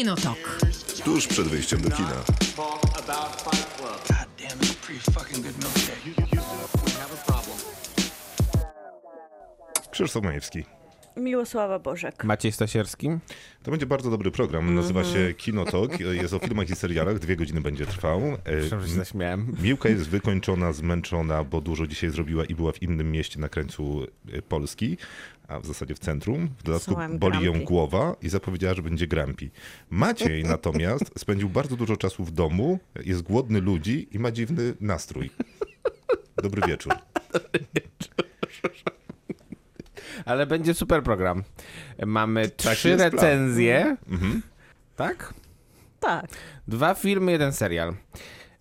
[0.00, 0.60] Kinotok.
[1.04, 2.24] Tuż przed wyjściem do kina.
[9.90, 10.79] Krzysztof Majewski.
[11.16, 12.24] Miłosława Bożek.
[12.24, 13.08] Maciej Stasierski.
[13.62, 14.74] To będzie bardzo dobry program.
[14.74, 16.00] Nazywa się Kinotok.
[16.00, 17.18] Jest o filmach i serialach.
[17.18, 18.20] Dwie godziny będzie trwał.
[18.24, 19.56] E, Przepraszam, że się zaśmiałem.
[19.62, 24.06] Miłka jest wykończona, zmęczona, bo dużo dzisiaj zrobiła i była w innym mieście na krańcu
[24.32, 24.96] e, Polski,
[25.48, 26.48] a w zasadzie w centrum.
[26.58, 27.64] W dodatku Słucham, boli ją grumpy.
[27.66, 29.50] głowa i zapowiedziała, że będzie grampi.
[29.90, 35.30] Maciej natomiast spędził bardzo dużo czasu w domu, jest głodny ludzi i ma dziwny nastrój.
[36.42, 36.92] Dobry wieczór.
[40.30, 41.42] Ale będzie super program.
[42.06, 43.12] Mamy trzy jest plan.
[43.12, 43.96] recenzje.
[44.96, 45.34] Tak?
[46.00, 46.26] Tak.
[46.68, 47.94] Dwa filmy, jeden serial.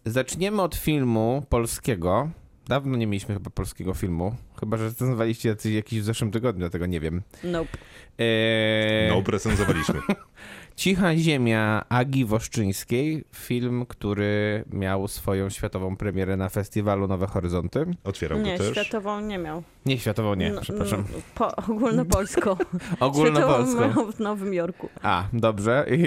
[0.05, 2.29] Zaczniemy od filmu polskiego.
[2.67, 4.35] Dawno nie mieliśmy chyba polskiego filmu.
[4.59, 7.21] Chyba, że recenzowaliście jacyś, jakiś w zeszłym tygodniu, tego nie wiem.
[7.43, 7.77] Nope.
[8.19, 10.01] Eee, No, recenzowaliśmy.
[10.79, 13.23] Cicha Ziemia Agi Woszczyńskiej.
[13.35, 17.85] Film, który miał swoją światową premierę na festiwalu Nowe Horyzonty.
[18.03, 18.71] Otwierał Nie, go też.
[18.71, 19.63] światową nie miał.
[19.85, 21.03] Nie, światową nie, No, przepraszam.
[21.13, 22.55] no, Po, ogólnopolską.
[22.99, 23.77] Ogólnopolską.
[23.79, 24.89] Światową miał w Nowym Jorku.
[25.03, 25.85] A, dobrze.
[25.91, 26.01] I,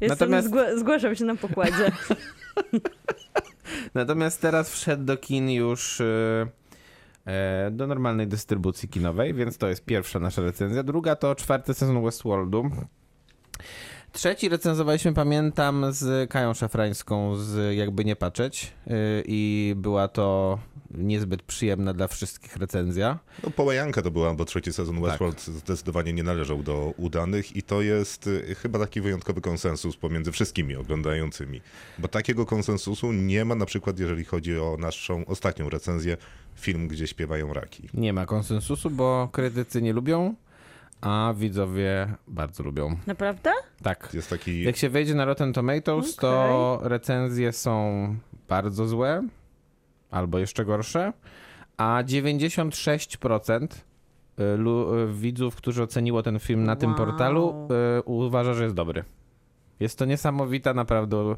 [0.00, 1.92] Jestem, natomiast, zgła- zgłaszam się na pokładzie.
[3.94, 6.46] natomiast teraz wszedł do kin już e,
[7.70, 10.82] do normalnej dystrybucji kinowej, więc to jest pierwsza nasza recenzja.
[10.82, 12.70] Druga to czwarty sezon Westworldu.
[14.12, 18.90] Trzeci recenzowaliśmy, pamiętam, z Kają Szafrańską z Jakby Nie Patrzeć e,
[19.26, 20.58] i była to
[20.90, 23.18] niezbyt przyjemna dla wszystkich recenzja.
[23.42, 24.74] No, połajanka to była, bo trzeci Tak.
[24.74, 29.96] sezon Westworld zdecydowanie nie należał do udanych i to jest y, chyba taki wyjątkowy konsensus
[29.96, 31.60] pomiędzy wszystkimi oglądającymi.
[31.98, 36.16] Bo takiego konsensusu nie ma na przykład, jeżeli chodzi o naszą ostatnią recenzję,
[36.54, 37.88] film, gdzie śpiewają raki.
[37.94, 40.34] Nie ma konsensusu, bo krytycy nie lubią,
[41.00, 42.96] a widzowie bardzo lubią.
[43.06, 43.50] Naprawdę?
[43.82, 44.10] Tak.
[44.14, 44.62] Jest taki...
[44.62, 48.06] Jak się wejdzie na Rotten Tomatoes, to recenzje są
[48.48, 49.22] bardzo złe
[50.10, 51.12] albo jeszcze gorsze,
[51.76, 56.98] a 96% y, y, widzów, którzy oceniło ten film na tym Wow.
[56.98, 57.68] portalu,
[57.98, 59.04] y, uważa, że jest dobry.
[59.80, 61.36] Jest to niesamowita, naprawdę.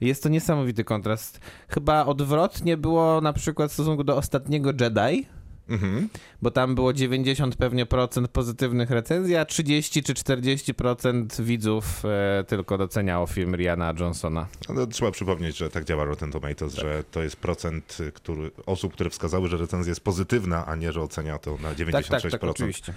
[0.00, 1.40] Jest to niesamowity kontrast.
[1.68, 5.26] Chyba odwrotnie było na przykład w stosunku do ostatniego Jedi,
[5.68, 6.08] Mhm.
[6.42, 12.78] bo tam było 90 pewnie procent pozytywnych recenzji, a 30 czy 40% widzów e, tylko
[12.78, 14.46] doceniało film Riana Johnsona.
[14.68, 19.10] Ale trzeba przypomnieć, że tak działa Rotten Tomatoes, że to jest procent który, osób, które
[19.10, 21.92] wskazały, że recenzja jest pozytywna, a nie, że ocenia to na 96%.
[22.10, 22.94] Tak, tak, tak, oczywiście.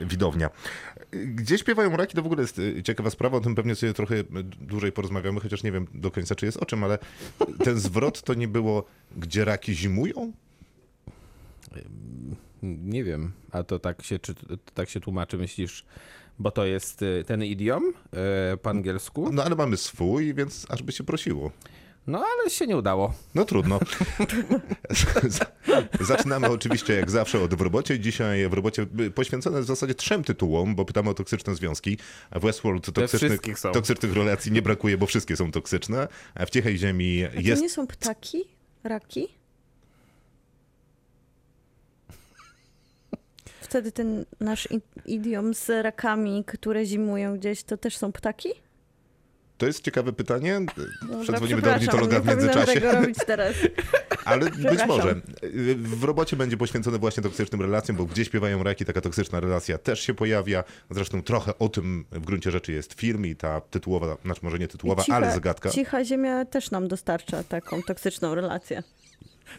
[0.00, 0.50] widownia.
[1.12, 4.14] Gdzie śpiewają raki, to w ogóle jest y, ciekawa sprawa, o tym pewnie sobie trochę
[4.14, 6.98] y, dłużej porozmawiamy, chociaż nie wiem do końca, czy jest o czym, ale
[7.64, 8.84] ten zwrot to nie było,
[9.16, 10.32] gdzie raki zimują?
[12.62, 14.34] Nie wiem, a to tak się, czy,
[14.74, 15.84] tak się tłumaczy, myślisz,
[16.38, 19.32] bo to jest y, ten idiom e, po angielsku?
[19.32, 21.50] No ale mamy swój, więc aż by się prosiło.
[22.10, 23.14] No ale się nie udało.
[23.34, 23.80] No trudno.
[26.00, 28.00] Zaczynamy oczywiście jak zawsze od w robocie.
[28.00, 31.98] Dzisiaj w robocie y, poświęcone w zasadzie trzem tytułom, bo pytamy o toksyczne związki.
[32.32, 33.40] W Westworld toksycznych,
[33.72, 36.08] toksycznych relacji nie brakuje, bo wszystkie są toksyczne.
[36.34, 37.62] A w Cichej Ziemi A to jest...
[37.62, 38.44] nie są ptaki?
[38.84, 39.28] Raki?
[43.60, 44.68] Wtedy ten nasz
[45.06, 48.48] idiom z rakami, które zimują gdzieś, to też są ptaki?
[49.60, 50.60] To jest ciekawe pytanie.
[51.02, 52.72] Dobra, Przedzwonimy do ornitologa nie w międzyczasie.
[52.80, 53.54] tego robić teraz.
[54.24, 55.14] Ale być może.
[55.76, 60.00] W robocie będzie poświęcone właśnie toksycznym relacjom, bo gdzie śpiewają raki, taka toksyczna relacja też
[60.00, 60.64] się pojawia.
[60.90, 64.68] Zresztą trochę o tym w gruncie rzeczy jest film i ta tytułowa, znaczy może nie
[64.68, 65.70] tytułowa, Cicha- ale zagadka.
[65.70, 68.82] Cicha ziemia też nam dostarcza taką toksyczną relację.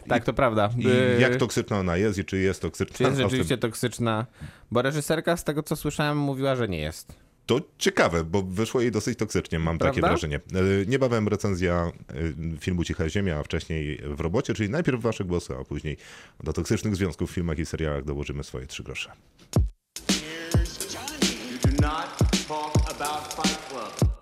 [0.08, 0.70] Tak, to prawda.
[0.78, 2.96] I Y, jak toksyczna ona jest i czy jest toksyczna.
[2.96, 4.26] Czy jest rzeczywiście toksyczna?
[4.70, 7.21] Bo reżyserka, z tego co słyszałem, mówiła, że nie jest.
[7.46, 10.08] To ciekawe, bo wyszło jej dosyć toksycznie, mam takie Prawda?
[10.08, 10.36] wrażenie.
[10.36, 11.92] E, Niebawem recenzja
[12.54, 15.96] e, filmu Cicha Ziemia, a wcześniej w robocie, czyli najpierw wasze głosy, a później
[16.44, 19.12] do toksycznych związków w filmach i serialach dołożymy swoje trzy grosze.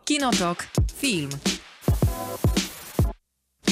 [0.05, 0.67] Kinotok.
[0.97, 1.31] Film.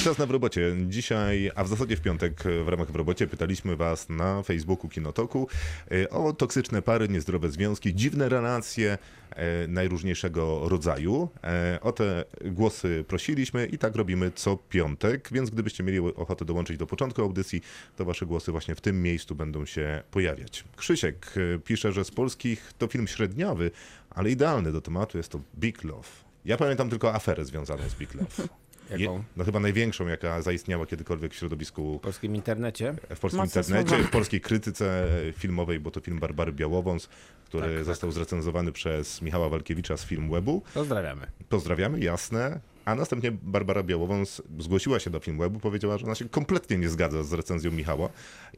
[0.05, 0.77] Czas na w robocie.
[0.89, 5.49] Dzisiaj, a w zasadzie w piątek w ramach w robocie pytaliśmy was na Facebooku Kinotoku
[5.91, 8.99] e, o toksyczne pary, niezdrowe związki, dziwne relacje
[9.31, 11.29] e, najróżniejszego rodzaju.
[11.45, 16.77] E, O te głosy prosiliśmy i tak robimy co piątek, więc gdybyście mieli ochotę dołączyć
[16.77, 17.63] do początku audycji,
[17.97, 20.65] to wasze głosy właśnie w tym miejscu będą się pojawiać.
[20.77, 23.71] Krzysiek e, pisze, że z polskich to film średniowy,
[24.11, 26.09] ale idealny do tematu jest to Big Love.
[26.45, 28.49] Ja pamiętam tylko aferę związaną z Big Love.
[28.91, 29.25] Je, Jaką?
[29.37, 32.95] no chyba największą, jaka zaistniała kiedykolwiek w środowisku W polskim internecie.
[33.15, 34.05] w polskim Mocne internecie, słowa.
[34.05, 37.09] w polskiej krytyce filmowej, bo to film Barbary Białowąs,
[37.45, 40.63] który Tak, został zrecenzowany przez Michała Walkiewicza z Filmwebu.
[40.75, 41.27] Pozdrawiamy.
[41.49, 42.61] Pozdrawiamy, jasne.
[42.89, 47.23] A następnie Barbara Białowąs zgłosiła się do Filmwebu, powiedziała, że ona się kompletnie nie zgadza
[47.23, 48.09] z recenzją Michała.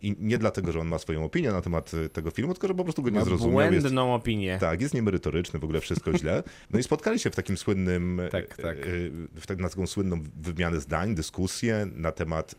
[0.02, 2.74] I nie dlatego, że on ma swoją opinię na temat y, tego filmu, tylko że
[2.74, 3.72] po prostu go nie Ma zrozumiał.
[3.72, 4.58] Jest, błędną opinię.
[4.60, 6.42] tak, jest niemerytoryczny, w ogóle wszystko źle.
[6.70, 8.86] No i spotkali się w takim słynnym, Tak, tak.
[8.86, 12.54] y, w tak, na taką słynną wymianę zdań, dyskusję na temat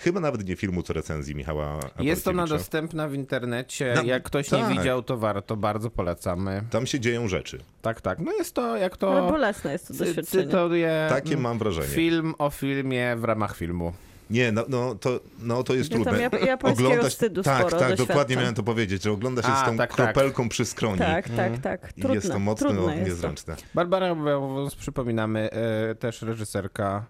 [0.00, 3.92] chyba nawet nie filmu, co recenzji Michała Jest ona dostępna w internecie.
[3.96, 4.68] No, Jak ktoś tak.
[4.68, 6.62] nie widział, to warto, bardzo polecamy.
[6.70, 7.58] Tam się dzieją rzeczy.
[7.82, 8.18] Tak, tak.
[8.18, 10.44] No jest to, jak to Ale bolesne jest to doświadczenie.
[10.44, 11.88] cytuję Takie mam wrażenie.
[11.88, 13.92] film o filmie w ramach filmu.
[14.30, 16.20] Nie, no, no, to, no to jest Ja trudne.
[16.32, 19.64] ja- japońskiego wstydu tak, sporo tak, dokładnie miałem to powiedzieć, że ogląda się A, z
[19.70, 19.96] tą tak, tak.
[20.14, 20.98] kropelką przy skroni.
[20.98, 21.92] Tak, tak, tak.
[21.96, 23.08] I Trudne, jest to mocno trudne jest to.
[23.08, 23.56] niezręczne.
[23.74, 27.04] Barbara Białowąs, przypominamy, e, też reżyserka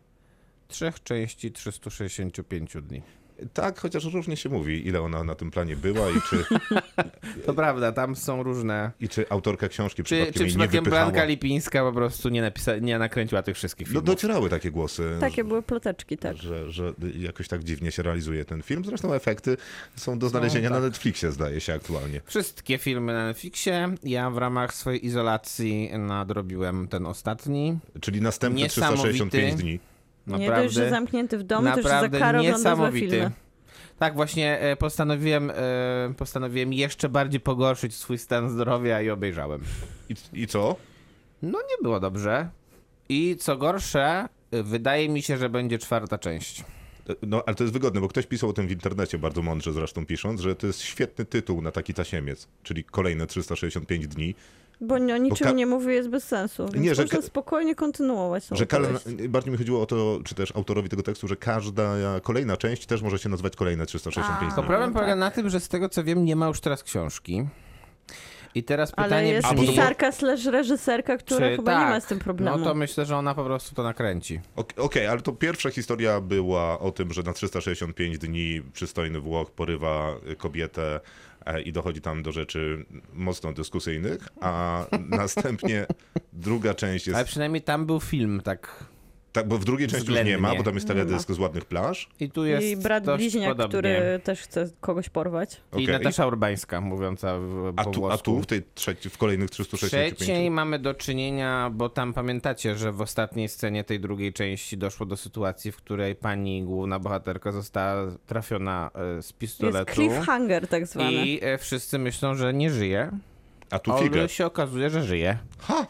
[0.71, 3.03] trzech części 365 dni.
[3.55, 6.45] Tak, chociaż różnie się mówi, ile ona na tym planie była i czy,
[7.47, 8.91] To prawda, tam są różne...
[9.01, 11.11] i czy autorka książki Czy, przypadkiem czy nie przypadkiem wypychała.
[11.11, 14.07] Blanka Lipińska po prostu nie, napisa- nie nakręciła tych wszystkich No filmów?
[14.07, 16.37] docierały takie głosy, Takie były ploteczki, tak.
[16.37, 18.85] że, że jakoś tak dziwnie się realizuje ten film.
[18.85, 19.57] Zresztą efekty
[19.97, 20.79] są do znalezienia tak.
[20.81, 22.21] na Netflixie, zdaje się aktualnie.
[22.25, 23.95] Wszystkie filmy na Netflixie.
[24.03, 27.79] Ja w ramach swojej izolacji nadrobiłem ten ostatni.
[28.01, 29.03] Czyli następne Niesamowity.
[29.09, 29.81] 365 dni.
[30.27, 33.11] Nie dość, że zamknięty w domu, to jeszcze za naprawdę karę niesamowity.
[33.11, 33.31] filmy.
[33.99, 35.55] Tak, właśnie e, postanowiłem, e,
[36.17, 39.61] postanowiłem jeszcze bardziej pogorszyć swój stan zdrowia i obejrzałem.
[40.09, 40.77] I, I co?
[41.43, 42.49] No nie było dobrze.
[43.09, 46.65] I co gorsze, e, wydaje mi się, że będzie czwarta część.
[47.23, 50.07] No, ale to jest wygodne, bo ktoś pisał o tym w internecie, bardzo mądrze zresztą
[50.07, 54.35] pisząc, że to jest świetny tytuł na taki tasiemiec, czyli kolejne 365 dni,
[54.81, 56.65] Bo ni- o niczym ka- nie mówi, jest bez sensu.
[56.73, 58.67] Więc Nie, że można ka- spokojnie kontynuować że
[59.29, 61.93] bardziej mi chodziło o to, czy też autorowi tego tekstu, że każda
[62.23, 64.45] kolejna część też może się nazywać kolejne 365 A.
[64.47, 64.57] dni.
[64.57, 65.19] To problem no polega tak.
[65.21, 67.47] na tym, że z tego co wiem, nie ma już teraz książki.
[68.55, 71.73] I teraz Ale pytanie jest A, bo to było- pisarka slash reżyserka, która czy chyba
[71.73, 72.59] tak, nie ma z tym problemu.
[72.59, 74.41] No to myślę, że ona po prostu to nakręci.
[74.57, 79.51] Ok- Okej, ale to pierwsza historia była o tym, że na 365 dni przystojny Włoch
[79.51, 81.01] porywa kobietę
[81.65, 85.87] i dochodzi tam do rzeczy mocno dyskusyjnych, a następnie
[86.33, 87.31] druga część Ale jest...
[87.31, 88.85] przynajmniej tam był film, tak.
[89.33, 92.09] Tak, bo w drugiej części już nie ma, bo tam jest teledysk z ładnych plaż.
[92.21, 93.69] I tu jest I brat bliźniak, podobnie.
[93.79, 95.61] który też chce kogoś porwać.
[95.77, 95.87] I.
[95.87, 100.17] Natasza Urbańska mówiąca w, A po tu, a tu w tej trzeciej, w kolejnych 365?
[100.19, 105.07] trzeciej mamy do czynienia, bo tam pamiętacie, że w ostatniej scenie tej drugiej części doszło
[105.07, 109.93] do sytuacji, w której pani główna bohaterka została trafiona e, z Jest pistoletu.
[109.95, 111.13] cliffhanger tak zwany.
[111.13, 113.11] I e, wszyscy myślą, że nie żyje,
[113.71, 114.19] A tu figa.
[114.21, 115.39] ale się okazuje, że żyje.
[115.59, 115.87] Ha!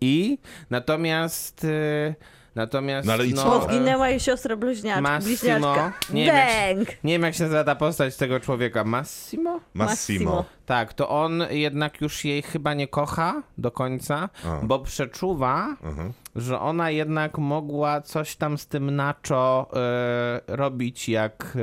[0.00, 0.38] I
[0.70, 1.64] natomiast...
[1.64, 2.14] e,
[2.54, 3.06] Natomiast.
[3.06, 3.44] No ale i co?
[3.44, 5.00] Bo e, zginęła jej siostra bliźniaczka.
[5.00, 5.28] Massimo.
[5.28, 5.92] bliźniaczka.
[6.12, 7.04] Nie wiem, jak!
[7.04, 8.84] Nie wiem, jak się nazywa ta postać tego człowieka.
[8.84, 9.60] Massimo?
[9.74, 10.44] Massimo.
[10.66, 14.60] Tak, to on jednak już jej chyba nie kocha do końca, A.
[14.62, 16.12] bo przeczuwa, Mhm.
[16.36, 21.58] że ona jednak mogła coś tam z tym Nacho e, robić, jak,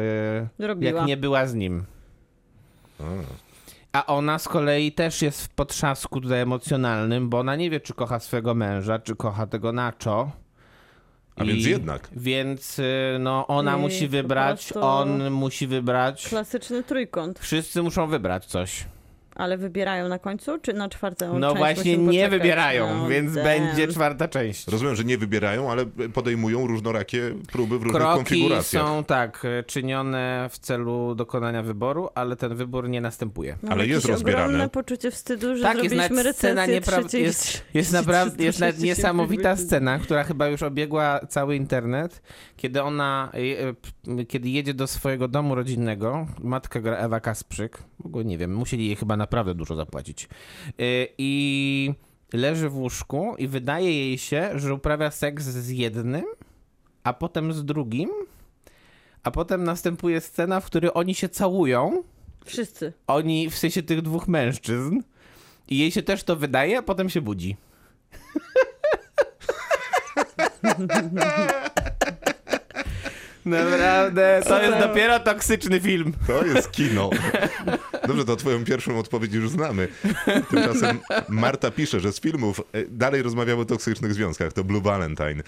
[0.60, 0.92] Robiła.
[1.00, 1.84] jak nie była z nim.
[3.00, 3.04] A.
[3.94, 7.94] A ona z kolei też jest w potrzasku tutaj emocjonalnym, bo ona nie wie, czy
[7.94, 10.32] kocha swojego męża, czy kocha tego Nacho.
[11.38, 12.08] A więc jednak.
[12.16, 12.84] Więc y,
[13.20, 16.28] no, ona I musi wybrać, on musi wybrać.
[16.30, 17.40] Klasyczny trójkąt.
[17.40, 18.86] Wszyscy muszą wybrać coś.
[19.38, 22.30] Ale wybierają na końcu, czy na czwartą No część właśnie nie poczekać?
[22.32, 23.44] wybierają, No, więc damn.
[23.46, 24.68] będzie czwarta część.
[24.68, 28.84] Rozumiem, że nie wybierają, ale podejmują różnorakie próby w różnych Kroki konfiguracjach.
[28.88, 33.58] są tak czynione w celu dokonania wyboru, ale ten wybór nie następuje.
[33.64, 34.46] Mam Ale jest jakieś rozbierane.
[34.46, 37.24] ogromne poczucie wstydu, że Tak, jest zrobiliśmy nawet scena recenzję niepra- trzeciej...
[37.24, 42.22] jest, jest naprawdę jest nawet 365 niesamowita scena, która chyba już obiegła cały internet,
[42.58, 43.76] kiedy ona, y,
[44.22, 48.56] y, kiedy jedzie do swojego domu rodzinnego, matka gra Ewa Kasprzyk, w ogóle nie wiem,
[48.56, 50.30] musieli jej chyba naprawdę dużo zapłacić,
[50.80, 51.94] Y, i
[52.34, 56.24] leży w łóżku i wydaje jej się, że uprawia seks z jednym,
[57.04, 58.10] a potem z drugim,
[59.24, 62.04] a potem następuje scena, w której oni się całują,
[62.46, 62.94] Wszyscy.
[63.08, 65.00] oni, w sensie tych dwóch mężczyzn.
[65.70, 67.58] I jej się też to wydaje, a potem się budzi.
[73.48, 76.14] Naprawdę, to jest dopiero toksyczny film.
[76.28, 77.10] To jest kino.
[78.08, 79.88] Dobrze, to twoją pierwszą odpowiedź już znamy.
[80.50, 81.00] Tymczasem
[81.30, 84.54] Marta pisze, że z filmów e, dalej rozmawiamy o toksycznych związkach.
[84.54, 85.44] To Blue Valentine.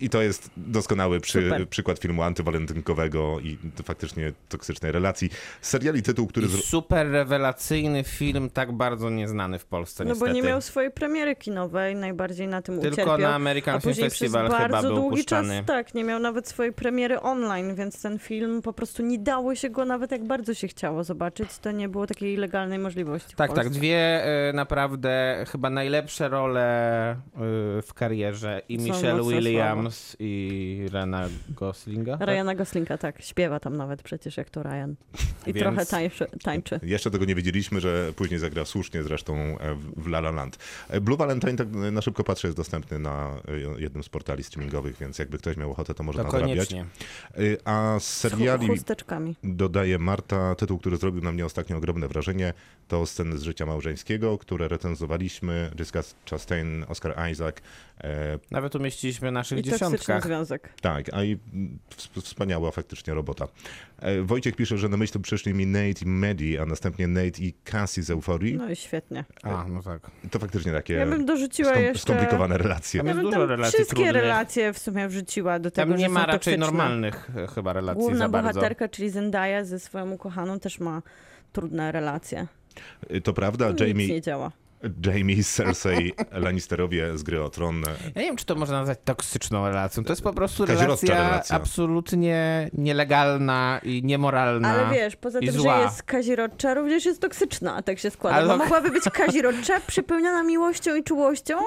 [0.00, 5.30] I to jest doskonały przy, przykład filmu antywalentynkowego i faktycznie toksycznej relacji.
[5.60, 6.46] Seriali tytuł, który...
[6.46, 10.30] I super rewelacyjny film, tak bardzo nieznany w Polsce No niestety.
[10.30, 13.18] bo nie miał swojej premiery kinowej, najbardziej na tym Tylko ucierpiał.
[13.18, 15.64] na American a Film później Festival przez chyba bardzo był długi czas, puszczany.
[15.66, 19.70] tak, nie miał nawet swojej premiery online, więc ten film po prostu nie dało się
[19.70, 23.52] go nawet jak bardzo się chciało zobaczyć, to nie było takiej legalnej możliwości w Tak,
[23.52, 23.68] tak.
[23.70, 26.60] Dwie e, naprawdę chyba najlepsze role
[27.10, 27.16] e,
[27.82, 32.18] w karierze i Michelle mocne Williams i Rena Goslinga.
[32.18, 32.28] tak?
[32.28, 34.94] Ryana Goslinga, tak, śpiewa tam nawet przecież jak to Ryan.
[35.46, 36.26] I Więc- trochę tańczy.
[36.42, 36.80] tańczy.
[36.82, 40.58] Jeszcze tego nie wiedzieliśmy, że później zagra słusznie zresztą e, w- La La Land.
[40.88, 43.36] E, Blue Valentine, tak na szybko patrzę, jest dostępny na
[43.76, 46.28] e, jednym z portali streamingowych, więc jakby ktoś miał ochotę, to może To.
[46.38, 46.86] E,
[47.64, 49.36] A z Z seriali chusteczkami.
[49.44, 52.52] dodaje Marta, tytuł, który zrobił na mnie ostatnio ogromne wrażenie,
[52.88, 57.56] to Sceny z życia małżeńskiego, które recenzowaliśmy, Jessica Chastain, Oscar Isaac.
[58.50, 60.24] Nawet umieściliśmy naszych I toksyczny dziesiątkach.
[60.24, 60.68] związek.
[60.80, 61.38] tak, a i
[61.96, 63.48] ws- wspaniała faktycznie robota.
[63.98, 67.54] E, Wojciech pisze, że na myśl przyszli mi Nate i Maddie, a następnie Nate i
[67.64, 68.54] Cassie z Euforii.
[68.56, 69.24] No i świetnie.
[69.42, 70.10] A, no tak.
[70.30, 71.98] To faktycznie takie Ja bym dorzuciła skom- jeszcze...
[72.02, 73.00] skomplikowane relacje.
[73.00, 74.22] Tam Ja bym dużo tam relacji wszystkie trudnych.
[74.22, 76.58] relacje w sumie wrzuciła do tego, Tam nie że ma są raczej toksyczne.
[76.58, 78.48] normalnych e, chyba relacji Główna za bardzo.
[78.52, 81.02] bohaterka, czyli Zendaya ze swoją ukochaną też ma
[81.52, 82.46] trudne relacje.
[83.14, 84.52] Y, To prawda, Nic nie Jamie, działa.
[85.06, 87.82] Jamie, Cersei, Lannisterowie z gry o Tron.
[88.14, 90.04] Ja nie wiem, czy to można nazwać toksyczną relacją.
[90.04, 91.56] To jest po prostu relacja, relacja.
[91.56, 94.68] absolutnie nielegalna i niemoralna.
[94.68, 95.76] Ale wiesz, poza tym, zła.
[95.76, 98.36] że jest kazirodcza, również jest toksyczna, tak się składa.
[98.36, 101.58] Ale Bo mogłaby być kazirodcza, przypełniona miłością i czułością,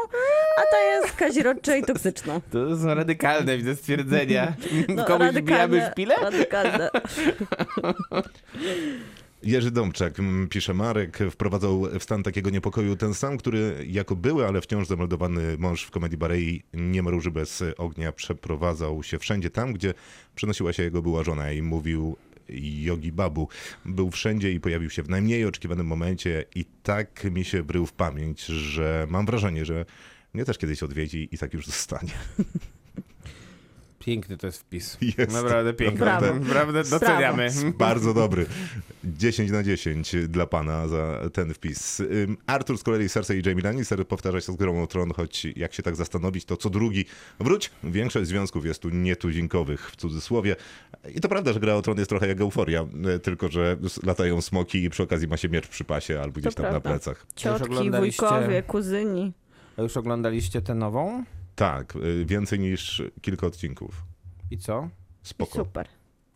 [0.57, 2.41] a ta jest kazirodcza i toksyczna.
[2.51, 4.53] To są radykalne, widzę, stwierdzenia.
[4.95, 5.27] No, Komuś
[5.91, 6.15] w pile?
[6.15, 6.89] Radykalne.
[9.43, 14.47] Jerzy Dąbczak, m, pisze Marek, wprowadzał w stan takiego niepokoju ten sam, który jako były,
[14.47, 19.73] ale wciąż zameldowany mąż w komedii Barei nie mruży bez ognia przeprowadzał się wszędzie tam,
[19.73, 19.93] gdzie
[20.35, 22.17] przenosiła się jego była żona i mówił
[22.81, 23.47] Yogi Babu.
[23.85, 27.93] Był wszędzie i pojawił się w najmniej oczekiwanym momencie i tak mi się wrył w
[27.93, 29.85] pamięć, że mam wrażenie, że
[30.33, 32.13] mnie też kiedyś odwiedzi i tak już zostanie.
[34.05, 34.97] Piękny to jest wpis.
[35.17, 35.33] Jest.
[35.33, 36.05] Naprawdę piękny.
[36.05, 36.83] Naprawdę Brawo.
[36.89, 37.49] doceniamy.
[37.77, 38.45] Bardzo dobry.
[39.03, 42.01] 10 na 10 dla pana za ten wpis.
[42.47, 45.73] Artur z kolei Cersei i Jamie Lannister powtarza się z grą o tron, choć jak
[45.73, 47.05] się tak zastanowić, to co drugi
[47.39, 47.71] wróć.
[47.83, 50.55] Większość związków jest tu nietuzinkowych w cudzysłowie.
[51.15, 54.41] I to prawda, że gra o tron jest trochę jak euforia, y, tylko że latają
[54.41, 56.89] smoki i przy okazji ma się miecz przy pasie albo gdzieś tam na prawda.
[56.89, 57.25] plecach.
[57.35, 59.33] Ciotki, wujkowie, kuzyni.
[59.77, 61.23] A już oglądaliście tę nową?
[61.55, 64.03] Tak, y, więcej niż kilka odcinków.
[64.51, 64.89] I co?
[65.23, 65.53] Spoko.
[65.53, 65.87] Super.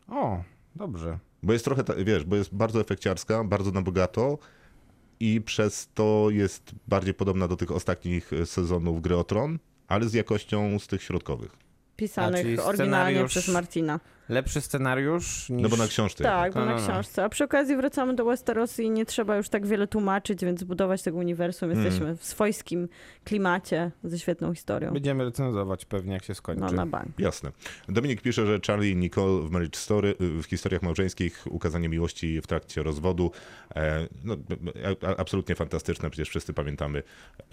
[0.08, 0.44] O,
[0.76, 1.20] dobrze.
[1.44, 4.38] Bo jest trochę, wiesz, bo jest bardzo efekciarska, bardzo na bogato
[5.20, 10.10] i przez to jest bardziej podobna do tych ostatnich e, sezonów Gry o Tron, ale
[10.10, 11.52] z jakością z tych środkowych.
[11.54, 14.00] A, Pisanych oryginalnie scenariusz- przez Martina.
[14.30, 15.64] Lepszy scenariusz niż...
[15.64, 16.24] No bo na książce.
[16.24, 16.88] Tak, bo No, na no, no.
[16.88, 17.24] książce.
[17.24, 21.02] A przy okazji wracamy do Westerosu i nie trzeba już tak wiele tłumaczyć, więc budować
[21.04, 21.72] tego uniwersum.
[21.72, 21.84] Mm.
[21.84, 22.90] Jesteśmy w swojskim
[23.24, 24.94] klimacie ze świetną historią.
[24.94, 26.62] Będziemy recenzować pewnie, jak się skończy.
[26.62, 27.20] No na bank.
[27.20, 27.52] Jasne.
[27.90, 32.48] Dominik pisze, że Charlie i Nicole w Marriage Story, w historiach małżeńskich, ukazanie miłości w
[32.48, 33.32] trakcie rozwodu,
[33.76, 34.36] e, no,
[35.18, 36.10] absolutnie fantastyczne.
[36.10, 37.04] Przecież wszyscy pamiętamy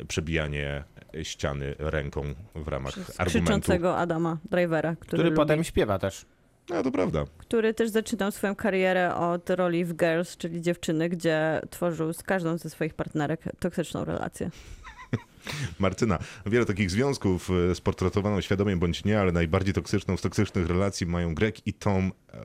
[0.09, 0.85] przebijanie
[1.23, 2.23] ściany ręką
[2.55, 3.25] w ramach argumentu.
[3.25, 6.26] Krzyczącego Adama Drivera, który, Który lubi, potem śpiewa też.
[6.71, 7.25] No to prawda.
[7.38, 12.59] który też zaczynał swoją karierę od roli w Girls, czyli dziewczyny, gdzie tworzył z każdą
[12.59, 14.50] ze swoich partnerek toksyczną relację.
[15.78, 21.07] Martyna, wiele takich związków e, sportretowano świadomie bądź nie, ale najbardziej toksyczną z toksycznych relacji
[21.07, 22.45] mają Greg i Tom e,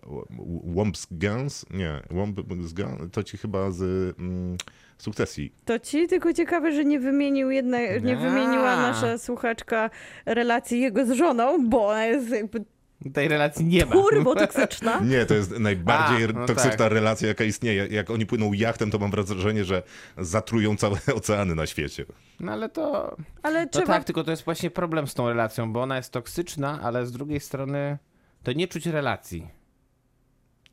[0.63, 1.65] Wombsgans.
[1.71, 3.81] Nie, Wombsgans to ci chyba z
[4.19, 4.57] mm,
[4.97, 5.53] sukcesji.
[5.65, 8.17] To ci tylko ciekawe, że nie wymienił jedna, nie Nie.
[8.17, 9.89] wymieniła nasza słuchaczka
[10.25, 12.65] relacji jego z żoną, bo ona jest jakby
[13.13, 13.91] Tej relacji nie ma.
[13.91, 14.99] turbo toksyczna.
[15.11, 16.91] Nie, to jest najbardziej A, no toksyczna tak.
[16.91, 17.87] relacja, jaka istnieje.
[17.87, 19.83] Jak oni płyną jachtem, to mam wrażenie, że
[20.17, 22.05] zatrują całe oceany na świecie.
[22.39, 23.15] No ale to...
[23.43, 26.11] Ale No trzeba tak, tylko to jest właśnie problem z tą relacją, bo ona jest
[26.11, 27.97] toksyczna, ale z drugiej strony
[28.43, 29.47] to nie czuć relacji.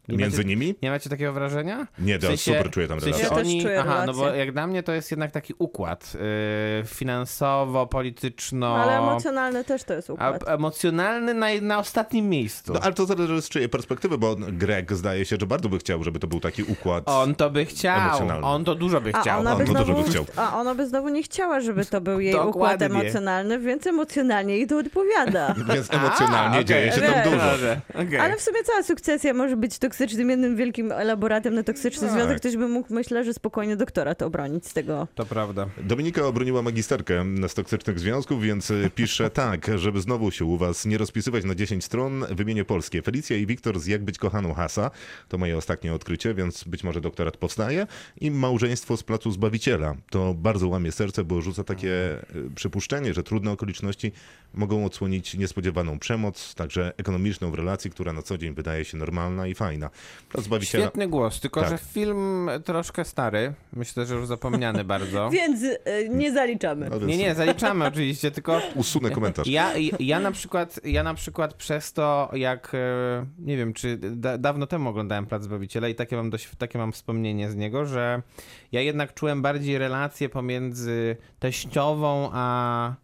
[0.09, 0.75] Nie Między macie, nimi?
[0.83, 1.87] Nie macie takiego wrażenia?
[1.99, 3.37] Nie, W to sensie- super czuję tam w sensie relację.
[3.39, 4.39] Ja też oni, czuję aha, no bo relację.
[4.41, 9.95] jak dla mnie to jest jednak taki układ yy, finansowo, polityczno, Ale emocjonalne też to
[9.95, 10.49] jest a, układ.
[10.49, 12.73] emocjonalny na, na ostatnim miejscu.
[12.73, 16.05] No, ale to zależy z czyjej perspektywy, bo Greg zdaje się, że bardzo by chciał,
[16.05, 17.05] żeby to był taki układ.
[17.07, 18.47] On to by chciał, Emocjonalny.
[18.47, 19.41] on to dużo by A chciał.
[19.41, 20.25] ona, on by to dużo znowu, by chciał.
[20.37, 22.87] a ona by znowu nie chciała, żeby to był jej układ Dokładnie.
[22.87, 25.55] emocjonalny, więc emocjonalnie jej to odpowiada.
[25.75, 27.07] Więc emocjonalnie A, dzieje okej.
[27.07, 27.47] się tam dużo.
[28.07, 28.19] Okej.
[28.19, 32.17] Ale w sumie cała sukcesja może być toksyczna toksycznym, jednym wielkim elaboratem na toksyczny Tak.
[32.17, 35.09] związek, ktoś by mógł, myślę, że spokojnie doktorat obronić z tego.
[35.15, 35.67] To prawda.
[35.83, 40.87] Dominika obroniła magisterkę z toksycznych związków, więc y, pisze tak, żeby znowu się u was
[40.87, 43.03] nie rozpisywać na 10 stron, wymienię polskie.
[43.03, 44.91] Felicja i Wiktor z Jak być kochaną Hasa,
[45.29, 47.87] to moje ostatnie odkrycie, więc być może doktorat powstaje.
[48.21, 49.95] I małżeństwo z Placu Zbawiciela.
[50.11, 54.13] To bardzo łamie serce, bo rzuca takie y, przypuszczenie, że trudne okoliczności
[54.55, 59.47] mogą odsłonić niespodziewaną przemoc, także ekonomiczną w relacji, która na co dzień wydaje się normalna
[59.47, 59.84] i fajna.
[60.29, 60.85] Plac Zbawiciela...
[60.85, 61.71] Świetny głos, tylko Tak.
[61.71, 63.53] że film troszkę stary.
[63.73, 65.31] Myślę, że już zapomniany bardzo.
[65.31, 65.79] Więc y,
[66.11, 66.91] nie zaliczamy.
[66.91, 69.47] No Nie, nie, zaliczamy oczywiście, tylko Usunę komentarz.
[69.47, 74.39] ja, ja, na przykład, ja na przykład przez to, jak e, nie wiem, czy da,
[74.39, 78.23] dawno temu oglądałem Plac Zbawiciela i takie mam, dość, takie mam wspomnienie z niego, że
[78.73, 82.95] ja jednak czułem bardziej relację pomiędzy teściową a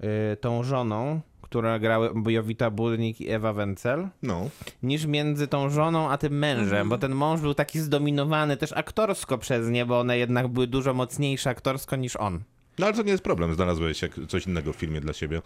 [0.00, 1.20] e, tą żoną,
[1.54, 4.48] która grały Jowita Budnik i Ewa Wencel, No.
[4.82, 9.38] niż między tą żoną a tym mężem, bo ten mąż był taki zdominowany też aktorsko
[9.38, 12.40] przez nie, bo one jednak były dużo mocniejsze aktorsko niż on.
[12.78, 15.42] No ale to nie jest problem, znalazłeś coś innego w filmie dla siebie,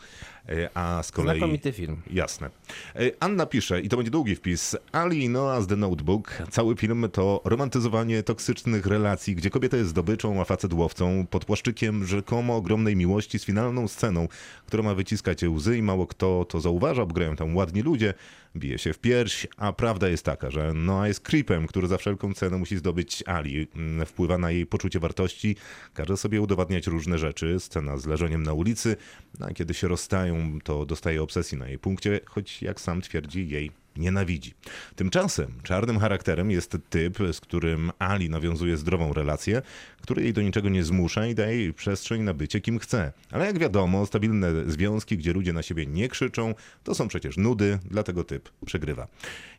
[0.49, 1.39] E, a z kolei...
[1.39, 1.97] Znakomity film.
[2.11, 2.51] Jasne.
[2.97, 6.43] E, Anna pisze, i to będzie długi wpis, Ali Noah z The Notebook.
[6.51, 12.07] Cały film to romantyzowanie toksycznych relacji, gdzie kobieta jest zdobyczą, a facet łowcą, pod płaszczykiem
[12.07, 14.29] rzekomo ogromnej miłości z finalną sceną,
[14.67, 18.15] która ma wyciskać łzy i mało kto to zauważa, bo grają tam ładni ludzie,
[18.57, 22.35] bije się w pierś, a prawda jest taka, że Noah jest creepem, który za wszelką
[22.35, 23.67] cenę musi zdobyć Ali.
[23.77, 25.57] Mm, Wpływa na jej poczucie wartości,
[25.95, 28.97] każe sobie udowadniać różne rzeczy, scena z leżeniem na ulicy,
[29.39, 33.49] no, a kiedy się rozstają, to dostaje obsesji na jej punkcie, choć jak sam twierdzi,
[33.49, 34.55] jej nienawidzi.
[34.97, 39.63] Tymczasem czarnym charakterem jest typ, z którym Ali nawiązuje zdrową relację,
[40.03, 43.13] który jej do niczego nie zmusza i daje jej przestrzeń na bycie kim chce.
[43.31, 47.79] Ale jak wiadomo, stabilne związki, gdzie ludzie na siebie nie krzyczą, to są przecież nudy,
[47.91, 49.09] dlatego typ przegrywa.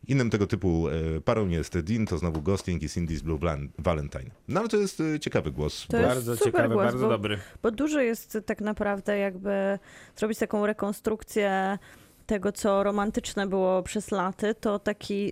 [0.08, 3.40] Innym tego typu e, parą jest Dean, to znowu Ghosting i Cindy's Blue
[3.78, 4.32] Valentine.
[4.48, 5.88] No ale to jest e, ciekawy głos.
[5.88, 7.40] To jest Bardzo super ciekawy, głos, bardzo bo, dobry.
[7.64, 9.80] Bo dużo jest tak naprawdę jakby
[10.16, 11.78] zrobić taką rekonstrukcję
[12.30, 15.32] tego, co romantyczne było przez laty, to taki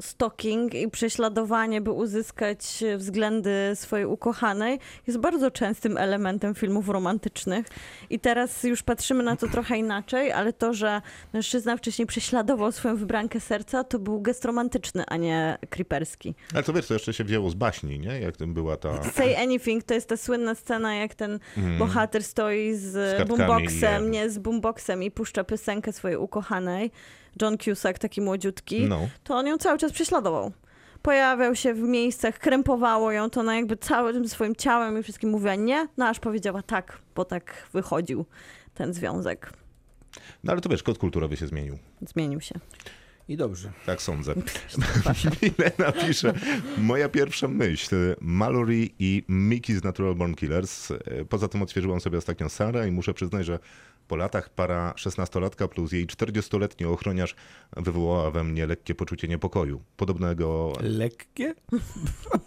[0.00, 7.66] stalking i prześladowanie, by uzyskać względy swojej ukochanej, jest bardzo częstym elementem filmów romantycznych.
[8.10, 12.96] I teraz już patrzymy na to trochę inaczej, ale to, że mężczyzna wcześniej prześladował swoją
[12.96, 16.34] wybrankę serca, to był gest romantyczny, a nie creeperski.
[16.54, 18.20] Ale to wiesz, to jeszcze się wzięło z baśni, nie?
[18.20, 19.02] Jak tym była ta...
[19.12, 21.38] Say Anything to jest ta słynna scena, jak ten
[21.78, 26.90] bohater stoi z, Z boomboxem, i- nie z boomboxem i puszcza piosenkę swojej ukochanej.
[27.42, 29.08] John Cusack, taki młodziutki, No.
[29.24, 30.52] to on ją cały czas prześladował.
[31.02, 35.54] Pojawiał się w miejscach, krępowało ją, to ona jakby całym swoim ciałem i wszystkim mówiła
[35.54, 38.24] nie, no aż powiedziała tak, bo tak wychodził
[38.74, 39.52] ten związek.
[40.44, 41.78] No ale to wiesz, kod kulturowy się zmienił.
[42.02, 42.54] Zmienił się.
[43.28, 43.72] I dobrze.
[43.86, 44.34] Tak sądzę.
[45.42, 46.32] Milena pisze,
[46.78, 50.92] moja pierwsza myśl, Mallory i Mickey z Natural Born Killers.
[51.28, 53.58] Poza tym odświeżyłam sobie ostatnio Sarę i muszę przyznać, że
[54.08, 57.34] po latach para 16-latka plus jej 40-letni ochroniarz
[57.76, 59.82] wywołała we mnie lekkie poczucie niepokoju.
[59.96, 61.54] Podobnego, Lekkie?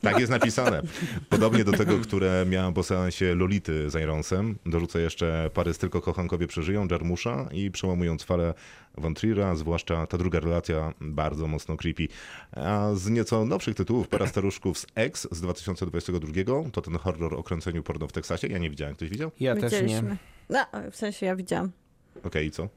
[0.01, 0.81] tak jest napisane,
[1.29, 4.57] podobnie do tego, które miałam po seansie Lolity z Ironsem.
[4.65, 8.53] Dorzucę jeszcze pary z Tylko Kochankowie Przeżyją, Jarmusza i przełamując falę
[8.97, 12.07] Von Trier'a, zwłaszcza ta druga relacja bardzo mocno creepy.
[12.51, 16.33] A z nieco nowszych tytułów, Para Staruszków z X z 2022,
[16.71, 18.47] to ten horror o kręceniu porno w Teksasie.
[18.47, 19.31] Ja nie widziałem, ktoś widział?
[19.39, 20.17] Ja też nie.
[20.51, 20.59] No,
[20.91, 21.71] w sensie ja widziałam.
[22.23, 22.67] Okej, i co?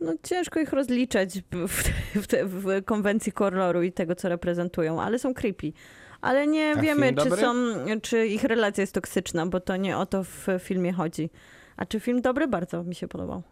[0.00, 1.82] No ciężko ich rozliczać w,
[2.22, 5.72] w, te- w konwencji horroru i tego, co reprezentują, ale są creepy.
[6.20, 7.36] Ale nie A wiemy, czy, dobry?
[7.40, 7.54] są,
[8.02, 11.30] czy ich relacja jest toksyczna, bo to nie o to w filmie chodzi.
[11.76, 12.48] A czy film dobry?
[12.48, 13.42] Bardzo mi się podobał.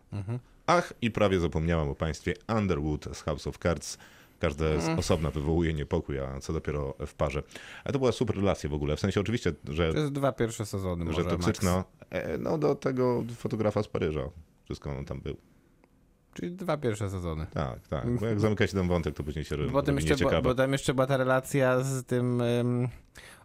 [0.66, 3.98] Ach, i prawie zapomniałam o państwie Underwood z House of Cards.
[4.40, 7.42] Każda z osobna wywołuje niepokój, a co dopiero w parze.
[7.84, 8.96] Ale to była super relacja w ogóle.
[8.96, 11.84] W sensie oczywiście, że To jest dwa pierwsze sezony że może, toksyczna.
[12.10, 14.30] E, No do tego fotografa z Paryża.
[14.64, 15.36] Wszystko on tam był.
[16.34, 17.46] Czyli dwa pierwsze sezony.
[17.54, 18.18] Tak, tak.
[18.20, 20.72] Bo jak zamyka się ten wątek, to później się robi Potem jeszcze, bo, bo tam
[20.72, 22.88] jeszcze była ta relacja z tym ym,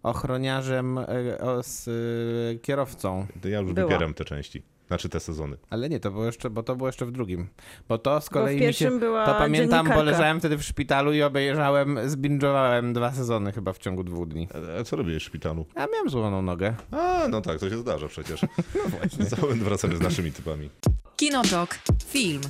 [0.03, 3.27] ochroniarzem, y, o, z y, kierowcą.
[3.41, 3.87] To ja już Była.
[3.87, 4.63] wybieram te części.
[4.87, 5.57] Znaczy te sezony.
[5.69, 7.47] Ale nie, to było jeszcze, bo to było jeszcze w drugim.
[7.89, 8.65] Bo to z Bo w kolei mi się...
[8.65, 13.73] pierwszym była To pamiętam, bo leżałem wtedy w szpitalu i obejrzałem, zbinge'owałem dwa sezony chyba
[13.73, 14.47] w ciągu dwóch dni.
[14.79, 15.65] A co robisz w szpitalu?
[15.75, 16.75] A miałem złamaną nogę.
[16.91, 18.41] A, no tak, to się zdarza przecież.
[18.75, 19.25] No właśnie.
[19.63, 20.69] Wracamy z naszymi typami.
[21.15, 21.75] Kinotok.
[22.07, 22.41] Film.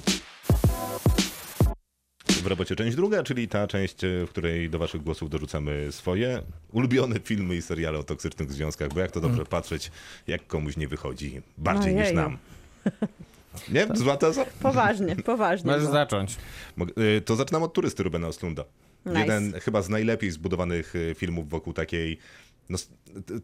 [2.29, 6.41] W robocie część druga, czyli ta część, e, w której do waszych głosów dorzucamy swoje
[6.71, 9.91] ulubione filmy i seriale o toksycznych związkach, bo jak to dobrze patrzeć,
[10.27, 12.37] jak komuś nie wychodzi bardziej niż nam.
[13.69, 13.87] Nie?
[13.93, 14.45] Zła teza?
[14.61, 15.67] Poważnie, poważnie.
[15.71, 15.93] Możesz było.
[15.93, 16.35] zacząć.
[17.17, 18.63] E, To zaczynam od turysty Rubena Oslunda.
[19.05, 19.19] Nice.
[19.19, 22.17] Jeden chyba z najlepiej zbudowanych y, filmów wokół takiej.
[22.69, 22.77] No,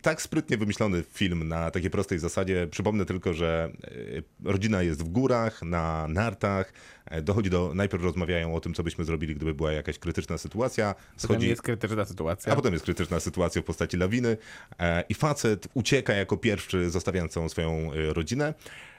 [0.01, 2.67] tak sprytnie wymyślony film na takiej prostej zasadzie.
[2.71, 6.73] Przypomnę tylko, że y, rodzina jest w górach, na nartach.
[7.05, 7.71] e, Dochodzi do.
[7.75, 10.93] Najpierw rozmawiają o tym, co byśmy zrobili, gdyby była jakaś krytyczna sytuacja.
[10.93, 12.53] Potem Schodzi, jest krytyczna sytuacja.
[12.53, 14.37] a potem jest krytyczna sytuacja w postaci lawiny
[14.79, 18.53] e, i facet ucieka jako pierwszy, zostawiając całą swoją e, rodzinę.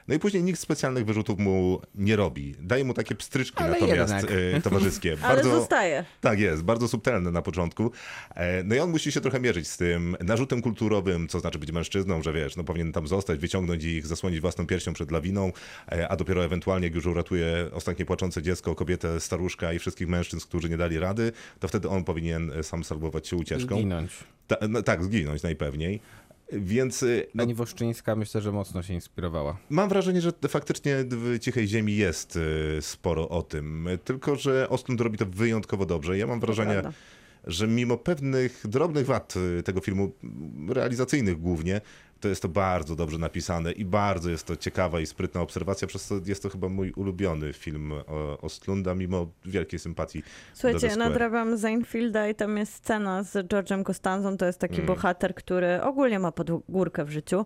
[0.07, 2.55] No i później nikt specjalnych wyrzutów mu nie robi.
[2.59, 4.31] Daje mu takie pstryczki Ale natomiast jednak.
[4.55, 5.17] e, towarzyskie.
[5.21, 6.05] Ale Bardzo, zostaje.
[6.21, 7.91] tak jest, bardzo subtelne na początku.
[8.35, 11.71] E, No i on musi się trochę mierzyć z tym narzutem kulturowym, co znaczy być
[11.71, 15.51] mężczyzną, że wiesz, no powinien tam zostać, wyciągnąć ich, zasłonić własną piersią przed lawiną,
[15.91, 20.47] e, a dopiero ewentualnie, jak już uratuje ostatnie płaczące dziecko, kobietę, staruszka i wszystkich mężczyzn,
[20.47, 23.75] którzy nie dali rady, to wtedy on powinien e, sam salwować się ucieczką.
[23.75, 24.11] Zginąć.
[24.47, 25.99] Ta, no, tak, zginąć najpewniej.
[26.51, 29.57] Więc y, no, Pani Woszczyńska myślę, że mocno się inspirowała.
[29.69, 32.39] mam wrażenie, że faktycznie w Cichej Ziemi jest
[32.81, 33.89] sporo o tym.
[34.03, 36.17] Tylko, że Ostlund robi to wyjątkowo dobrze.
[36.17, 36.91] Ja mam wrażenie, prawda.
[37.47, 40.11] Że mimo pewnych drobnych wad y, tego filmu,
[40.69, 41.81] realizacyjnych głównie,
[42.19, 46.05] to jest to bardzo dobrze napisane i bardzo jest to ciekawa i sprytna obserwacja, przez
[46.05, 50.97] co jest to chyba mój ulubiony film o Ostlunda, mimo wielkiej sympatii do Słuchajcie, Square.
[50.97, 54.85] nadrabiam Seinfelda i tam jest scena z George'em Costanzą, to jest taki Mm.
[54.85, 57.45] bohater, który ogólnie ma podgórkę w życiu,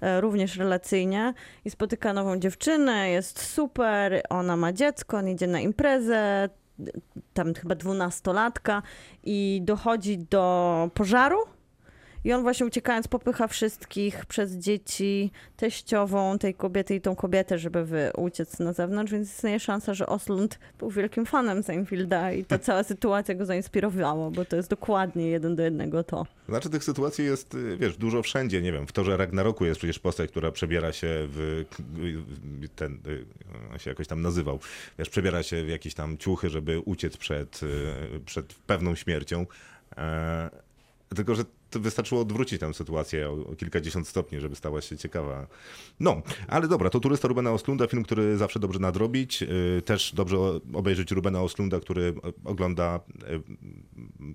[0.00, 5.60] e, również relacyjnie i spotyka nową dziewczynę, jest super, ona ma dziecko, on idzie na
[5.60, 6.48] imprezę,
[7.34, 8.82] tam chyba dwunastolatka
[9.24, 11.38] i dochodzi do pożaru
[12.26, 17.84] i on właśnie uciekając popycha wszystkich przez dzieci, teściową tej kobiety i tą kobietę, żeby
[17.84, 22.58] wy uciec na zewnątrz, więc istnieje szansa, że Oslund był wielkim fanem Seinfelda i ta
[22.58, 26.26] cała sytuacja go zainspirowała, bo to jest dokładnie jeden do jednego to.
[26.48, 29.98] Znaczy tych sytuacji jest, y, wiesz, dużo wszędzie, nie wiem, w Torze Ragnaroku jest przecież
[29.98, 31.64] postać, która przebiera się w,
[32.76, 33.24] ten, y,
[33.72, 34.58] on się jakoś tam nazywał,
[34.98, 39.46] wiesz, przebiera się w jakieś tam ciuchy, żeby uciec przed, y, przed pewną śmiercią.
[41.14, 45.46] Tylko, że wystarczyło odwrócić tę sytuację o, o kilkadziesiąt stopni, żeby stała się ciekawa.
[46.00, 49.42] No, ale dobra, to Turysta Rubena Oslunda, film, który zawsze dobrze nadrobić.
[49.42, 50.36] Y, Też dobrze
[50.74, 52.14] obejrzeć Rubena Oslunda, który
[52.44, 53.40] ogląda y,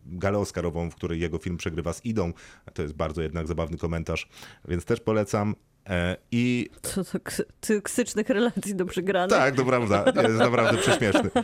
[0.06, 2.34] galę Oscarową, w której jego film przegrywa z Idą.
[2.74, 4.30] To jest bardzo jednak zabawny komentarz,
[4.68, 5.56] więc też polecam.
[5.90, 9.30] E, I Co to ks- toksycznych relacji do przegranych.
[9.38, 11.30] tak, to prawda, jest naprawdę prześmieszny.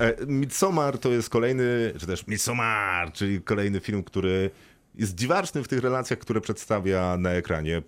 [0.00, 4.50] E, Midsommar to jest kolejny, czy też Midsommar, czyli kolejny film, który
[4.94, 7.82] jest dziwaczny w tych relacjach, które przedstawia na ekranie.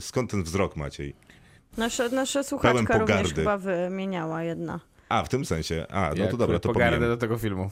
[0.00, 1.14] Skąd ten wzrok, Maciej?
[1.76, 4.80] Nasza, nasza słuchaczka również chyba wymieniała jedna.
[5.08, 5.86] A, w tym sensie.
[5.90, 7.14] A, no Jak to dobra, to pogardę pomijam.
[7.14, 7.70] do tego filmu.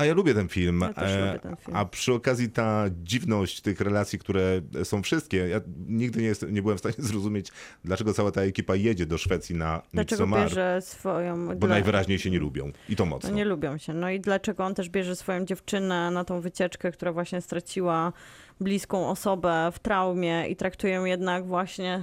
[0.00, 0.80] A ja lubię ten film.
[0.80, 1.76] Ja też e, lubię ten film.
[1.76, 6.62] A przy okazji ta dziwność tych relacji, które są wszystkie, ja nigdy nie, jest, nie
[6.62, 7.48] byłem w stanie zrozumieć,
[7.84, 11.46] dlaczego cała ta ekipa jedzie do Szwecji na Dlaczego Midsommar, bierze swoją...
[11.48, 12.72] bo dla- najwyraźniej się nie lubią.
[12.88, 13.30] I to No mocno.
[13.30, 13.94] nie lubią się.
[13.94, 18.12] No i dlaczego on też bierze swoją dziewczynę na tą wycieczkę, która właśnie straciła
[18.60, 22.02] bliską osobę w traumie i traktuje ją jednak właśnie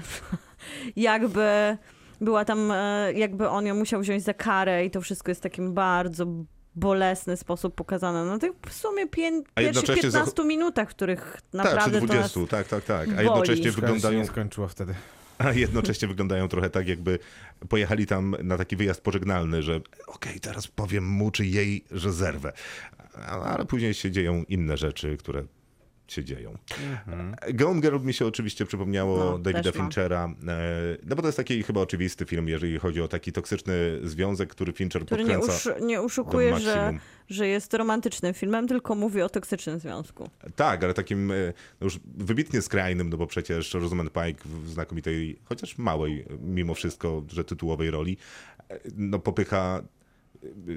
[0.95, 1.77] jakby
[2.21, 5.73] była tam, e, jakby on ją musiał wziąć za karę i to wszystko jest takim
[5.73, 6.25] bardzo
[6.77, 8.25] bolesny sposób pokazane.
[8.25, 12.05] No tych w sumie pię- pierwszych jednocześnie 15 minutach, w których tak, czy naprawdę to
[12.05, 13.09] nas 20, tak, tak, tak.
[13.09, 13.25] A boli.
[13.25, 14.93] jednocześnie się wyglądają nie skończyło wtedy.
[15.37, 17.19] A jednocześnie wyglądają trochę tak, jakby
[17.69, 22.53] pojechali tam na taki wyjazd pożegnalny, że okej, teraz powiem mu czy jej, że zerwę.
[23.27, 25.43] Ale później się dzieją inne rzeczy, które
[26.07, 26.57] się dzieją.
[27.53, 29.71] Gone Girl mi się oczywiście przypomniało No, Davida.
[29.71, 33.99] Finchera, e, no bo to jest taki chyba oczywisty film, jeżeli chodzi o taki toksyczny
[34.03, 36.93] związek, który Fincher który nie, podkręca usz, nie do uszukuje, że,
[37.29, 40.29] że jest romantycznym filmem, tylko mówi o toksycznym związku.
[40.55, 41.35] Tak, ale takim e,
[41.81, 47.23] no już wybitnie skrajnym, no bo przecież Rosamund Pike w znakomitej, chociaż małej mimo wszystko,
[47.31, 48.17] że tytułowej roli,
[48.69, 49.83] e, no popycha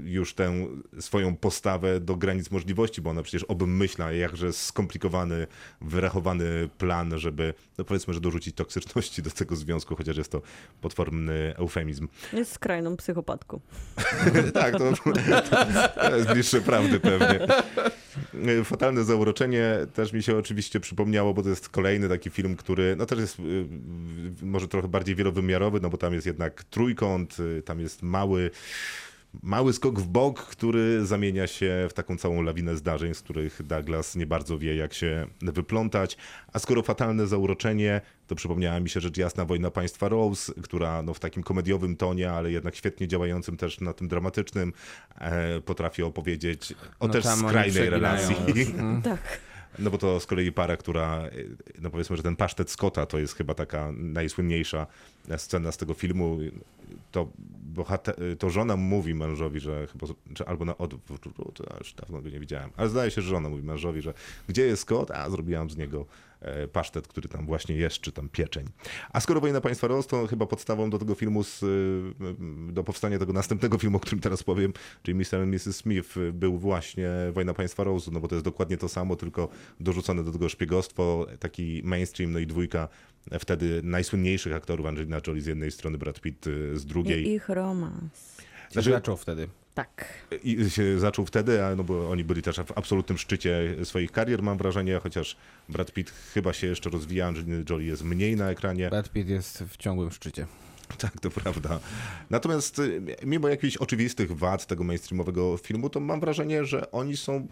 [0.04, 0.66] już tę
[1.00, 5.46] swoją postawę do granic możliwości, bo ona przecież obmyśla jakże skomplikowany,
[5.80, 10.42] wyrachowany plan, żeby, no powiedzmy, że dorzucić toksyczności do tego związku, chociaż jest to
[10.80, 12.08] potworny eufemizm.
[12.32, 13.60] Jest skrajną psychopatką.
[14.54, 14.92] tak, to,
[15.94, 17.46] to jest bliższe prawdy pewnie.
[18.64, 23.06] Fatalne zauroczenie też mi się oczywiście przypomniało, bo to jest kolejny taki film, który no
[23.06, 27.62] też jest y, y, może trochę bardziej wielowymiarowy, no bo tam jest jednak trójkąt, y,
[27.62, 28.50] tam jest mały
[29.42, 34.16] mały skok w bok, który zamienia się w taką całą lawinę zdarzeń, z których Douglas
[34.16, 36.16] nie bardzo wie, jak się wyplątać.
[36.52, 41.14] A skoro fatalne zauroczenie, to przypomniała mi się rzecz jasna Wojna Państwa Rose, która no,
[41.14, 44.72] w takim komediowym tonie, ale jednak świetnie działającym też na tym dramatycznym,
[45.18, 48.36] e, potrafi opowiedzieć o No też skrajnej relacji.
[48.78, 49.02] Mm.
[49.02, 49.40] Tak.
[49.78, 51.22] No bo to z kolei para, która,
[51.80, 54.86] no powiedzmy, że ten pasztet Scotta to jest chyba taka najsłynniejsza
[55.38, 56.38] scena z tego filmu,
[57.10, 57.28] to,
[57.62, 61.20] bohater, to żona mówi mężowi, że chyba, czy albo na odwrót,
[61.54, 64.14] to już dawno go nie widziałem, ale zdaje się, że żona mówi mężowi, że
[64.48, 66.06] gdzie jest kot, a zrobiłam z niego
[66.40, 68.66] e, pasztet, który tam właśnie jest, czy tam pieczeń.
[69.12, 73.18] A skoro Wojna Państwa Roz, to chyba podstawą do tego filmu, z, y, do powstania
[73.18, 75.40] tego następnego filmu, o którym teraz powiem, czyli Mr.
[75.42, 75.76] and Mrs.
[75.76, 79.48] Smith, był właśnie Wojna Państwa Rose, no bo to jest dokładnie to samo, tylko
[79.80, 83.09] dorzucone do tego szpiegostwo, taki mainstream, no i dwójka e,
[83.40, 87.24] wtedy najsłynniejszych aktorów, Angelina Jolie z jednej strony, Brad Pitt y, z drugiej.
[87.28, 88.36] I ich romans.
[88.70, 89.48] Znaczy- Zaczął wtedy.
[89.74, 90.04] Tak.
[90.44, 94.42] I się zaczął wtedy, a no bo oni byli też w absolutnym szczycie swoich karier,
[94.42, 95.36] mam wrażenie, chociaż
[95.68, 98.90] Brad Pitt chyba się jeszcze rozwija, Angelina Jolie jest mniej na ekranie.
[98.90, 100.46] Brad Pitt jest w ciągłym szczycie.
[100.98, 101.80] Tak, to prawda.
[102.30, 107.46] Natomiast y, mimo jakichś oczywistych wad tego mainstreamowego filmu, to mam wrażenie, że oni są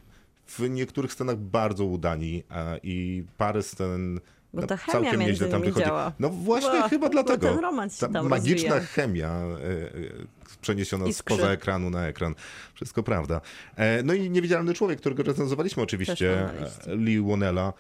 [0.47, 4.21] w niektórych scenach bardzo udani a, i parę scen
[4.55, 5.87] Bo no, ta chemia całkiem między nieźle tam nimi wychodzi.
[5.87, 6.13] działa.
[6.19, 7.49] No właśnie, Bo- chyba dlatego.
[7.49, 8.87] ten romans Ta tam magiczna rozwija.
[8.93, 10.27] chemia y, y,
[10.61, 11.35] przeniesiona Iskrzy.
[11.37, 12.35] spoza ekranu na ekran.
[12.75, 13.41] Wszystko prawda.
[13.77, 16.41] E, No i Niewidzialny Człowiek, którego recenzowaliśmy oczywiście,
[16.87, 17.73] e, Lee Wonella,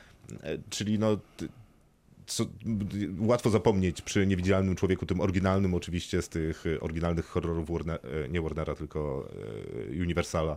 [0.42, 1.18] e, czyli no...
[2.26, 2.44] co,
[3.18, 8.28] łatwo zapomnieć przy Niewidzialnym Człowieku, tym oryginalnym oczywiście z tych e, oryginalnych horrorów Warner, e,
[8.28, 9.28] nie Warnera, tylko
[9.98, 10.56] e, Universala,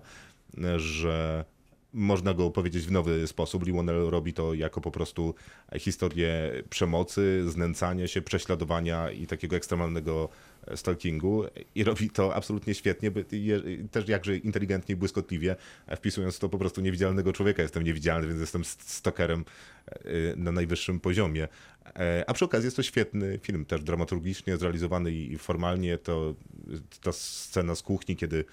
[0.63, 1.45] e, że
[1.93, 3.71] można go opowiedzieć w nowy sposób.
[3.71, 5.35] Wannell robi to jako po prostu
[5.79, 10.29] historię przemocy, znęcania się, prześladowania i takiego ekstremalnego
[10.67, 11.43] e, stalkingu
[11.75, 13.11] i robi to absolutnie świetnie,
[13.91, 15.55] też jakże inteligentnie i błyskotliwie,
[15.87, 17.61] e, wpisując to po prostu niewidzialnego człowieka.
[17.61, 19.45] Jestem niewidzialny, więc jestem st- stalkerem
[19.87, 20.01] e,
[20.35, 21.47] na najwyższym poziomie.
[22.27, 25.97] A przy okazji jest to świetny film, też dramaturgicznie zrealizowany i formalnie.
[25.97, 26.35] To
[27.01, 28.45] ta scena z kuchni, kiedy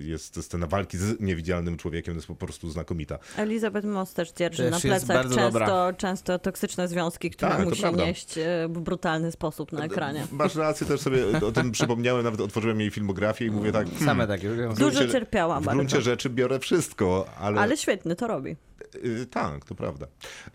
[0.00, 3.18] jest scena walki z niewidzialnym człowiekiem, jest po prostu znakomita.
[3.36, 5.92] Elizabeth Moss też dzierży Też na plecach często, dobra.
[5.92, 10.26] często toksyczne związki, które Tak, musi nieść e, w brutalny sposób na ekranie.
[10.32, 14.06] Masz rację, też sobie o tym przypomniałem, nawet otworzyłem jej filmografię i mówię tak, hmm,
[14.06, 14.48] Same takie.
[14.48, 15.76] Dużo gruncie- cierpiała W bardzo.
[15.78, 18.56] gruncie rzeczy biorę wszystko, ale, Ale świetny to robi.
[19.04, 20.06] Y, tak, to prawda.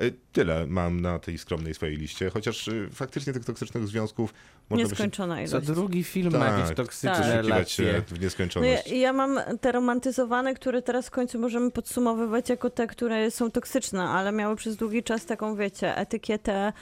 [0.01, 4.33] Y, Tyle mam na tej skromnej swojej liście, chociaż y, faktycznie tych toksycznych związków
[4.69, 5.67] można by się Nieskończona Co ilość.
[5.67, 7.25] drugi film ma jakieś tak, toksyczne Tak.
[7.25, 8.01] się relacje.
[8.01, 8.87] w No ja, nieskończoność.
[8.91, 14.03] ja mam te romantyzowane, które teraz w końcu możemy podsumowywać jako te, które są toksyczne,
[14.03, 16.73] ale miały przez długi czas taką, wiecie, etykietę,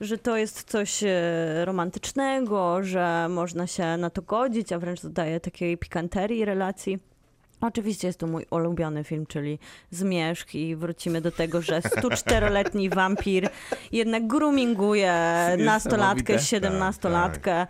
[0.00, 5.40] że to jest coś e, romantycznego, że można się na to godzić, a wręcz dodaje
[5.40, 6.98] takiej pikanterii relacji.
[7.60, 9.58] Oczywiście jest to mój ulubiony film, czyli
[9.90, 13.48] Zmierzch i wrócimy do tego, że 104-letni wampir
[13.92, 15.12] jednak groominguje
[15.58, 16.70] nastolatkę, Niesamowite.
[16.70, 17.66] 17-latkę.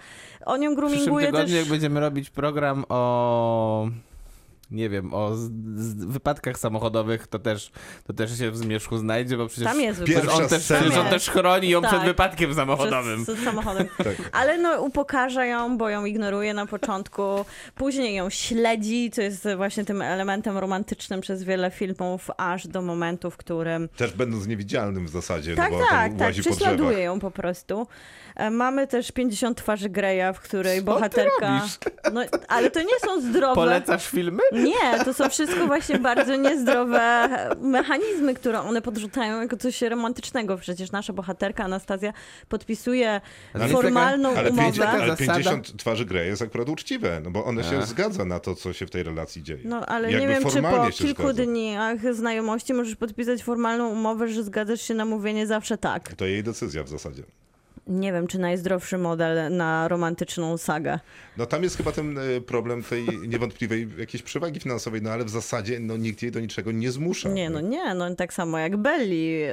[0.46, 1.57] On ją W przyszłym groominguje tygodniu, też...
[1.57, 3.88] jak będziemy robić program o
[4.70, 7.70] nie wiem, o z, z wypadkach samochodowych, to też,
[8.04, 10.30] to też się w zmierzchu znajdzie, bo przecież Tam jest wypadek.
[10.30, 11.90] on też, przecież on też chroni ją Tak.
[11.90, 13.24] przed wypadkiem samochodowym.
[13.24, 13.88] Przez, z samochodem.
[14.33, 17.22] Ale no upokarza ją, bo ją ignoruje na początku.
[17.74, 23.30] Później ją śledzi, co jest właśnie tym elementem romantycznym przez wiele filmów, aż do momentu,
[23.30, 27.30] w którym Też będąc niewidzialnym w zasadzie, tak, no bo tak, tak, prześladuje ją po
[27.30, 27.87] prostu.
[28.40, 31.61] E, Mamy też 50 twarzy Greya, w której ty bohaterka.
[32.12, 33.55] No, ale to nie są zdrowe.
[33.55, 34.42] Polecasz filmy?
[34.53, 37.29] Nie, to są wszystko właśnie bardzo niezdrowe
[37.61, 40.57] mechanizmy, które one podrzucają jako coś romantycznego.
[40.59, 42.12] Przecież nasza bohaterka Anastazja
[42.48, 43.20] podpisuje
[43.55, 44.62] Ale formalną Ale, umowę.
[44.64, 47.87] pięć, ale zasada- 50 twarzy Grey jest akurat uczciwe, no bo one się A.
[47.87, 49.61] zgadza na to, co się w tej relacji dzieje.
[49.64, 51.42] No ale Jakby nie wiem, czy po kilku zgadza.
[51.44, 56.14] dniach znajomości możesz podpisać formalną umowę, że zgadzasz się na mówienie zawsze tak.
[56.14, 57.22] To jej decyzja w zasadzie.
[57.90, 60.98] Nie wiem, czy najzdrowszy model na romantyczną sagę.
[61.37, 65.31] No tam jest chyba ten e, problem tej niewątpliwej jakiejś przewagi finansowej, no ale w
[65.31, 67.29] zasadzie no, nikt jej do niczego nie zmusza.
[67.29, 69.31] Nie, no nie, no tak samo jak Belli.
[69.40, 69.50] Yy,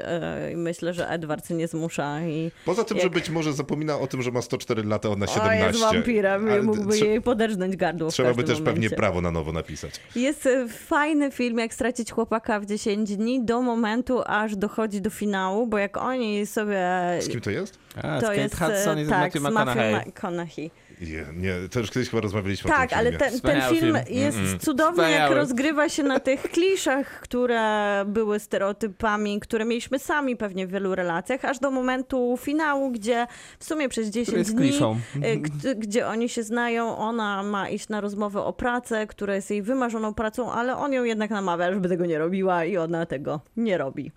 [0.56, 4.22] myślę, że Edward nie zmusza i Poza tym, jak- że być może zapomina o tym,
[4.22, 5.64] że ma 104 lata, ona 17.
[5.64, 8.96] o, jest wampirem Ale i mógłby trze- jej poderżnąć gardło Trzeba by też pewnie momencie.
[8.96, 9.94] prawo na nowo napisać.
[10.16, 15.10] Jest e, fajny film, jak stracić chłopaka w 10 dni, do momentu, aż dochodzi do
[15.10, 16.88] finału, bo jak oni sobie...
[17.22, 17.80] Z kim to jest?
[18.04, 20.08] A, to Kate jest, Hudson e, i z tak, Matthew z Matthew McConaughey.
[20.10, 20.72] McConaughey.
[21.02, 23.20] Je, nie, to już kiedyś chyba rozmawialiśmy o Tak, tym ale filmie.
[23.20, 24.18] ten, ten Wspaniały film film.
[24.18, 25.36] jest cudowny, jak Wspaniały.
[25.36, 31.46] rozgrywa się na tych kliszach, które były stereotypami, które mieliśmy sami pewnie w wielu relacjach,
[31.46, 33.28] aż do momentu finału, gdzie
[33.60, 35.00] w sumie przez 10 jest dni, kliszą.
[35.16, 39.50] y, gdy- gdzie oni się znają, ona ma iść na rozmowę o pracę, która jest
[39.52, 43.42] jej wymarzoną pracą, ale on ją jednak namawia, żeby tego nie robiła i ona tego
[43.58, 44.12] nie robi.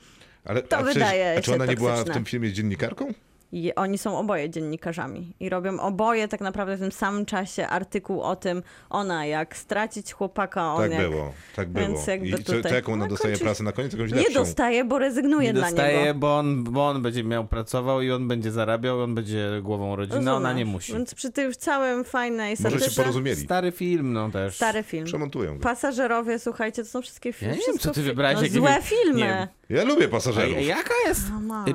[0.44, 2.14] Ale, to a przecież- wydaje A czy ona nie była w toksyczne.
[2.14, 3.12] tym filmie dziennikarką?
[3.52, 8.20] I oni są oboje dziennikarzami i robią oboje tak naprawdę w tym samym czasie artykuł
[8.22, 11.86] o tym, ona jak stracić chłopaka, on Tak jak było, tak było.
[11.86, 13.92] Więc jakby I co, tutaj- jaką ona no, dostaje kończy- pracę na koniec?
[13.92, 14.32] Jakąś nie lepszą.
[14.34, 16.18] dostaje, bo rezygnuje Nie dla dostaje, niego.
[16.20, 20.32] bo on, bo on będzie miał pracował i on będzie zarabiał, on będzie głową rodziny,
[20.32, 20.72] ona nie Rozumiesz?
[20.72, 20.92] musi.
[20.92, 23.40] Więc przy tym całym fajnej Może się satyrze, porozumieli.
[23.44, 24.56] Stary film, no też.
[24.56, 25.04] stary film.
[25.04, 25.60] Przemontują go.
[25.62, 27.54] Pasażerowie, słuchajcie, to są wszystkie Ja filmy.
[27.56, 29.18] nie wiem, co ty wybrałeś, No, jakie złe filmy.
[29.20, 29.48] nie.
[29.70, 30.66] Ja lubię A pasażerów.
[30.66, 31.20] jaka jest...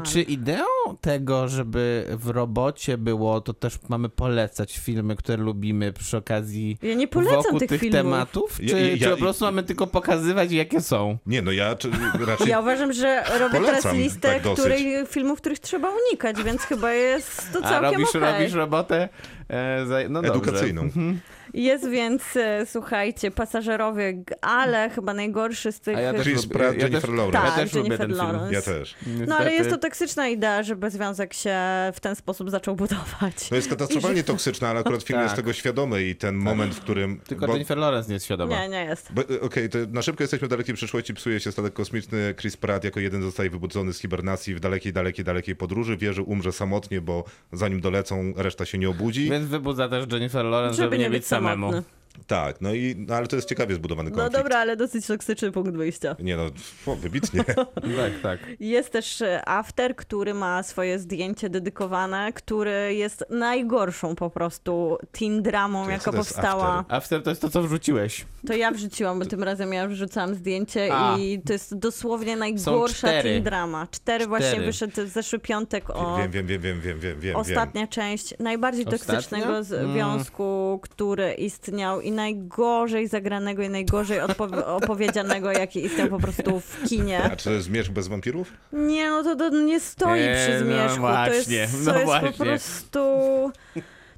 [0.04, 0.64] Czy ideą
[1.02, 6.94] tego, żeby w robocie było, to też mamy polecać filmy, które lubimy przy okazji Ja
[6.94, 7.98] nie polecam wokół tych tych filmów.
[7.98, 8.58] tematów?
[8.64, 11.18] Ja- Czy, ja- czy po prostu mamy tylko pokazywać, jakie są?
[11.26, 11.90] Nie, no ja czy,
[12.28, 12.48] raczej...
[12.48, 16.94] Ja uważam, że robię Polecam, teraz listę tak której, filmów, których trzeba unikać, więc chyba
[16.94, 18.22] jest to A całkiem robisz, okej.
[18.22, 19.10] robisz robotę
[19.50, 20.82] e, za, no Edukacyjną.
[20.82, 21.00] Dobrze.
[21.00, 21.20] Mhm.
[21.56, 25.98] Jest więc, e, słuchajcie, pasażerowie, ale chyba najgorszy z tych...
[25.98, 27.48] A ja też Chris lubię- Pratt, ja Jennifer Lawrence.
[27.48, 28.28] Tak, Ja też lubię Jennifer ten film.
[28.28, 28.54] Lawrence.
[28.54, 28.96] Ja też.
[29.28, 29.82] No ale jest to Niestety.
[29.90, 31.58] toksyczna idea, żeby związek się
[31.94, 33.50] w ten sposób zaczął budować.
[33.50, 35.24] To jest katastrofalnie toksyczne, ale akurat film Tak.
[35.24, 37.20] jest tego świadomy i ten moment, w którym...
[37.28, 38.60] Tylko bo- Jennifer Lawrence nie jest świadoma.
[38.62, 39.12] Nie, nie jest.
[39.14, 42.84] bo- Okej, to na szybko jesteśmy w dalekiej przyszłości, psuje się statek kosmiczny, Chris Pratt
[42.84, 47.02] jako jeden zostaje wybudzony z hibernacji w dalekiej, dalekiej, dalekiej podróży, wie, że umrze samotnie,
[47.02, 49.30] bo zanim dolecą, reszta się nie obudzi.
[49.30, 51.45] Więc wybudza też Jennifer Lawrence, żeby, nie być samemu.
[51.46, 51.84] memo.
[52.28, 54.38] Tak, no i, no ale to jest ciekawie zbudowany No konflikt.
[54.38, 56.16] dobra, ale dosyć toksyczny punkt wyjścia.
[56.20, 56.44] Nie no,
[56.86, 57.44] o, wybitnie.
[57.98, 58.40] Tak, tak.
[58.60, 65.42] Jest też e, After, który ma swoje zdjęcie dedykowane, który jest najgorszą po prostu teen
[65.42, 66.78] dramą, jaka to jest powstała.
[66.78, 66.96] After?
[66.98, 68.26] After to jest to, co wrzuciłeś.
[68.48, 71.18] To ja wrzuciłam, bo tym razem ja wrzucałam zdjęcie A.
[71.18, 73.30] i to jest dosłownie najgorsza cztery.
[73.30, 73.88] teen drama.
[73.92, 74.66] Cztery, właśnie Cztery.
[74.66, 77.36] wyszedł w zeszły piątek o Wiem, wiem, wiem, wiem, wiem, wiem, wiem.
[77.36, 79.16] ostatnia część najbardziej Ostatnia?
[79.16, 79.94] toksycznego Mm.
[79.94, 86.84] związku, który istniał i najgorzej zagranego i najgorzej odpo- opowiedzianego, jaki istniał po prostu w
[86.90, 87.24] kinie.
[87.24, 88.54] A czy to jest Zmierzch bez wampirów?
[88.74, 90.96] Nie, no to, to nie stoi Nie, przy no zmierzchu.
[90.96, 92.32] to właśnie, jest, no to jest właśnie.
[92.32, 93.00] po prostu...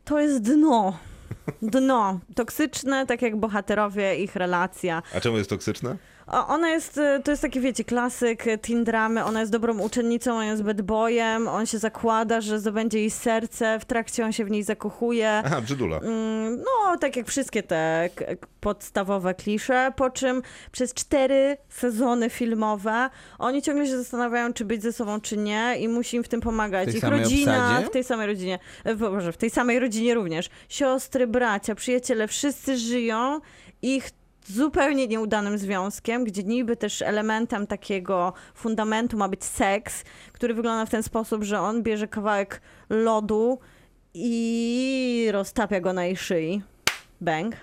[0.06, 0.98] To jest dno.
[1.62, 2.20] Dno.
[2.36, 5.04] Toksyczne, tak jak bohaterowie, ich relacja.
[5.16, 5.98] A czemu jest toksyczne?
[6.28, 9.24] Ona jest, e, to jest taki, wiecie, klasyk e, teen dramy.
[9.24, 13.80] Ona jest dobrą uczennicą, on jest bad boyem, on się zakłada, że zdobędzie jej serce,
[13.80, 15.42] w trakcie on się w niej zakochuje.
[15.46, 15.98] Aha, brzydula.
[15.98, 18.10] Mm, No, tak jak wszystkie te
[18.60, 23.10] podstawowe klisze, po czym przez cztery sezony filmowe
[23.40, 26.42] oni ciągle się zastanawiają, czy być ze sobą, czy nie i musi im w tym
[26.42, 26.84] pomagać.
[26.84, 27.88] W tej Ich samej rodzina, obsadzie?
[27.88, 28.60] w tej samej rodzinie,
[28.98, 30.50] Boże, w tej samej rodzinie również.
[30.70, 33.40] Siostry, bracia, przyjaciele, wszyscy żyją
[33.82, 34.10] ich
[34.48, 40.90] zupełnie nieudanym związkiem, gdzie niby też elementem takiego fundamentu ma być seks, który wygląda w
[40.90, 43.60] ten sposób, że on bierze kawałek lodu
[44.14, 46.62] i roztapia go na jej szyi.
[47.22, 47.56] Bang.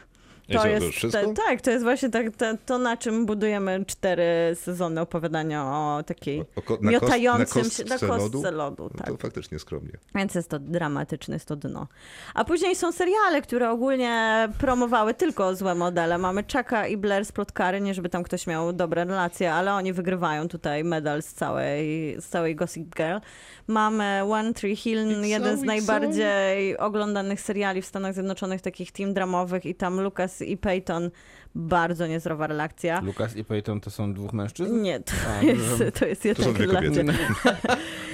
[0.52, 1.20] To to jest, wszystko?
[1.26, 6.02] te- tak, to jest właśnie tak, te, to, na czym budujemy cztery sezony opowiadania o
[6.06, 8.42] takiej O ko- na kost- miotającym na się na kostce lodu?
[8.56, 8.82] lodu.
[8.94, 9.06] No tak.
[9.06, 9.92] to faktycznie skromnie.
[10.14, 11.86] Więc jest to dramatyczne, jest to dno.
[12.34, 16.18] A później są seriale, które ogólnie promowały tylko złe modele.
[16.18, 19.92] Mamy Chucka i Blair z Plotkary, nie żeby tam ktoś miał dobre relacje, ale oni
[19.92, 23.18] wygrywają tutaj medal z całej, z całej Gossip Girl.
[23.66, 29.66] Mamy One Tree Hill, jeden z najbardziej oglądanych seriali w Stanach Zjednoczonych, takich team dramowych
[29.66, 31.10] i tam Lucas i Peyton,
[31.54, 33.00] bardzo niezdrowa relacja.
[33.00, 34.82] Lucas i Peyton to są dwóch mężczyzn?
[34.82, 37.04] Nie, to A, jest, to jest To są jedna dwie relacja.
[37.04, 37.18] kobiety.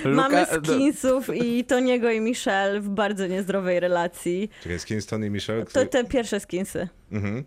[0.17, 4.51] Mamy Skinsów i Toniego i Michelle w bardzo niezdrowej relacji.
[4.63, 5.65] Czekaj, z Kingston i Michelle?
[5.67, 6.89] To te pierwsze Skinsy.
[7.13, 7.45] Mhm.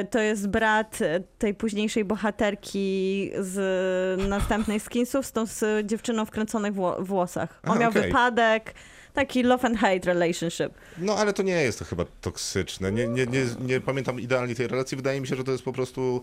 [0.00, 6.24] Y, To jest brat y, tej późniejszej bohaterki z następnej Skinsów z tą z dziewczyną
[6.26, 7.60] w kręconych wło- włosach.
[7.64, 8.02] On Aha, miał okej.
[8.02, 8.74] wypadek,
[9.14, 10.72] taki love and hate relationship.
[10.98, 12.92] No ale to nie jest to chyba toksyczne.
[12.92, 14.96] Nie, nie, nie, nie pamiętam idealnie tej relacji.
[14.96, 16.22] Wydaje mi się, że to jest po prostu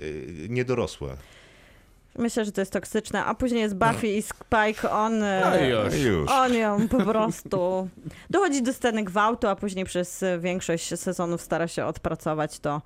[0.00, 1.16] yy, niedorosłe.
[2.18, 3.24] Myślę, że to jest toksyczne.
[3.24, 5.22] A później jest Buffy i Spike, on...
[5.22, 5.96] y, No.
[5.96, 6.30] Już.
[6.30, 7.88] On ją po prostu.
[8.30, 12.82] Dochodzi do sceny gwałtu, a później przez większość sezonów stara się odpracować to.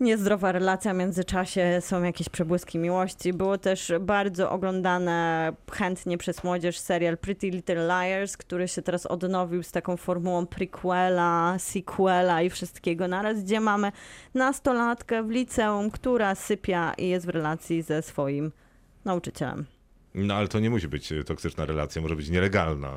[0.00, 3.32] Niezdrowa relacja w międzyczasie, są jakieś przebłyski miłości.
[3.32, 9.62] Było też bardzo oglądane chętnie przez młodzież serial Pretty Little Liars, który się teraz odnowił
[9.62, 13.92] z taką formułą prequela, sequela i wszystkiego naraz, gdzie mamy
[14.34, 18.52] nastolatkę w liceum, która sypia i jest w relacji ze swoim
[19.04, 19.73] nauczycielem.
[20.14, 22.90] No ale to nie musi być e, toksyczna relacja, może być nielegalna.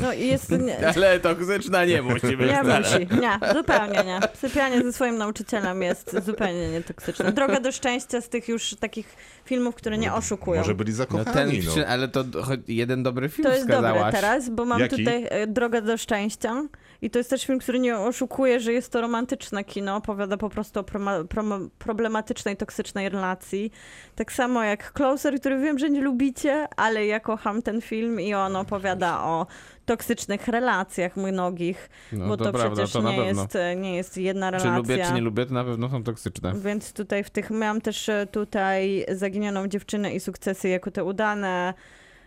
[0.00, 0.50] No jest...
[0.66, 2.50] Nie, Ale toksyczna nie musi być.
[2.50, 4.20] Nie musi, nie, zupełnie nie.
[4.34, 7.32] Sypianie ze swoim nauczycielem jest zupełnie nietoksyczne.
[7.32, 10.60] Droga do szczęścia z tych już takich filmów, które nie oszukują.
[10.60, 11.62] Może byli No zakochani.
[11.62, 14.14] ten, No, ale to choć jeden dobry film To jest dobre wskazałaś.
[14.14, 14.96] teraz, bo mam Jaki?
[14.96, 16.62] tutaj e, Drogę do szczęścia
[17.02, 20.48] I to jest też film, który nie oszukuje, że jest to romantyczne kino, opowiada po
[20.50, 23.72] prostu o proma- prom- problematycznej, toksycznej relacji.
[24.14, 28.34] Tak samo jak Closer, który wiem, że nie lubicie, ale ja kocham ten film i
[28.34, 29.46] on opowiada o
[29.86, 34.46] toksycznych relacjach mnogich, No bo to to, prawda, przecież to nie, jest, nie jest jedna
[34.46, 34.76] Czy relacja.
[34.76, 36.52] lubię, czy nie lubię, to na pewno są toksyczne.
[36.54, 41.74] Więc tutaj w tych miałam też e, tutaj zaginioną dziewczynę i sukcesy jako te udane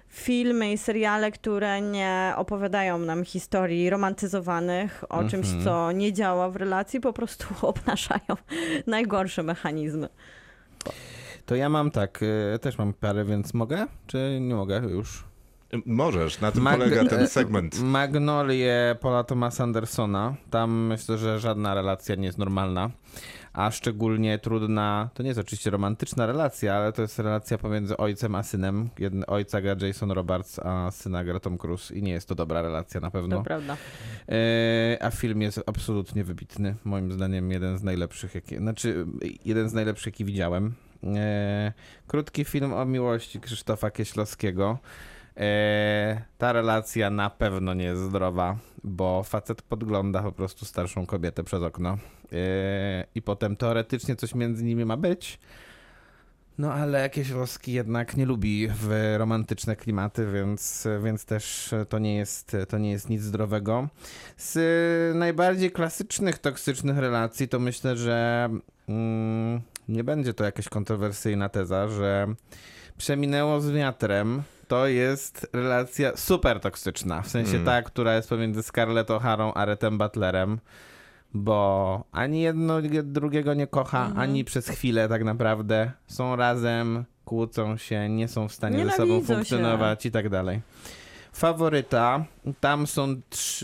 [0.09, 5.63] filmy i seriale, które nie opowiadają nam historii romantyzowanych o czymś, Mhm.
[5.63, 8.35] co nie działa w relacji, po prostu obnażają
[8.87, 10.09] najgorsze mechanizmy.
[11.45, 12.19] To ja mam tak,
[12.55, 13.85] y, też mam parę, więc mogę?
[14.07, 15.23] Czy nie mogę już?
[15.85, 17.79] Możesz, na tym Mag- polega ten e, segment.
[17.79, 20.35] Magnolie Paula Thomasa Andersona.
[20.49, 22.89] Tam myślę, że żadna relacja nie jest normalna.
[23.55, 28.35] A szczególnie trudna, to nie jest oczywiście romantyczna relacja, ale to jest relacja pomiędzy ojcem
[28.35, 28.89] a synem.
[28.99, 31.95] Jedne, ojca gra Jason Roberts, a syna gra Tom Cruise.
[31.95, 33.37] I nie jest to dobra relacja na pewno.
[33.37, 33.77] To prawda.
[34.29, 36.75] E, a film jest absolutnie wybitny.
[36.83, 39.05] Moim zdaniem jeden z najlepszych, jaki, znaczy
[39.45, 40.73] jeden z najlepszych, jaki widziałem.
[41.03, 41.73] E,
[42.07, 44.77] krótki film o miłości Krzysztofa Kieślowskiego.
[45.37, 51.43] E, ta relacja na pewno nie jest zdrowa, bo facet podgląda po prostu starszą kobietę
[51.43, 51.97] przez okno.
[52.33, 55.39] E, I potem teoretycznie coś między nimi ma być.
[56.57, 62.57] No ale Kieślowski jednak nie lubi w romantyczne klimaty, więc, więc też to nie, jest,
[62.69, 63.87] to nie jest nic zdrowego.
[64.37, 68.49] Z najbardziej klasycznych, toksycznych relacji to myślę, że
[68.89, 72.27] mm, nie będzie to jakaś kontrowersyjna teza, że
[72.97, 74.43] przeminęło z wiatrem.
[74.67, 77.21] To jest relacja super toksyczna.
[77.21, 77.65] W sensie Mm.
[77.65, 80.59] ta, która jest pomiędzy Scarlett O'Harą a Rettem Butlerem.
[81.35, 85.91] Bo ani jedno drugiego nie kocha, ani przez chwilę tak naprawdę.
[86.07, 89.35] Są razem, kłócą się, nie są w stanie ze sobą Nienawidzą się.
[89.35, 90.61] funkcjonować i tak dalej.
[91.33, 92.25] Faworyta.
[92.59, 93.15] Tam są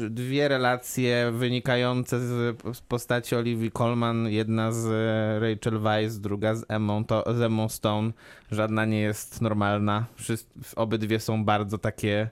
[0.10, 4.28] dwie relacje wynikające z, z postaci Olivia Colman.
[4.28, 8.12] Jedna z e, Rachel Weisz, druga z Emmą, to, z Emmą Stone.
[8.52, 10.06] Żadna nie jest normalna.
[10.16, 12.30] Wszyscy, obydwie są bardzo takie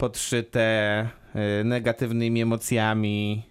[0.00, 0.60] podszyte
[1.34, 3.42] e, negatywnymi emocjami,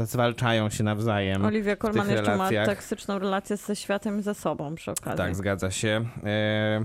[0.00, 1.44] e, zwalczają się nawzajem.
[1.44, 2.66] Olivia Colman jeszcze relacjach.
[2.68, 5.16] ma toksyczną relację ze światem i ze sobą przy okazji.
[5.18, 6.04] Tak, zgadza się.
[6.24, 6.84] E,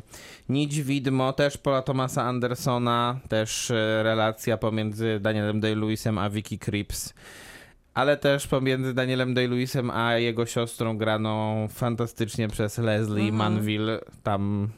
[0.49, 3.71] Nić Widmo, też Paula Thomasa Andersona, też
[4.03, 7.13] relacja pomiędzy Danielem Day-Lewisem a Vicky Krieps,
[7.93, 13.35] ale też pomiędzy Danielem Day-Lewisem a jego siostrą graną fantastycznie przez Leslie Mhm.
[13.35, 13.99] Manville.
[14.23, 14.69] Tam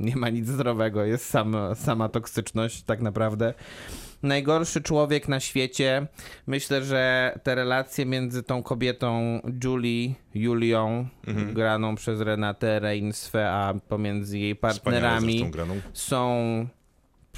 [0.00, 3.54] nie ma nic zdrowego, jest sam, sama toksyczność tak naprawdę.
[4.22, 6.06] Najgorszy człowiek na świecie.
[6.46, 11.54] Myślę, że te relacje między tą kobietą Julie, Julią, Mhm.
[11.54, 15.50] graną przez Renatę Reinsve, a pomiędzy jej partnerami
[15.92, 16.36] są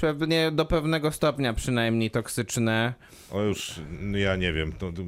[0.01, 2.93] pewnie do pewnego stopnia przynajmniej toksyczne.
[3.31, 5.01] O już, no ja nie wiem, to, to,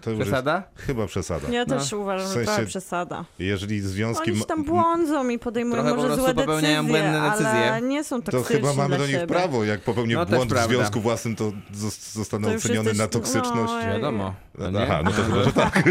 [0.00, 0.62] to już jest Przesada?
[0.76, 1.48] chyba przesada.
[1.48, 1.78] Ja No.
[1.78, 3.24] też uważam, W że sensie- trochę przesada.
[3.38, 4.30] Jeżeli związki...
[4.32, 7.72] Oni tam błądzą i podejmują Trochę po może prostu złe popełniają decyzje, błędne decyzje.
[7.72, 9.26] ale nie są To toksyczni chyba mamy do nich siebie.
[9.26, 9.64] prawo.
[9.64, 11.44] Jak popełnię No błąd w związku własnym, to
[11.74, 13.72] zos- zostanę To już oceniony jesteś- na toksyczność.
[13.86, 14.34] no, Wiadomo.
[14.58, 14.82] No, nie?
[14.82, 15.82] Aha, no to chyba, że tak.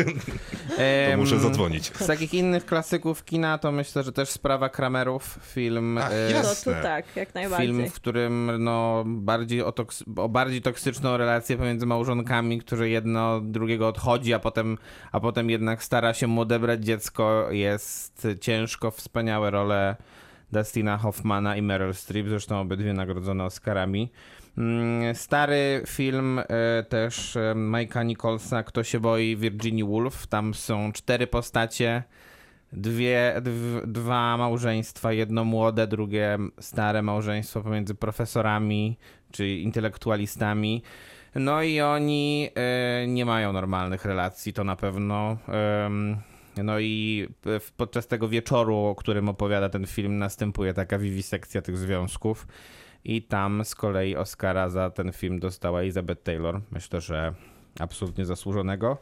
[1.12, 1.92] To muszę zadzwonić.
[1.96, 5.98] Z takich innych klasyków kina to myślę, że też Sprawa Kramerów, film...
[5.98, 7.68] Ach, e, To tak, jak najbardziej.
[7.68, 13.42] Film, w którym no, bardziej o, toks- o bardziej toksyczną relację pomiędzy małżonkami, które jedno
[13.42, 14.78] drugiego odchodzi, a potem,
[15.12, 17.48] a potem jednak stara się mu odebrać dziecko.
[17.52, 19.96] Jest ciężko, wspaniałe role
[20.52, 24.12] Dustina Hoffmana i Meryl Streep, zresztą obydwie nagrodzone Oscarami.
[24.58, 26.46] Mm, Stary film e,
[26.90, 30.28] też e, Mike'a Nicholsa, Kto się boi Virginia Woolf.
[30.28, 32.04] Tam są cztery postacie
[32.74, 38.98] dwie, dw, dwa małżeństwa, jedno młode, drugie stare małżeństwo pomiędzy profesorami
[39.32, 40.84] czy intelektualistami.
[41.36, 45.38] No i oni e, nie mają normalnych relacji, to na pewno.
[46.64, 47.28] No i
[47.78, 52.48] podczas tego wieczoru, o którym opowiada ten film, następuje taka wiwisekcja tych związków.
[53.06, 56.62] I tam z kolei Oscara za ten film dostała Elizabeth Taylor.
[56.72, 57.34] Myślę, że
[57.80, 58.98] absolutnie zasłużonego.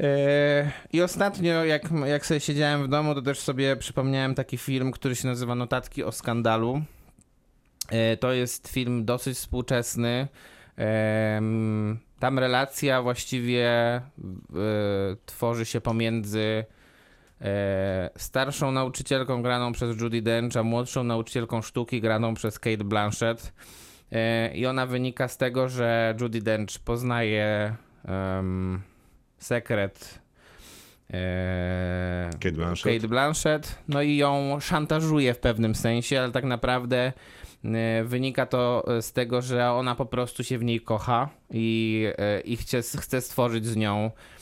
[0.00, 4.92] Eee, I ostatnio, jak, jak sobie siedziałem w domu, to też sobie przypomniałem taki film,
[4.92, 6.82] który się nazywa Notatki o skandalu.
[7.92, 10.28] Eee, To jest film dosyć współczesny.
[10.76, 13.70] Em, Tam relacja właściwie
[15.26, 16.64] tworzy się pomiędzy
[18.16, 23.52] starszą nauczycielką graną przez Judy Dench, a młodszą nauczycielką sztuki graną przez Kate Blanchett.
[24.12, 27.74] E, I ona wynika z tego, że Judy Dench poznaje
[28.04, 28.82] em,
[29.38, 30.18] sekret
[31.10, 32.94] e, Kate Blanchett.
[32.94, 37.12] Kate Blanchett, no i ją szantażuje w pewnym sensie, ale tak naprawdę
[37.64, 42.06] E, Wynika to e, z tego, że ona po prostu się w niej kocha i,
[42.18, 44.37] e, i chce, chce stworzyć z nią e,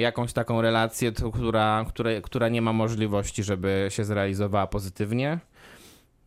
[0.00, 5.38] jakąś taką relację, która, która, która nie ma możliwości, żeby się zrealizowała pozytywnie.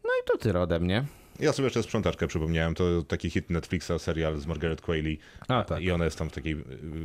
[0.04, 1.06] No i to tyle ode mnie.
[1.40, 5.18] Ja sobie jeszcze sprzątaczkę przypomniałem, to taki hit Netflixa, serial z Margaret Qualley.
[5.48, 5.82] A, tak.
[5.82, 6.58] I ona jest tam w takiej y,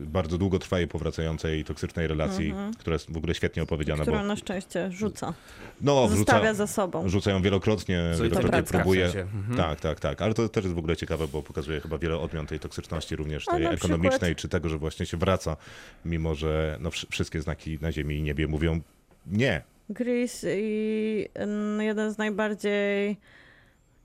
[0.07, 4.03] bardzo długotrwałej, powracającej, toksycznej relacji, która jest w ogóle świetnie opowiedziana.
[4.03, 5.35] Którą Bo, na szczęście rzuca.
[5.81, 7.09] no, Zostawia wrzuca, za sobą.
[7.09, 9.05] rzucają wielokrotnie, Co wielokrotnie w próbuje.
[9.05, 9.21] sensie.
[9.21, 9.57] Mhm.
[9.57, 10.23] Tak, tak, tak.
[10.23, 13.45] Ale to też jest w ogóle ciekawe, bo pokazuje chyba wiele odmian tej toksyczności, również
[13.45, 15.57] tej ekonomicznej, przykład- czy tego, że właśnie się wraca,
[16.05, 18.81] mimo że no, wsz- wszystkie znaki na ziemi i niebie mówią
[19.27, 19.63] nie.
[19.91, 23.17] Grease i mm, jeden z najbardziej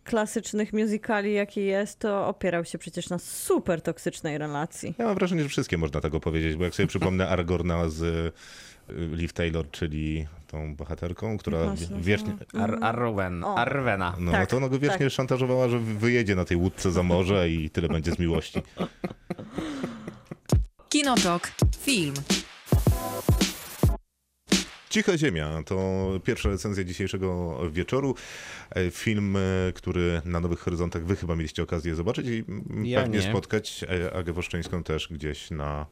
[0.04, 4.94] klasycznych musicali, jaki jest, to opierał się przecież na super toksycznej relacji.
[4.98, 8.32] Ja mam wrażenie, że wszystkie można tego powiedzieć, bo jak sobie przypomnę Aragorna z y,
[8.90, 12.34] Liv Taylor, czyli tą bohaterką, która ona się wiecznie...
[12.54, 13.58] Ar Arwen, O.
[13.58, 14.16] Arwena.
[14.20, 15.12] No, Tak, to ona go wiecznie tak.
[15.14, 18.62] szantażowała, że wyjedzie na tej łódce za morze i tyle będzie z miłości.
[20.90, 21.52] Kinotok.
[21.80, 22.14] Film.
[24.94, 25.78] Cicha Ziemia to
[26.24, 28.16] pierwsza recenzja dzisiejszego wieczoru.
[28.76, 29.40] E, Film, e,
[29.74, 33.24] który na Nowych Horyzontach wy chyba mieliście okazję zobaczyć i mm, Ja pewnie nie.
[33.30, 35.86] spotkać e, Agę Woszczyńską też gdzieś na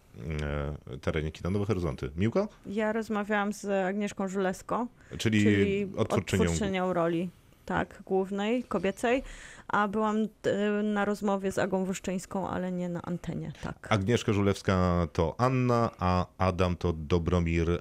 [1.02, 2.10] terenie kina Nowe Horyzonty.
[2.18, 2.48] Miłka?
[2.66, 4.88] Ja rozmawiałam z Agnieszką Żulewską,
[5.18, 6.44] Czyli, czyli odtwórczynią.
[6.44, 7.30] odtwórczynią roli
[7.66, 9.24] tak, głównej, kobiecej,
[9.68, 13.88] a byłam e, na rozmowie z Agą Wyszczyńską, ale nie na antenie, tak.
[13.90, 17.80] Agnieszka Żulewska to Anna, a Adam to Dobromir e,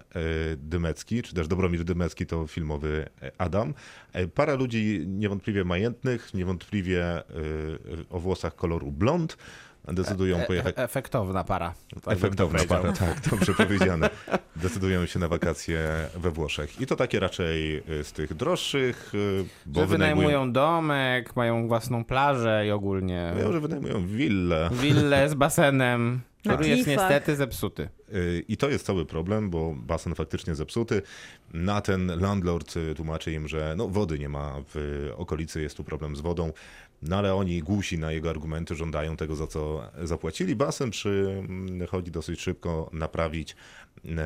[0.57, 3.75] Dymecki, czy też Dobromir Dymecki to filmowy e, Adam.
[4.35, 7.23] Para ludzi niewątpliwie majętnych, niewątpliwie
[8.11, 9.37] o włosach koloru blond.
[9.89, 10.79] Decydują pojechać.
[10.79, 11.75] E efektowna para.
[12.05, 14.11] Tak Efektowna para, tak, dobrze powiedziane.
[14.57, 16.81] Decydują się na wakacje we Włoszech.
[16.81, 21.69] I to takie raczej y, z tych droższych, y, bo Że wynajmują, wynajmują domek, mają
[21.69, 24.71] własną plażę i ogólnie Mówią, że wynajmują willę.
[24.73, 27.89] willę z basenem, który jest niestety zepsuty.
[28.15, 31.03] Y, I to jest cały problem, bo basen faktycznie zepsuty.
[31.55, 36.17] Na ten landlord tłumaczy im, że no, wody nie ma w okolicy, jest tu problem
[36.17, 36.53] z wodą.
[37.03, 40.57] No ale oni głusi na jego argumenty, żądają tego, za co zapłacili.
[40.57, 43.57] Basen przychodzi dosyć szybko naprawić
[44.05, 44.17] e,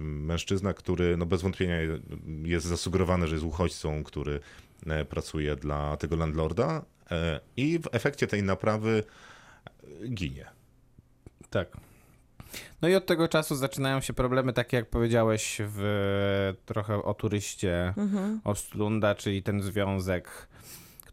[0.00, 1.76] mężczyzna, który no bez wątpienia
[2.42, 4.40] jest zasugerowany, że jest uchodźcą, który
[4.86, 9.04] e, pracuje dla tego landlorda e, i w efekcie tej naprawy
[10.08, 10.46] ginie.
[11.50, 11.76] Tak.
[12.82, 17.94] No i od tego czasu zaczynają się problemy, takie jak powiedziałeś w trochę o turyście
[17.96, 18.40] Mhm.
[18.44, 20.48] Ostlunda, czyli ten związek,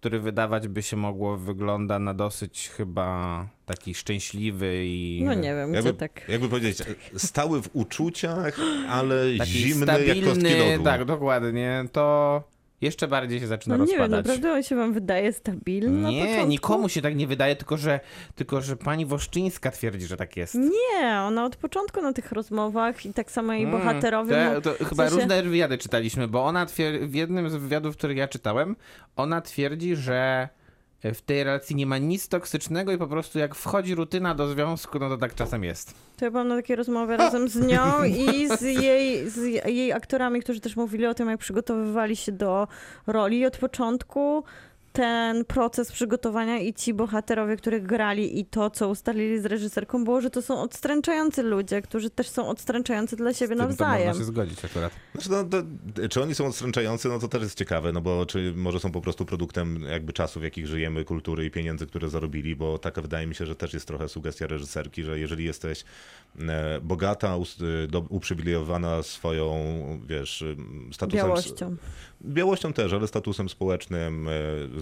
[0.06, 5.74] który wydawać by się mogło wygląda na dosyć chyba taki szczęśliwy i No nie wiem,
[5.74, 6.30] Jakby, gdzie tak...
[6.30, 6.78] jakby powiedzieć,
[7.18, 8.58] stały w uczuciach,
[8.90, 10.84] ale taki zimny jak kostki stabilny, lodu.
[10.84, 12.44] tak, dokładnie, to
[12.82, 14.26] jeszcze bardziej się zaczyna No nie wiem, rozpadać.
[14.26, 18.00] naprawdę on się wam wydaje stabilny nie, nikomu się tak nie wydaje, tylko że,
[18.36, 20.56] tylko że pani Woszczyńska twierdzi, że tak jest.
[20.56, 24.36] Nie, ona od początku na tych rozmowach i tak samo jej Mm, bohaterowie...
[24.36, 27.56] To, no, to chyba w sensie- różne wywiady czytaliśmy, bo ona twier- w jednym z
[27.56, 28.76] wywiadów, który ja czytałem,
[29.16, 30.50] ona twierdzi, że
[31.14, 35.00] w tej relacji nie ma nic toksycznego i po prostu jak wchodzi rutyna do związku,
[35.00, 35.94] no to tak czasem jest.
[36.18, 40.42] To ja byłam na takiej rozmowie razem z nią i z jej, z jej aktorami,
[40.42, 42.68] którzy też mówili o tym, jak przygotowywali się do
[43.08, 43.46] roli.
[43.46, 44.44] Od początku
[44.96, 50.22] ten proces przygotowania i ci bohaterowie, których grali i to, co ustalili z reżyserką, było,
[50.22, 54.08] że to są odstręczający ludzie, którzy też są odstręczający dla siebie Z tym to nawzajem.
[54.08, 54.92] można się zgodzić akurat.
[55.14, 55.58] Znaczy, no, to,
[56.10, 59.02] czy oni są odstręczający, no to też jest ciekawe, no bo czy może są po
[59.02, 63.28] prostu produktem jakby czasów, w jakich żyjemy, kultury i pieniędzy, które zarobili, bo taka wydaje
[63.28, 65.84] mi się, że też jest trochę sugestia reżyserki, że jeżeli jesteś
[66.40, 67.36] e, bogata,
[67.94, 69.56] e, uprzywilejowana swoją,
[70.08, 71.26] wiesz, em, statusem...
[71.28, 71.76] Białością.
[72.26, 74.32] Białością też, ale statusem społecznym, e,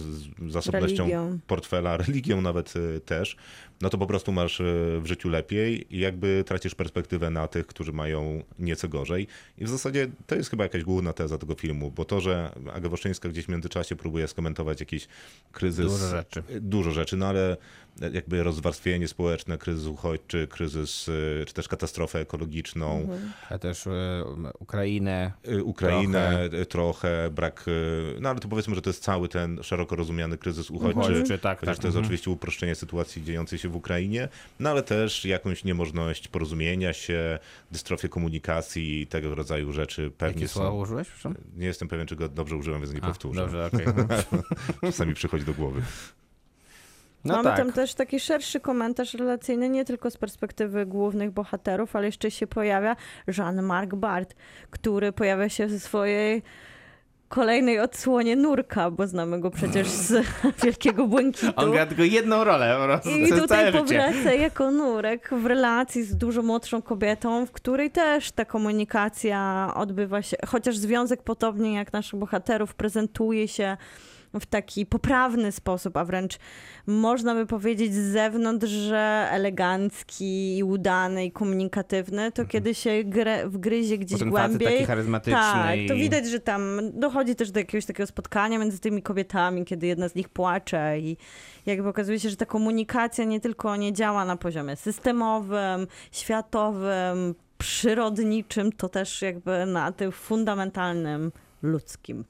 [0.04, 1.38] z- zasobnością Religią.
[1.46, 3.36] portfela, religią nawet e, też,
[3.80, 4.64] no to po prostu masz e,
[5.00, 9.26] w życiu lepiej i jakby tracisz perspektywę na tych, którzy mają nieco gorzej.
[9.58, 12.88] I w zasadzie to jest chyba jakaś główna teza tego filmu, bo to, że Aga
[12.88, 15.08] Woszczyńska gdzieś w międzyczasie próbuje skomentować jakiś
[15.52, 15.92] kryzys.
[15.92, 16.42] Dużo rzeczy.
[16.60, 17.56] Dużo rzeczy, no ale
[18.12, 21.08] jakby rozwarstwienie społeczne, kryzys uchodźczy, kryzys,
[21.42, 23.32] e, czy też katastrofę ekologiczną, Mhm.
[23.50, 24.24] A też e,
[24.58, 25.32] Ukrainę.
[25.64, 26.66] Ukrainę trochę.
[26.66, 27.64] trochę, brak,
[28.20, 31.00] no ale to powiedzmy, że to jest cały ten szeroko rozumiany kryzys uchodźczy.
[31.00, 32.04] Uchodźczy, tak, tak, to jest mhm.
[32.04, 34.28] oczywiście uproszczenie sytuacji dziejącej się w Ukrainie,
[34.60, 37.38] no ale też jakąś niemożność porozumienia się,
[37.72, 40.76] dystrofię komunikacji i tego rodzaju rzeczy pewnie Jakie słowa są.
[40.76, 41.08] użyłeś?
[41.08, 41.34] przepraszam?
[41.56, 43.40] Nie jestem pewien, czy go dobrze użyłem, więc nie A, powtórzę.
[43.40, 43.86] Dobrze, okej.
[44.90, 45.82] Czasami przychodzi do głowy.
[47.24, 47.56] No Mamy tak.
[47.56, 52.46] tam też taki szerszy komentarz relacyjny, nie tylko z perspektywy głównych bohaterów, ale jeszcze się
[52.46, 52.96] pojawia
[53.38, 54.36] Jean-Marc Barth,
[54.70, 56.42] który pojawia się ze swojej
[57.28, 60.26] kolejnej odsłonie Nurka, bo znamy go przecież z
[60.62, 61.52] Wielkiego Błękitu.
[61.56, 63.78] On gra tylko jedną rolę po prostu I tutaj życie.
[63.78, 70.22] powraca jako Nurek w relacji z dużo młodszą kobietą, w której też ta komunikacja odbywa
[70.22, 73.76] się, chociaż związek podobnie jak naszych bohaterów prezentuje się
[74.40, 76.38] w taki poprawny sposób, a wręcz
[76.86, 83.48] można by powiedzieć z zewnątrz, że elegancki i udany i komunikatywny, to kiedy się grę,
[83.48, 85.86] wgryzie gdzieś Bo ten głębiej, taki charyzmatyczny tak, i...
[85.86, 90.08] to widać, że tam dochodzi też do jakiegoś takiego spotkania między tymi kobietami, kiedy jedna
[90.08, 91.16] z nich płacze i
[91.66, 98.72] jakby okazuje się, że ta komunikacja nie tylko nie działa na poziomie systemowym, światowym, przyrodniczym,
[98.72, 101.32] to też jakby na tym fundamentalnym
[101.62, 102.24] ludzkim.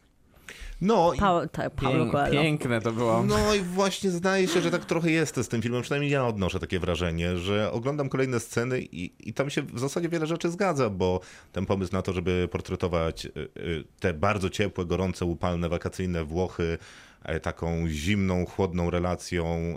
[0.85, 3.23] No i Pa, ta, Paulo Pięk, piękne to było.
[3.23, 6.61] No i właśnie zdaje się, że tak trochę jest z tym filmem, przynajmniej ja odnoszę
[6.61, 10.91] takie wrażenie, że oglądam kolejne sceny i, i tam się w zasadzie wiele rzeczy zgadza,
[10.91, 11.21] bo
[11.53, 16.79] ten pomysł na to, żeby portretować y, y, te bardzo ciepłe, gorące, upalne, wakacyjne Włochy
[17.23, 19.77] e, taką zimną, chłodną relacją,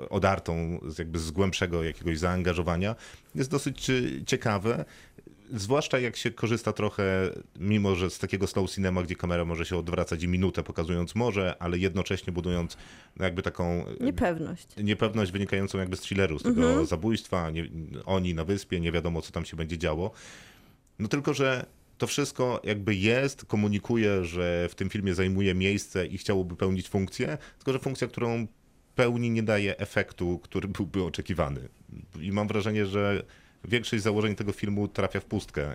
[0.00, 2.94] y, odartą z jakby z głębszego jakiegoś zaangażowania,
[3.34, 3.90] jest dosyć
[4.26, 4.84] ciekawe.
[5.52, 7.30] Zwłaszcza jak się korzysta trochę,
[7.60, 11.56] mimo że z takiego slow cinema, gdzie kamera może się odwracać i minutę pokazując morze,
[11.58, 12.76] ale jednocześnie budując
[13.20, 14.66] jakby taką Niepewność.
[14.76, 17.66] niepewność wynikającą jakby z thrilleru, z tego zabójstwa, nie,
[18.04, 20.10] oni na wyspie, nie wiadomo co tam się będzie działo.
[20.98, 21.66] No tylko, że
[21.98, 27.38] to wszystko jakby jest, komunikuje, że w tym filmie zajmuje miejsce i chciałoby pełnić funkcję,
[27.58, 28.46] tylko że funkcja, którą
[28.94, 31.68] pełni nie daje efektu, który byłby oczekiwany.
[32.20, 33.22] I mam wrażenie, że
[33.64, 35.74] większość założeń tego filmu trafia w pustkę,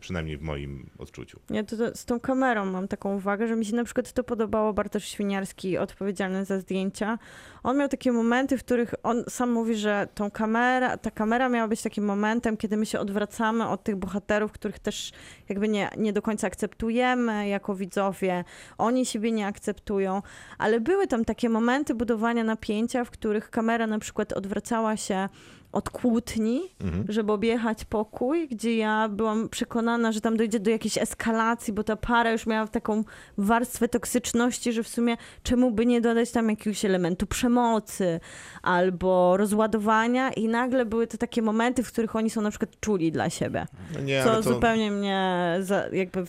[0.00, 1.40] przynajmniej w moim odczuciu.
[1.50, 4.24] Ja to, to, z tą kamerą mam taką uwagę, że mi się na przykład to
[4.24, 7.18] podobało Bartosz Świniarski, odpowiedzialny za zdjęcia.
[7.62, 11.68] On miał takie momenty, w których on sam mówi, że tą kamera, ta kamera miała
[11.68, 15.12] być takim momentem, kiedy my się odwracamy od tych bohaterów, których też
[15.48, 18.44] jakby nie, nie do końca akceptujemy jako widzowie.
[18.78, 20.22] Oni siebie nie akceptują,
[20.58, 25.28] ale były tam takie momenty budowania napięcia, w których kamera na przykład odwracała się
[25.72, 26.60] od kłótni,
[27.08, 31.96] żeby objechać pokój, gdzie ja byłam przekonana, że tam dojdzie do jakiejś eskalacji, bo ta
[31.96, 33.04] para już miała taką
[33.38, 38.20] warstwę toksyczności, że w sumie czemu by nie dodać tam jakiegoś elementu przemocy
[38.62, 43.12] albo rozładowania i nagle były to takie momenty, w których oni są na przykład czuli
[43.12, 43.66] dla siebie.
[43.94, 46.26] No nie, Co to zupełnie mnie za, jakby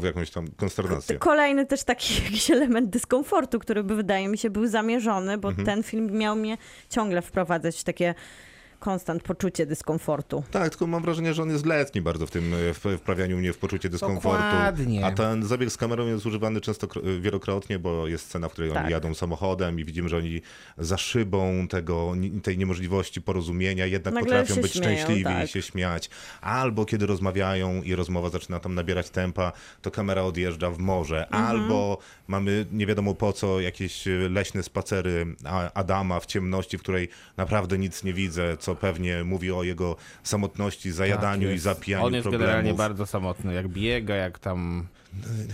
[0.00, 1.18] w jakąś tam konsternację.
[1.18, 5.66] Kolejny też taki jakiś element dyskomfortu, który by wydaje mi się był zamierzony, bo Mhm.
[5.66, 6.58] ten film miał mnie
[6.88, 8.14] ciągle wprowadzać w takie
[8.80, 10.44] konstant poczucie dyskomfortu.
[10.50, 12.54] Tak, tylko mam wrażenie, że on jest letni bardzo w tym
[12.86, 14.42] e, wprawianiu mnie w poczucie dyskomfortu.
[14.42, 15.06] Dokładnie.
[15.06, 16.86] A ten zabieg z kamerą jest używany często
[17.20, 18.82] wielokrotnie, bo jest scena, w której Tak.
[18.82, 20.40] oni jadą samochodem i widzimy, że oni
[20.78, 22.12] za szybą tego,
[22.42, 25.50] tej niemożliwości porozumienia jednak Nagle potrafią być śmieją, szczęśliwi i tak.
[25.50, 26.10] się śmiać.
[26.40, 29.52] Albo kiedy rozmawiają i rozmowa zaczyna tam nabierać tempa,
[29.82, 31.26] to kamera odjeżdża w morze.
[31.26, 31.44] Mhm.
[31.44, 35.26] Albo mamy nie wiadomo po co jakieś leśne spacery
[35.74, 40.92] Adama w ciemności, w której naprawdę nic nie widzę, co pewnie mówi o jego samotności,
[40.92, 42.46] zajadaniu Tak i zapijaniu On jest problemów.
[42.46, 44.86] generalnie bardzo samotny, jak biega, jak tam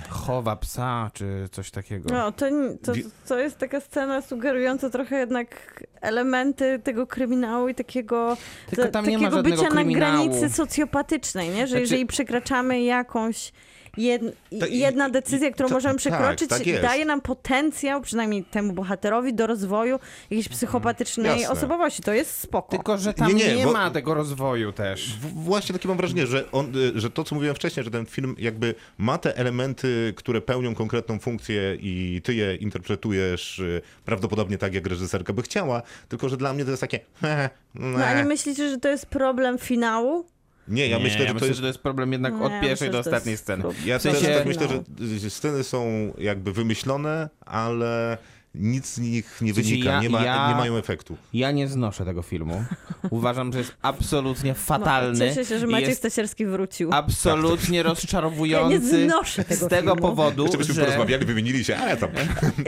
[0.08, 2.08] chowa psa, czy coś takiego.
[2.12, 2.46] No, to,
[2.82, 2.92] to,
[3.28, 8.36] to jest taka scena sugerująca trochę jednak elementy tego kryminału i takiego,
[8.70, 9.90] Tylko ta- tam nie takiego ma bycia kryminału.
[9.90, 11.60] na granicy socjopatycznej, nie?
[11.60, 13.52] że Znaczy- jeżeli przekraczamy jakąś
[13.96, 14.22] jed,
[14.70, 16.82] jedna decyzja, którą to- możemy tak, przekroczyć, tak jest.
[16.82, 19.98] daje nam potencjał, przynajmniej temu bohaterowi, do rozwoju
[20.30, 21.50] jakiejś psychopatycznej Jasne.
[21.50, 22.02] osobowości.
[22.02, 22.70] To jest spoko.
[22.70, 25.16] Tylko, że tam Nie, nie, nie, bo- ma tego rozwoju też.
[25.20, 28.06] W- Właśnie takie mam wrażenie, że, on, y, że to, co mówiłem wcześniej, że ten
[28.06, 34.58] film jakby ma te elementy, które pełnią konkretną funkcję i ty je interpretujesz y, prawdopodobnie
[34.58, 37.00] tak, jak reżyserka by chciała, tylko że dla mnie to jest takie...
[37.74, 40.24] No a nie myślicie, że to jest problem finału?
[40.68, 41.56] Nie, ja nie, myślę, że to myślę, jest...
[41.58, 43.64] że to jest problem jednak od ja pierwszej myślę, do że to ostatniej sceny.
[43.84, 44.84] Ja W sensie- też tak myślę, finału.
[45.18, 48.18] że sceny są jakby wymyślone, ale
[48.58, 51.16] nic z nich nie sensie wynika, ja- nie, ma, ja- nie mają efektu.
[51.32, 52.64] Ja nie znoszę tego filmu.
[53.10, 55.18] Uważam, że jest absolutnie No, fatalny.
[55.18, 56.90] cieszę się, że i Maciek jest Stasierski wrócił.
[56.92, 60.08] absolutnie Ja nie rozczarowujący znoszę tego z tego filmu.
[60.08, 60.80] powodu, Jeszcze byśmy że...
[60.80, 62.10] porozmawiali, wymienili się, ale tam...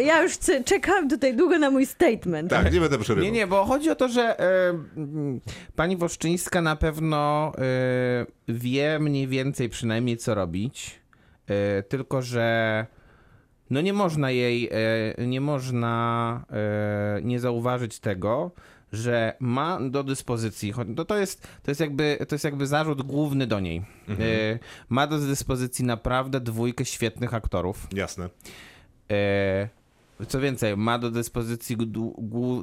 [0.05, 2.51] Ja już c- czekałam tutaj długo na mój statement.
[2.51, 3.25] Tak, nie będę przerywał.
[3.25, 4.45] Nie, nie, bo chodzi o to, że e,
[5.77, 11.01] pani Woszczyńska na pewno e, wie mniej więcej przynajmniej co robić,
[11.47, 12.87] e, tylko że
[13.71, 14.69] no nie można jej,
[15.19, 18.51] e, nie można e, nie zauważyć tego,
[18.93, 23.03] że ma do dyspozycji, cho- to, to, jest, to, jest jakby, to jest jakby zarzut
[23.03, 24.15] główny do niej, e,
[24.89, 28.29] ma do dyspozycji naprawdę dwójkę świetnych aktorów, Jasne.
[30.29, 31.77] Co więcej, ma do dyspozycji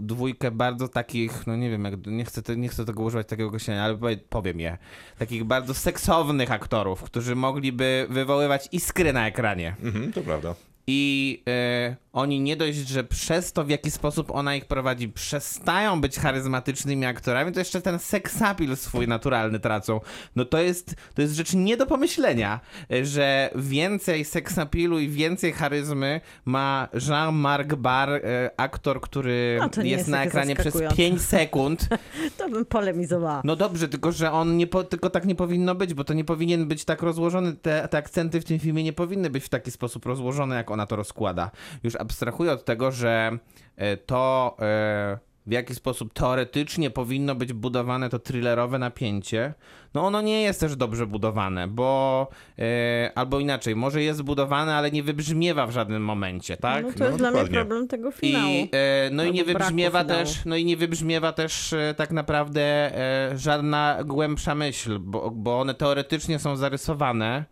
[0.01, 3.47] dwójkę bardzo takich, no nie wiem, jak, nie, chcę, te- nie chcę tego używać takiego
[3.49, 4.77] określenia, ale powie- powiem je.
[5.17, 9.75] Takich bardzo seksownych aktorów, którzy mogliby wywoływać iskry na ekranie.
[9.83, 10.55] Mhm, to prawda.
[10.87, 16.01] I e, oni nie dość, że przez to, w jaki sposób ona ich prowadzi, przestają
[16.01, 19.99] być charyzmatycznymi aktorami, to jeszcze ten seksapil swój naturalny tracą.
[20.35, 22.59] No to jest, to jest rzecz nie do pomyślenia,
[22.91, 29.85] e, że więcej seksapilu i więcej charyzmy ma Jean-Marc Barr, e, aktor, który No jest,
[29.85, 30.97] jest na ekranie przez zaskakujące.
[30.97, 31.87] 5 sekund.
[32.37, 33.41] To bym polemizowała.
[33.43, 36.23] No dobrze, tylko że on nie po, tylko tak nie powinno być, bo to nie
[36.23, 37.53] powinien być tak rozłożony.
[37.53, 40.85] Te, te akcenty w tym filmie nie powinny być w taki sposób rozłożone, jak ona
[40.87, 41.51] to rozkłada.
[41.83, 43.37] Już abstrahuję od tego, że
[43.77, 45.17] e, to e,
[45.47, 49.53] w jaki sposób teoretycznie powinno być budowane to thrillerowe napięcie,
[49.93, 52.27] no ono nie jest też dobrze budowane, bo
[52.59, 56.85] e, albo inaczej, może jest budowane, ale nie wybrzmiewa w żadnym momencie, tak?
[56.85, 58.53] No to No, jest dla mnie problem tego finału.
[58.53, 58.69] I,
[59.11, 62.91] no i nie wybrzmiewa też, no i nie wybrzmiewa też tak naprawdę
[63.35, 67.45] żadna głębsza myśl, bo, bo one teoretycznie są zarysowane,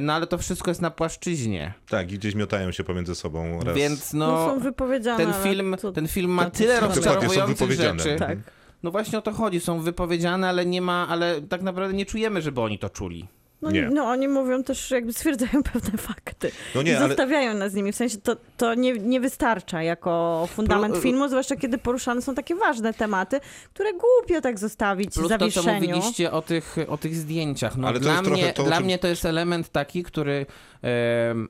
[0.00, 1.74] no ale to wszystko jest na płaszczyźnie.
[1.88, 3.76] Tak, i gdzieś miotają się pomiędzy sobą raz.
[3.76, 5.24] Więc no, no, są wypowiedziane.
[5.24, 8.16] ten film, to- ten film ma to- tyle rozczarowujących rzeczy.
[8.18, 8.38] Tak.
[8.82, 12.42] No właśnie o to chodzi, są wypowiedziane, ale nie ma, ale tak naprawdę nie czujemy,
[12.42, 13.28] żeby oni to czuli.
[13.62, 13.88] No, Nie.
[13.92, 16.50] no oni mówią też, jakby stwierdzają pewne fakty.
[16.74, 17.92] No nie, I ale- zostawiają nas z nimi.
[17.92, 22.34] W sensie to, to nie, nie wystarcza jako fundament Plus- filmu, zwłaszcza kiedy poruszane są
[22.34, 23.40] takie ważne tematy,
[23.74, 25.80] które głupio tak zostawić w Plus to, co zawieszeniu.
[25.96, 27.76] mówiliście o tych, o tych zdjęciach.
[27.76, 30.46] No, Ale to dla mnie, to, dla czym- mnie to jest element taki, który
[30.82, 31.48] em,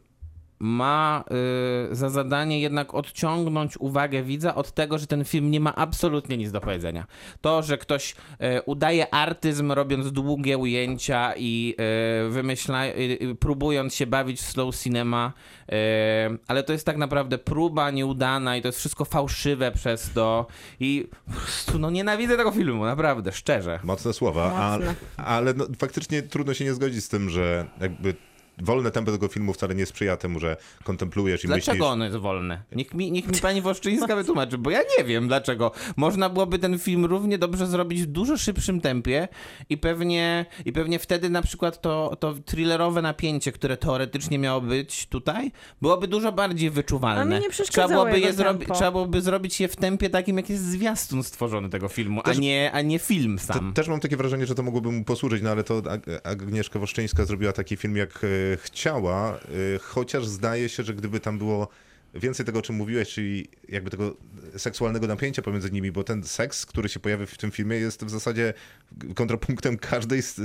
[0.62, 1.24] ma
[1.90, 6.36] y, za zadanie jednak odciągnąć uwagę widza od tego, że ten film nie ma absolutnie
[6.36, 7.06] nic do powiedzenia.
[7.40, 12.90] To, że ktoś e, udaje artyzm robiąc długie ujęcia i e, wymyśla, y,
[13.22, 15.32] y, próbując się bawić w slow cinema,
[15.68, 15.72] e,
[16.46, 20.46] ale to jest tak naprawdę próba nieudana i to jest wszystko fałszywe przez to
[20.80, 23.80] i po prostu no nienawidzę tego filmu, naprawdę, szczerze.
[23.82, 24.94] Mocne słowa, a, Mocne.
[25.16, 28.14] ale no, faktycznie trudno się nie zgodzić z tym, że jakby
[28.58, 31.86] wolne tempo tego filmu wcale nie sprzyja temu, że kontemplujesz i Dlaczego myślisz...
[31.92, 32.62] ono jest wolne?
[32.72, 35.72] Niech mi, niech mi pani Woszczyńska wytłumaczy, bo ja nie wiem dlaczego.
[35.96, 39.28] Można byłoby ten film równie dobrze zrobić w dużo szybszym tempie
[39.68, 45.06] i pewnie, i pewnie wtedy na przykład to, to thrillerowe napięcie, które teoretycznie miało być
[45.06, 47.24] tutaj, byłoby dużo bardziej A wyczuwalne.
[47.24, 50.50] mi nie trzeba, przeszkadzało byłoby je zrobi- trzeba byłoby zrobić je w tempie takim, jak
[50.50, 53.72] jest zwiastun stworzony tego filmu, Też- a, nie, a nie film Te, sam.
[53.72, 57.24] też mam takie wrażenie, że to mogłoby mu posłużyć, no ale to Ag- Agnieszka Woszczyńska
[57.24, 61.68] zrobiła taki film, jak e, chciała, e, chociaż zdaje się, że gdyby tam było
[62.14, 64.16] więcej tego, o czym mówiłeś, czyli jakby tego
[64.56, 68.10] seksualnego napięcia pomiędzy nimi, bo ten seks, który się pojawia w tym filmie jest w
[68.10, 68.54] zasadzie
[69.14, 70.40] kontrapunktem każdej, s-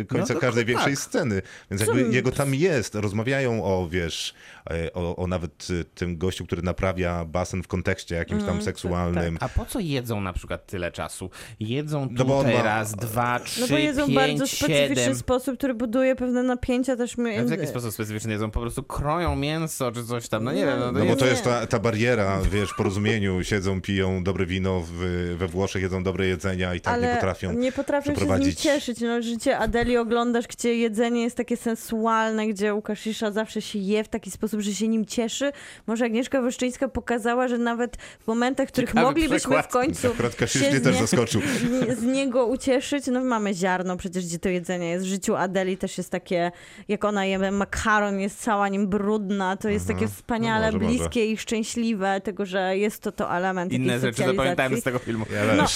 [0.00, 0.68] e, końca to każdej tak.
[0.68, 1.42] większej sceny.
[1.70, 4.34] Więc Co- jakby jego tam jest, rozmawiają o, wiesz,
[4.70, 9.38] e, o, o nawet e, tym gościu, który naprawia basen w kontekście jakimś tam seksualnym.
[9.40, 11.30] A po co jedzą na przykład tyle czasu?
[11.60, 14.96] Jedzą No bo on tutaj ma- raz, dwa, trzy, No bo jedzą pięć, bardzo specyficzny
[14.96, 15.14] siedem.
[15.14, 17.18] sposób, który buduje pewne napięcia też.
[17.18, 18.50] mi- A w jaki sposób specyficzny jedzą?
[18.50, 20.78] Po prostu kroją mięso czy coś tam, no nie wiem.
[20.80, 24.46] No, to No bo to jest ta, ta bariera, wiesz, w porozumieniu, siedzą, piją dobre
[24.46, 24.92] wino w,
[25.38, 27.52] we Włoszech, jedzą dobre jedzenia i tak ale nie potrafią.
[27.52, 29.00] nie potrafią się z nim cieszyć.
[29.00, 34.08] No, życie Adeli oglądasz, gdzie jedzenie jest takie sensualne, gdzie Łukasisza zawsze się je w
[34.08, 35.52] taki sposób, że się nim cieszy.
[35.86, 39.66] Może Agnieszka Wyszczyńska pokazała, że nawet w momentach, w których Ciekawy moglibyśmy przykład.
[39.66, 41.40] w końcu Akurat się Kaszysz mnie z też zaskoczył.
[42.00, 43.06] z niego ucieszyć.
[43.06, 45.04] No mamy ziarno przecież, gdzie to jedzenie jest.
[45.06, 46.52] W życiu Adeli też jest takie,
[46.88, 49.56] jak ona je makaron, jest cała nim brudna.
[49.56, 50.86] To jest takie wspaniale, No może,
[51.16, 55.26] i szczęśliwe, tego, że jest to to element Inne rzeczy zapamiętałem z tego filmu.
[55.32, 55.66] Ja No.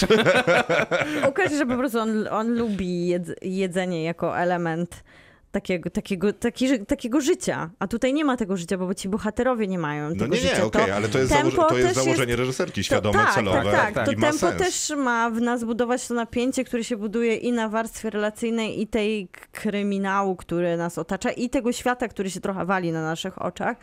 [1.29, 5.03] Okaże, że po prostu on, on lubi jedz, jedzenie jako element
[5.53, 7.69] takiego, takiego, taki, takiego życia.
[7.79, 10.57] A tutaj nie ma tego życia, bo ci bohaterowie nie mają No tego nie, życia.
[10.57, 13.71] nie, okej, to ale to jest, założe, to jest założenie reżyserki, to- świadome, tak, celowe
[13.71, 14.57] Tak, tak, i to tempo sens.
[14.57, 18.87] też ma w nas budować to napięcie, które się buduje i na warstwie relacyjnej, i
[18.87, 23.77] tej kryminału, który nas otacza, i tego świata, który się trochę wali na naszych oczach.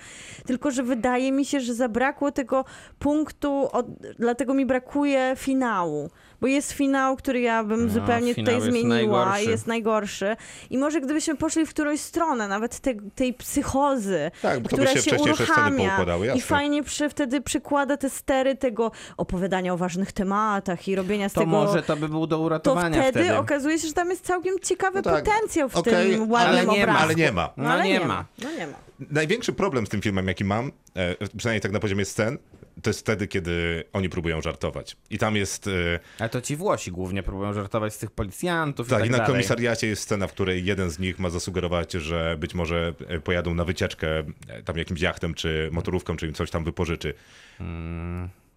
[0.46, 2.64] Tylko, że wydaje mi się, że zabrakło tego
[2.98, 3.86] punktu, od,
[4.18, 6.10] dlatego mi brakuje finału.
[6.40, 8.88] Bo jest finał, który ja bym No, zupełnie tutaj jest zmieniła,
[9.24, 9.50] najgorszy.
[9.50, 10.36] jest najgorszy.
[10.70, 15.02] I może gdybyśmy poszli w którąś stronę, nawet te, tej psychozy, Tak, to która się
[15.02, 20.94] się uruchamia i fajnie przy, wtedy przykłada te stery tego opowiadania o ważnych tematach i
[20.94, 21.50] robienia z To tego...
[21.52, 23.36] może to by było do to uratowania wtedy, wtedy.
[23.38, 26.60] okazuje się, że tam jest całkiem ciekawy No tak, potencjał w okej, tym ale ładnym
[26.60, 27.02] nie ma, obrazku.
[27.04, 27.50] Ale nie ma.
[27.56, 28.24] No ale nie ma.
[28.42, 28.72] No nie ma.
[29.10, 32.38] Największy problem z tym filmem, jaki mam, e, przynajmniej tak na poziomie scen,
[32.82, 34.96] to jest wtedy, kiedy oni próbują żartować.
[35.10, 35.66] I tam jest...
[35.66, 39.10] e, Ale to ci Włosi głównie próbują żartować z tych policjantów i Tak, tak i
[39.10, 39.32] na dalej.
[39.32, 43.54] komisariacie jest scena, w której jeden z nich ma zasugerować, że być może e, pojadą
[43.54, 44.18] na wycieczkę
[44.48, 47.14] e, tam jakimś jachtem, czy motorówką, czy im coś tam wypożyczy.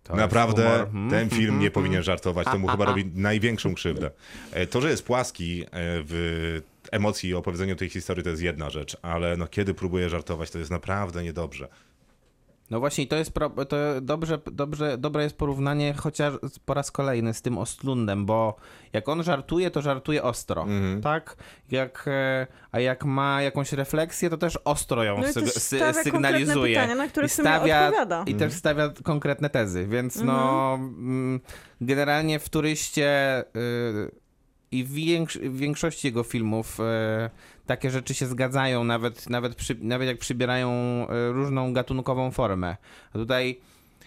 [0.03, 0.63] To Naprawdę.
[0.63, 1.09] Hmm.
[1.09, 4.11] ten film nie powinien żartować, to mu chyba robi największą krzywdę.
[4.51, 6.61] E, To, że jest płaski w
[6.91, 10.59] emocji i opowiedzeniu tej historii, to jest jedna rzecz, ale no, kiedy próbuje żartować, to
[10.59, 11.67] jest naprawdę niedobrze.
[12.73, 16.33] No właśnie, i to jest pro, to dobrze, dobrze, dobre jest porównanie chociaż
[16.65, 18.55] po raz kolejny z tym Ostlundem, bo
[18.93, 21.01] jak on żartuje, to żartuje ostro, Mhm.
[21.01, 21.35] tak?
[21.71, 26.75] Jak, e, a jak ma jakąś refleksję, to też ostro ją No i syg- sygnalizuje.
[26.75, 28.23] pytania, na które I stawia, odpowiada.
[28.27, 31.39] I też stawia konkretne tezy, więc no mm,
[31.81, 34.22] generalnie w turyście y,
[34.73, 36.83] i w, większ- w większości jego filmów y,
[37.65, 40.71] takie rzeczy się zgadzają, nawet, nawet, przy, nawet jak przybierają
[41.29, 42.77] y, różną gatunkową formę.
[43.09, 43.59] A tutaj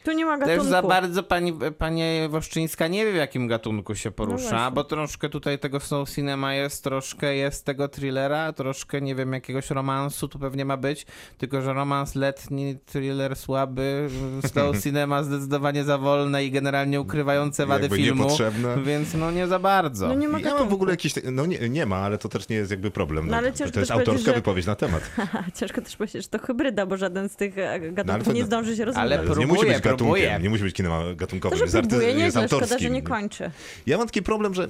[0.07, 0.71] Tu nie ma też gatunku.
[0.71, 4.71] za bardzo pani, pani Woszczyńska nie wie, w jakim gatunku się porusza, właśnie.
[4.75, 9.71] bo troszkę tutaj tego slow cinema jest, troszkę jest tego thrillera, troszkę, nie wiem, jakiegoś
[9.71, 11.07] romansu tu pewnie ma być,
[11.39, 14.09] tylko że romans letni, thriller słaby,
[14.47, 18.83] slow cinema zdecydowanie za wolne i generalnie ukrywające wady Jakby filmu, niepotrzebne.
[18.83, 20.09] więc no nie za bardzo.
[20.09, 22.49] No nie ma Ja mam w ogóle jakiś, no nie, nie ma, ale to też
[22.49, 23.29] nie jest jakby problem.
[23.29, 25.11] No ale to ciężko jest też powiedzieć, autorska że- wypowiedź na temat.
[25.61, 28.77] Ciężko też powiedzieć, że to hybryda, bo żaden z tych e, gatunków to- nie zdąży
[28.77, 29.13] się rozwinąć.
[29.13, 31.59] Ale Ale to nie próbuje, musi być gatunkiem, nie musi być kinem To, gatunkowym.
[31.59, 32.89] że jest, arty- próbuje, jest nieźle, szkoda, autorskim.
[32.89, 33.51] że nie kończy.
[33.87, 34.69] Ja mam taki problem, że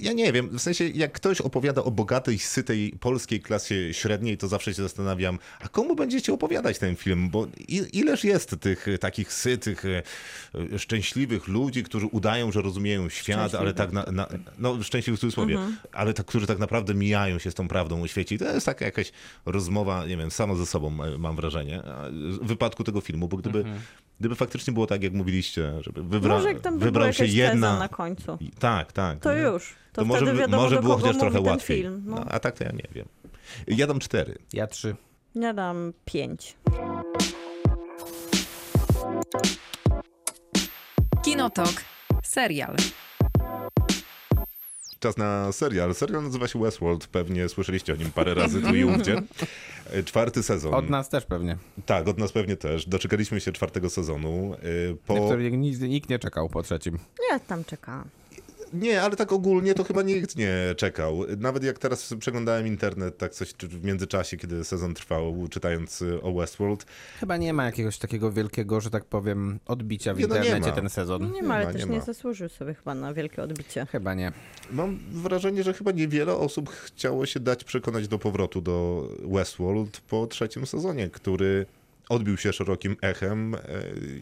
[0.00, 4.48] ja nie wiem, w sensie jak ktoś opowiada o bogatej, sytej polskiej klasie średniej, to
[4.48, 7.30] zawsze się zastanawiam, a komu będziecie opowiadać ten film?
[7.30, 7.46] Bo
[7.92, 10.02] ileż jest tych e, takich sytych, e,
[10.74, 15.20] e, szczęśliwych ludzi, którzy udają, że rozumieją świat, ale tak na, na no szczęśliwych w
[15.20, 15.76] cudzysłowie, Mhm.
[15.92, 18.34] ale tak, którzy tak naprawdę mijają się z tą prawdą o świecie.
[18.34, 19.12] I to jest taka jakaś
[19.46, 23.64] rozmowa, nie wiem, sama ze sobą mam wrażenie, w wypadku tego filmu, bo gdyby,
[24.20, 27.78] gdyby faktycznie było tak, jak mówiliście, żeby wybra- Może jak tam by wybrał się jedna...
[27.78, 28.38] na końcu.
[28.58, 29.18] Tak, tak.
[29.20, 29.40] To nie?
[29.40, 29.74] już.
[29.92, 31.76] To, może, wtedy by- wiadomo, może do było kogo chociaż trochę łatwiej.
[31.76, 32.02] Film.
[32.06, 32.16] No.
[32.16, 33.06] No, a tak to ja nie wiem.
[33.66, 34.38] Ja dam cztery.
[34.52, 34.96] Ja trzy.
[35.34, 36.56] Ja dam pięć.
[41.24, 41.72] Kinotok.
[42.22, 42.76] Serial.
[45.00, 45.94] Czas na serial.
[45.94, 47.06] Serial nazywa się Westworld.
[47.06, 49.22] Pewnie słyszeliście o nim parę razy tu i ówdzie.
[49.92, 50.74] E, Czwarty sezon.
[50.74, 51.56] Od nas też pewnie.
[51.86, 52.86] Tak, od nas pewnie też.
[52.88, 54.54] Doczekaliśmy się czwartego sezonu.
[54.54, 54.58] E,
[55.06, 55.14] Po...
[55.14, 56.98] Na który nikt, nikt nie czekał po trzecim.
[57.32, 58.04] Ja tam czekałam.
[58.72, 61.24] Nie, ale tak ogólnie to chyba nikt nie czekał.
[61.38, 66.32] Nawet jak teraz przeglądałem internet, tak coś w międzyczasie, kiedy sezon trwał, czytając y, o
[66.34, 66.86] Westworld.
[67.20, 70.70] Chyba nie ma jakiegoś takiego wielkiego, że tak powiem, odbicia w Nie, no nie internecie
[70.70, 70.76] ma.
[70.76, 71.32] ten sezon.
[71.32, 72.04] Nie ma, ale ma, też nie nie ma.
[72.04, 73.86] zasłużył sobie chyba na wielkie odbicie.
[73.86, 74.32] Chyba nie.
[74.70, 80.26] Mam wrażenie, że chyba niewiele osób chciało się dać przekonać do powrotu do Westworld po
[80.26, 81.66] trzecim sezonie, który
[82.08, 83.58] odbił się szerokim echem e,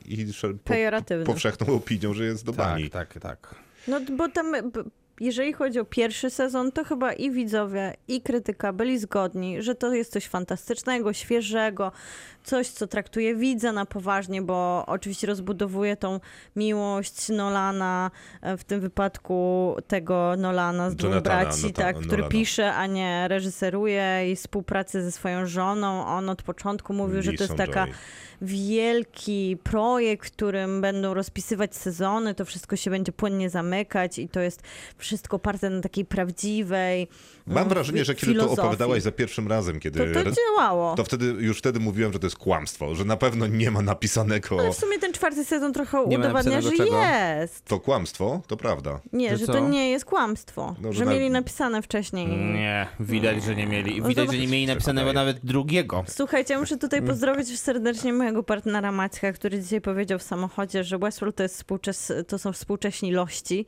[0.05, 0.27] i
[0.65, 0.75] po,
[1.27, 2.91] powszechną opinią, że jest do bani.
[2.91, 3.66] Tak, tak, tak.
[3.89, 4.53] No bo tam,
[5.21, 9.95] jeżeli chodzi o pierwszy sezon, to chyba i widzowie, i krytyka byli zgodni, że to
[9.95, 11.93] jest coś fantastycznego, świeżego,
[12.47, 16.21] coś, co traktuje widza na poważnie, bo oczywiście rozbudowuje tą
[16.57, 18.11] miłość Nolana,
[18.43, 22.29] e, w tym wypadku tego Nolana z dwóch braci, no ta- tak, który Nolana.
[22.29, 26.07] pisze, a nie reżyseruje i współpracę ze swoją żoną.
[26.07, 27.87] On od początku mówił, że to jest taka
[28.43, 34.63] wielki projekt, którym będą rozpisywać sezony, to wszystko się będzie płynnie zamykać i to jest
[34.99, 37.09] wszystko oparte na takiej prawdziwej
[37.47, 38.61] Mam mm, wrażenie, że kiedy to filozofii.
[38.61, 40.15] opowiadałaś za pierwszym razem, kiedy...
[40.15, 40.95] To to działało.
[40.95, 44.61] to wtedy, już wtedy mówiłem, że to jest kłamstwo, że na pewno nie ma napisanego...
[44.61, 47.03] Ale w sumie ten czwarty sezon trochę Nie udowadnia, że czego?
[47.03, 47.65] jest.
[47.65, 49.01] To kłamstwo, to prawda.
[49.13, 50.75] Nie, Że że to nie jest kłamstwo.
[50.83, 52.27] No, że że na- mieli napisane wcześniej.
[52.29, 54.01] Nie, widać, że nie mieli.
[54.01, 56.05] No Widać, że nie mieli napisanego nawet drugiego.
[56.09, 57.11] Słuchajcie, ja muszę tutaj Mm.
[57.11, 62.13] pozdrowić serdecznie mojego partnera Maćka, który dzisiaj powiedział w samochodzie, że Westworld to, jest współczes,
[62.29, 63.67] to są współcześni lości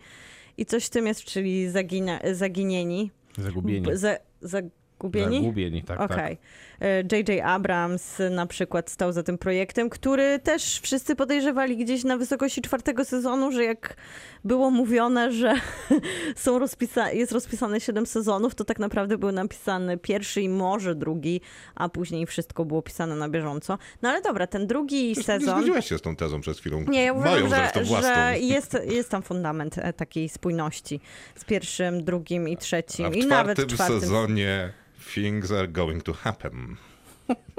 [0.57, 3.11] i coś w tym jest, czyli zagina, zaginieni.
[3.39, 3.87] Zagubieni.
[3.87, 5.37] B- Za, zagubieni?
[5.41, 6.37] Zagubieni, tak, tak.
[6.79, 6.89] Okej.
[6.91, 7.45] E, J.J.
[7.45, 13.05] Abrams na przykład stał za tym projektem, który też wszyscy podejrzewali gdzieś na wysokości czwartego
[13.05, 13.97] sezonu, że jak
[14.45, 15.55] było mówione, że
[16.37, 21.41] są rozpisa- jest rozpisane siedem sezonów, to tak naprawdę był napisany pierwszy i może drugi,
[21.75, 23.79] a później wszystko było pisane na bieżąco.
[24.03, 25.57] No ale dobra, ten drugi Przecież Nie sezon...
[25.57, 26.85] zgodziłaś się z tą tezą przez chwilą.
[26.89, 31.01] Nie, ja uważam, że, że jest, jest tam fundament e, takiej spójności
[31.37, 34.01] z pierwszym, drugim i trzecim A w i nawet czwartym czwartym.
[34.01, 34.73] sezonie
[35.15, 36.79] things are going to happen.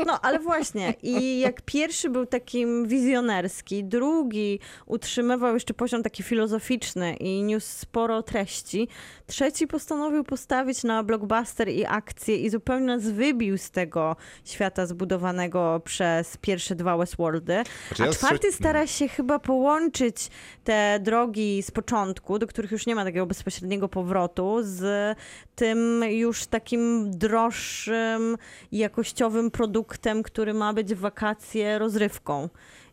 [0.06, 0.94] No, ale właśnie.
[1.04, 8.24] I jak pierwszy był takim wizjonerski, drugi utrzymywał jeszcze poziom taki filozoficzny i niósł sporo
[8.24, 8.88] treści,
[9.28, 14.16] trzeci postanowił postawić na blockbuster i akcję i zupełnie nas wybił z tego
[14.46, 17.64] świata zbudowanego przez pierwsze dwa Westworldy.
[17.88, 20.30] Znaczy A czwarty stara się chyba połączyć
[20.64, 25.18] te drogi z początku, do których już nie ma takiego bezpośredniego powrotu, z
[25.56, 28.38] tym już takim droższym,
[28.72, 32.50] jakościowym produktem, który ma być w wakacje rozrywką.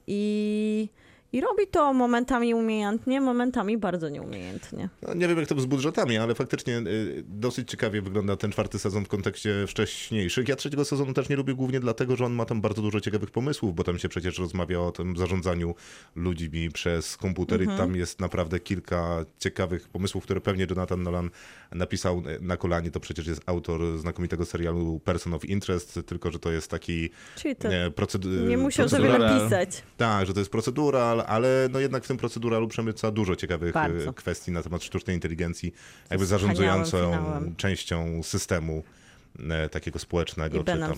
[0.06, 0.88] I,
[1.36, 4.88] I robi to momentami umiejętnie, momentami bardzo nieumiejętnie.
[5.02, 8.78] No, nie wiem jak to z budżetami, ale faktycznie y, dosyć ciekawie wygląda ten czwarty
[8.78, 10.48] sezon w kontekście wcześniejszych.
[10.48, 13.30] Ja trzeciego sezonu też nie lubię głównie dlatego, że on ma tam bardzo dużo ciekawych
[13.30, 15.74] pomysłów, bo tam się przecież rozmawia o tym zarządzaniu
[16.14, 21.30] ludźmi przez komputer i tam jest naprawdę kilka ciekawych pomysłów, które pewnie Jonathan Nolan
[21.72, 22.90] napisał na kolanie.
[22.90, 27.56] To przecież jest autor znakomitego serialu Person of Interest, tylko że to jest taki Czyli
[27.56, 29.82] to e, procedu- nie musiał sobie napisać.
[29.96, 34.10] Tak, że to jest procedural, ale no jednak w tym proceduralu przemyca dużo ciekawych Bardzo.
[34.10, 35.72] e, kwestii na temat sztucznej inteligencji,
[36.10, 37.12] jakby zarządzającą
[37.56, 38.84] częścią systemu
[39.50, 40.92] e, takiego społecznego, I czy tam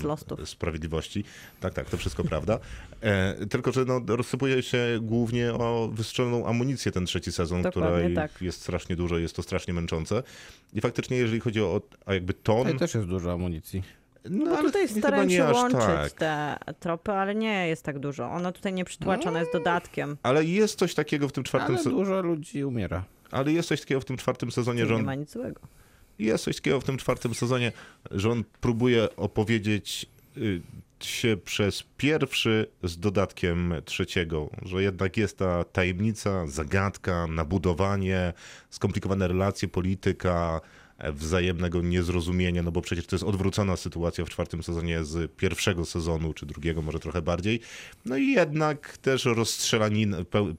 [0.44, 1.24] sprawiedliwości.
[1.60, 2.58] Tak, tak, to wszystko prawda.
[3.00, 8.14] E, tylko, że no, rozsypuje się głównie o wystrzeloną amunicję ten trzeci sezon, Dokładnie której
[8.14, 8.42] tak.
[8.42, 10.22] jest strasznie dużo, jest to strasznie męczące.
[10.72, 13.82] I faktycznie, jeżeli chodzi o, o jakby ton, Tutaj też jest dużo amunicji.
[14.30, 16.12] No, Bo ale tutaj nie się łączyć tak.
[16.12, 18.30] te tropy, ale nie jest tak dużo.
[18.30, 20.16] Ona tutaj nie przytłacza, ona jest dodatkiem.
[20.22, 21.96] Ale jest coś takiego w tym czwartym Ale sezonie.
[21.96, 23.04] dużo ludzi umiera.
[23.30, 25.60] Ale jest coś takiego w tym czwartym sezonie, że Nie on ma nic złego.
[26.18, 27.72] Jest coś takiego w tym czwartym sezonie,
[28.10, 30.06] że on próbuje opowiedzieć
[30.36, 30.62] y,
[31.00, 38.32] się przez pierwszy z dodatkiem trzeciego, że jednak jest ta tajemnica, zagadka, nabudowanie,
[38.70, 40.60] skomplikowane relacje, polityka,
[41.12, 46.32] wzajemnego niezrozumienia, no bo przecież to jest odwrócona sytuacja w czwartym sezonie z pierwszego sezonu,
[46.32, 47.60] czy drugiego, może trochę bardziej.
[48.04, 50.54] No i jednak też rozstrzelanin, peł,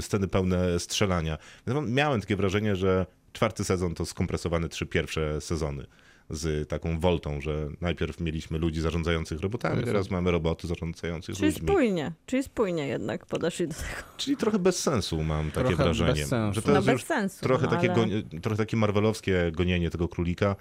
[0.00, 1.38] sceny pełne strzelania.
[1.86, 5.86] Miałem takie wrażenie, że czwarty sezon to skompresowane trzy pierwsze sezony
[6.30, 11.68] z taką woltą, że najpierw mieliśmy ludzi zarządzających robotami, teraz mamy roboty zarządzających Czyli ludźmi.
[11.68, 13.86] spójnie, czyli spójnie jednak podeszli do tego.
[14.16, 16.12] Czyli trochę bez sensu mam takie Trochę wrażenie.
[16.20, 16.54] bez sensu.
[16.54, 19.90] Że to No jest bez już sensu, trochę, no takie ale- trochę takie marvelowskie gonienie
[19.90, 20.56] tego królika,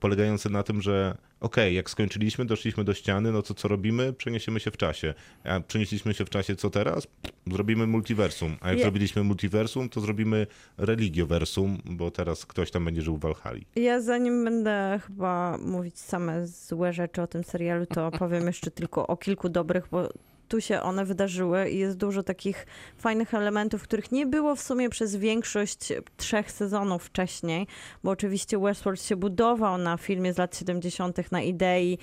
[0.00, 4.12] polegające na tym, że okej, jak skończyliśmy, doszliśmy do ściany, no to co robimy?
[4.12, 5.14] Przeniesiemy się w czasie.
[5.44, 7.06] A przenieśliśmy się w czasie, co teraz?
[7.46, 8.56] Zrobimy multiversum.
[8.60, 13.60] A jak zrobiliśmy multiversum, to zrobimy religioversum, bo teraz ktoś tam będzie żył w Valhalla.
[13.76, 19.06] Ja zanim będę chyba mówić same złe rzeczy o tym serialu, to powiem jeszcze tylko
[19.06, 20.08] o kilku dobrych, bo
[20.48, 22.66] tu się one wydarzyły i jest dużo takich
[22.98, 27.66] fajnych elementów, których nie było w sumie przez większość trzech sezonów wcześniej,
[28.04, 31.32] bo oczywiście Westworld się budował na filmie z lat 70.
[31.32, 31.98] na idei,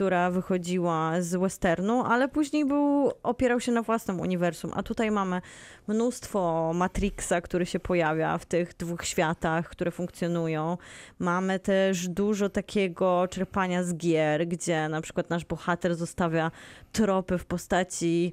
[0.00, 5.42] która wychodziła z westernu, ale później był, opierał się na własnym uniwersum, a tutaj mamy
[5.88, 10.78] mnóstwo Matrixa, który się pojawia w tych dwóch światach, które funkcjonują.
[11.18, 16.50] Mamy też dużo takiego czerpania z gier, gdzie na przykład nasz bohater zostawia
[16.92, 18.32] tropy w postaci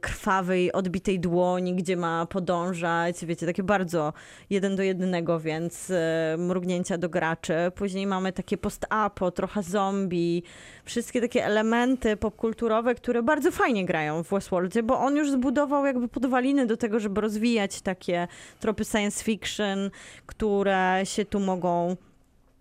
[0.00, 4.12] krwawej, odbitej dłoni, gdzie ma podążać, wiecie, takie bardzo
[4.50, 7.54] jeden do jednego, więc e, mrugnięcia do graczy.
[7.74, 10.42] Później mamy takie post-apo, trochę zombie,
[10.84, 16.08] wszystkie takie elementy popkulturowe, które bardzo fajnie grają w Westworldzie, bo on już zbudował jakby
[16.08, 18.28] podwaliny do tego, żeby rozwijać takie
[18.60, 19.90] tropy science fiction,
[20.26, 21.96] które się tu mogą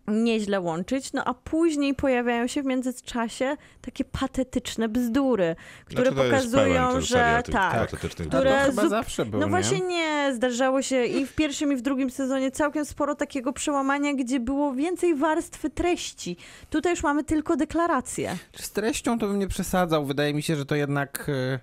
[0.08, 6.24] nieźle łączyć, no a później pojawiają się w międzyczasie takie patetyczne bzdury, które Znaczy, to
[6.24, 9.50] pokazują, że tak, patetycznych które to chyba zup- zawsze był, no nie?
[9.50, 14.14] właśnie nie, zdarzało się i w pierwszym i w drugim sezonie całkiem sporo takiego przełamania,
[14.14, 16.38] gdzie było więcej warstwy treści.
[16.70, 18.38] Tutaj już mamy tylko deklaracje.
[18.56, 20.06] Z treścią to bym nie przesadzał.
[20.06, 21.60] Wydaje mi się, że to jednak e,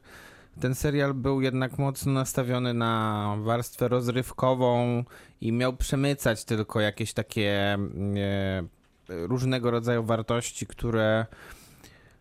[0.61, 5.05] ten serial był jednak mocno nastawiony na warstwę rozrywkową
[5.41, 8.62] i miał przemycać tylko jakieś takie mm, e,
[9.09, 11.26] różnego rodzaju wartości, które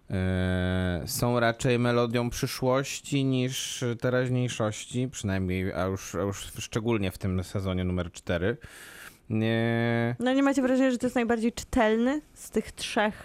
[0.09, 7.43] e, są raczej melodią przyszłości niż teraźniejszości, przynajmniej, a już, a już szczególnie w tym
[7.43, 8.57] sezonie numer 4.
[9.29, 13.23] Nie, No nie macie wrażenia, że to jest najbardziej czytelny z tych trzech?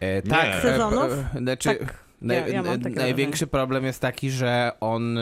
[0.00, 0.54] E, tak, Nie.
[0.54, 1.12] e, Sezonów?
[1.12, 2.04] e, Znaczy, Tak.
[2.22, 2.62] Ja- ja
[2.94, 5.18] największy problem jest taki, że on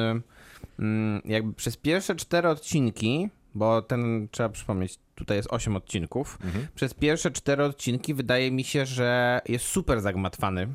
[0.78, 6.66] mm, jakby przez pierwsze cztery odcinki, bo ten trzeba przypomnieć, tutaj jest osiem odcinków, Mhm.
[6.74, 10.68] przez pierwsze cztery odcinki wydaje mi się, że jest super zagmatwany.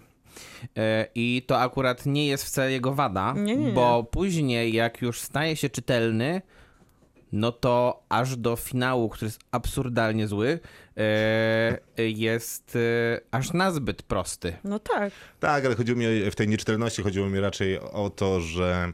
[0.78, 3.72] E, I to akurat nie jest wcale jego wada, Nie, nie, nie.
[3.72, 6.42] bo później, jak już staje się czytelny,
[7.32, 10.60] no to aż do finału, który jest absurdalnie zły,
[10.98, 14.54] e, jest e, aż nazbyt prosty.
[14.64, 15.14] No tak.
[15.40, 18.92] Tak, ale chodziło mi w tej nieczytelności chodziło mi raczej o to, że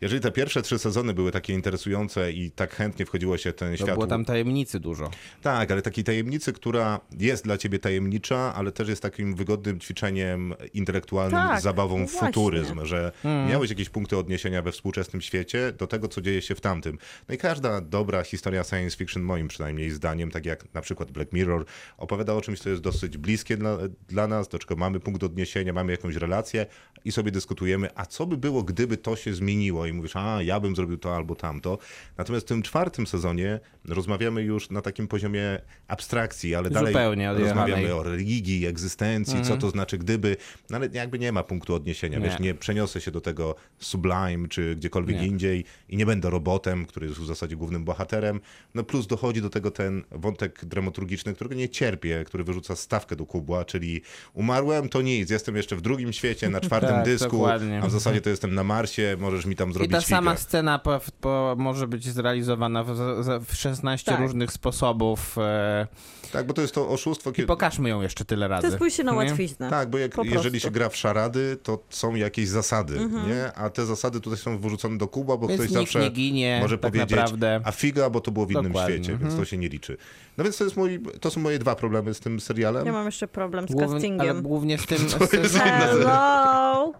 [0.00, 3.70] jeżeli te pierwsze trzy sezony były takie interesujące i tak chętnie wchodziło się w ten
[3.70, 3.90] To świat.
[3.94, 5.10] było tam tajemnicy dużo.
[5.42, 10.54] Tak, ale takiej tajemnicy, która jest dla ciebie tajemnicza, ale też jest takim wygodnym ćwiczeniem
[10.74, 13.12] intelektualnym, Tak, zabawą no w futuryzm, że
[13.48, 16.98] miałeś jakieś punkty odniesienia we współczesnym świecie do tego, co dzieje się w tamtym.
[17.28, 21.32] No i każda dobra historia science fiction, moim przynajmniej zdaniem, tak jak na przykład Black
[21.32, 21.64] Mirror,
[21.98, 23.78] opowiada o czymś, co jest dosyć bliskie dla,
[24.08, 26.66] dla nas, do czego mamy punkt odniesienia, mamy jakąś relację
[27.04, 30.60] i sobie dyskutujemy, a co by było, gdyby to się zmieniło i mówisz, a ja
[30.60, 31.78] bym zrobił to albo tamto.
[32.18, 37.94] Natomiast w tym czwartym sezonie rozmawiamy już na takim poziomie abstrakcji, ale dalej Zupełnie rozmawiamy
[37.94, 40.36] o religii, egzystencji, co to znaczy gdyby,
[40.70, 42.24] no ale jakby nie ma punktu odniesienia, Nie.
[42.24, 45.26] wiesz, nie przeniosę się do tego Sublime czy gdziekolwiek Nie.
[45.26, 48.40] indziej i nie będę robotem, który jest w zasadzie głównym bohaterem.
[48.74, 53.26] No plus dochodzi do tego ten wątek dramaturgiczny, którego nie cierpię, który wyrzuca stawkę do
[53.26, 54.02] kubła, czyli
[54.34, 57.80] umarłem, to nic, jestem jeszcze w drugim świecie, na czwartym Tak, dysku, dokładnie.
[57.82, 60.42] a w zasadzie to jestem na Marsie, możesz mi tam I zrobić ta sama figę.
[60.42, 64.20] scena po, po, może być zrealizowana w, w- w 16 Tak.
[64.20, 65.38] różnych sposobów.
[65.38, 65.86] E,
[66.32, 67.46] Tak, bo to jest to oszustwo, I kiedy...
[67.46, 68.60] pokażmy ją jeszcze tyle razy.
[68.62, 69.18] To jest pójście na Nie?
[69.18, 69.70] łatwiznę.
[69.70, 72.98] Tak, bo jak, jeżeli się gra w szarady, to są jakieś zasady,
[73.28, 73.52] nie?
[73.52, 76.78] A te zasady tutaj są wyrzucone do kuba, bo Więc ktoś zawsze nie ginie, może
[76.78, 77.60] tak powiedzieć, naprawdę.
[77.64, 79.30] a figa, bo to było w innym Dokładnie, świecie, mhm.
[79.30, 79.96] więc to się nie liczy.
[80.38, 82.86] No więc to, jest mój, to są moje dwa problemy z tym serialem.
[82.86, 84.42] Ja mam jeszcze problem z Głównie- ale castingiem.
[84.42, 84.98] głównie z tym...
[85.08, 85.14] z,
[85.58, 86.92] Hello!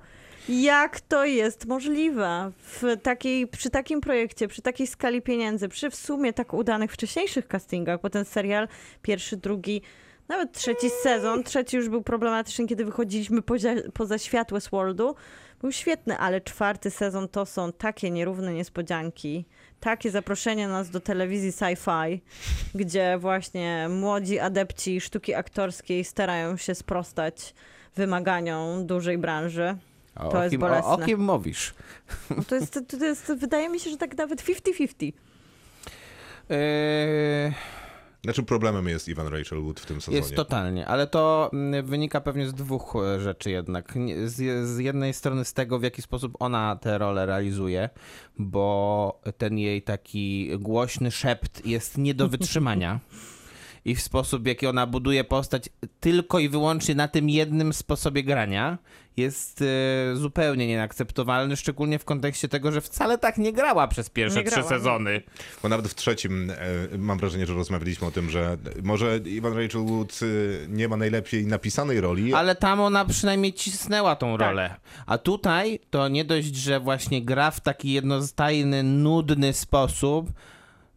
[0.49, 5.95] Jak to jest możliwe w takiej, przy takim projekcie, przy takiej skali pieniędzy, przy w
[5.95, 8.69] sumie tak udanych wcześniejszych castingach, bo ten serial,
[9.03, 9.83] pierwszy, drugi,
[10.29, 15.15] nawet trzeci sezon, trzeci już był problematyczny, kiedy wychodziliśmy poza, poza świat Westworldu,
[15.61, 19.45] był świetny, ale czwarty sezon to są takie nierówne niespodzianki,
[19.81, 22.21] takie zaproszenie nas do telewizji sci-fi,
[22.75, 27.55] gdzie właśnie młodzi adepci sztuki aktorskiej starają się sprostać
[27.97, 29.77] wymaganiom dużej branży.
[30.19, 30.91] O, To jest kim, o, bolesne.
[30.91, 31.75] o kim mówisz?
[32.37, 35.13] No To jest, to jest, wydaje mi się, że tak nawet 50-50.
[36.49, 36.57] Yy,
[38.25, 40.17] Znaczy problemem jest Ivan Rachel Wood w tym sezonie.
[40.17, 43.95] Jest totalnie, ale to mm, wynika pewnie z dwóch e, rzeczy jednak.
[44.25, 47.89] Z, z jednej strony z tego, w jaki sposób ona tę rolę realizuje,
[48.39, 53.01] bo ten jej taki głośny szept jest nie do wytrzymania.
[53.85, 55.69] I w sposób, w jaki ona buduje postać
[56.01, 58.79] tylko i wyłącznie na tym jednym sposobie grania,
[59.17, 64.39] jest e, zupełnie nieakceptowalny, szczególnie w kontekście tego, że wcale tak nie grała przez pierwsze
[64.39, 64.77] Nie trzy grała, nie.
[64.79, 65.23] sezony.
[65.63, 66.55] Bo nawet w trzecim e,
[66.99, 70.27] mam wrażenie, że rozmawialiśmy o tym, że może Ivan Rachel Wood e,
[70.69, 74.49] nie ma najlepiej napisanej roli, Ale tam ona przynajmniej cisnęła tą Tak.
[74.49, 74.75] rolę.
[75.07, 80.31] A tutaj to nie dość, że właśnie gra w taki jednostajny, nudny sposób,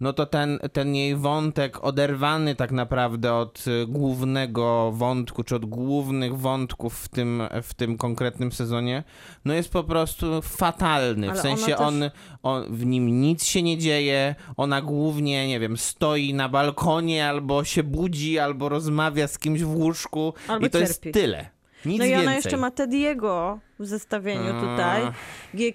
[0.02, 5.66] no to ten, ten jej wątek oderwany tak naprawdę od y, głównego wątku, czy od
[5.66, 9.04] głównych wątków w tym, w tym konkretnym sezonie,
[9.46, 11.28] no jest po prostu fatalny.
[11.28, 12.12] W Ale sensie ona on,
[12.44, 17.64] on, w nim nic się nie dzieje, ona głównie, nie wiem, stoi na balkonie, albo
[17.64, 21.20] się budzi, albo rozmawia z kimś w łóżku Albo i to jest cierpi.
[21.20, 21.61] tyle.
[21.86, 22.28] Nic No i więcej.
[22.28, 24.62] ona jeszcze ma Tediego w zestawieniu A.
[24.62, 25.04] tutaj.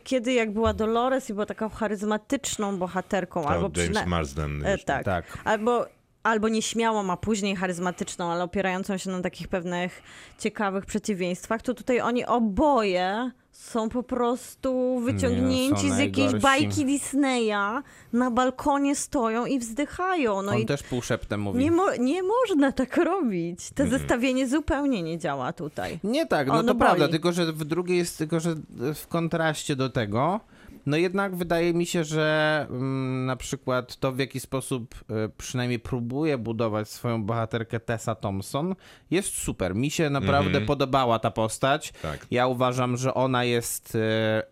[0.04, 4.66] Kiedy jak była Dolores i była taką charyzmatyczną bohaterką, to albo James przyna- Marsden.
[4.66, 5.04] E, tak.
[5.04, 5.38] Tak.
[5.44, 5.86] Albo,
[6.22, 10.02] albo nieśmiałą, a później charyzmatyczną, ale opierającą się na takich pewnych
[10.38, 13.30] ciekawych przeciwieństwach, to tutaj oni oboje
[13.66, 16.42] są po prostu wyciągnięci no, z jakiejś najgorsi.
[16.42, 20.42] bajki Disneya, na balkonie stoją i wzdychają.
[20.42, 21.64] No On i też półszeptem mówi.
[21.64, 23.70] nie, mo- nie można tak robić.
[23.74, 25.98] To zestawienie zupełnie nie działa tutaj.
[26.04, 26.80] Nie tak, no On to boi.
[26.86, 28.54] prawda, tylko że w drugiej jest, tylko że
[28.94, 30.40] w kontraście do tego,
[30.86, 35.04] no jednak wydaje mi się, że mm, na przykład to w jaki sposób y,
[35.38, 38.74] przynajmniej próbuje budować swoją bohaterkę Tessa Thompson
[39.10, 39.74] jest super.
[39.74, 41.92] Mi się naprawdę podobała ta postać.
[42.02, 42.26] Tak.
[42.30, 43.94] Ja uważam, że ona jest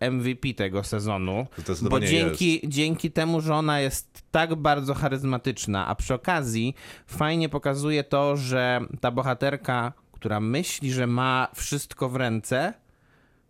[0.01, 1.47] y, MVP tego sezonu,
[1.81, 6.75] bo dzięki, dzięki temu, że ona jest tak bardzo charyzmatyczna, a przy okazji
[7.07, 12.73] fajnie pokazuje to, że ta bohaterka, która myśli, że ma wszystko w ręce,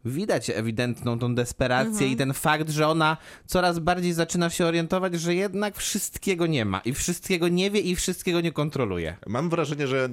[0.05, 5.35] widać ewidentną tą desperację i ten fakt, że ona coraz bardziej zaczyna się orientować, że
[5.35, 9.17] jednak wszystkiego nie ma i wszystkiego nie wie i wszystkiego nie kontroluje.
[9.27, 10.09] Mam wrażenie, że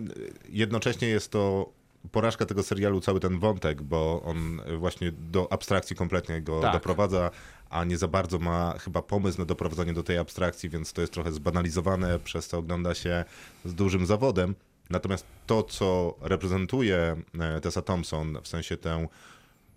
[0.48, 1.72] jednocześnie jest to
[2.12, 6.72] porażka tego serialu, cały ten wątek, bo on właśnie do abstrakcji kompletnie go Tak.
[6.72, 7.30] doprowadza,
[7.70, 11.12] a nie za bardzo ma chyba pomysł na doprowadzenie do tej abstrakcji, więc to jest
[11.12, 13.24] trochę zbanalizowane, przez to ogląda się
[13.64, 14.54] z dużym zawodem.
[14.90, 19.06] Natomiast to, co reprezentuje e, Tessa Thompson, w sensie tę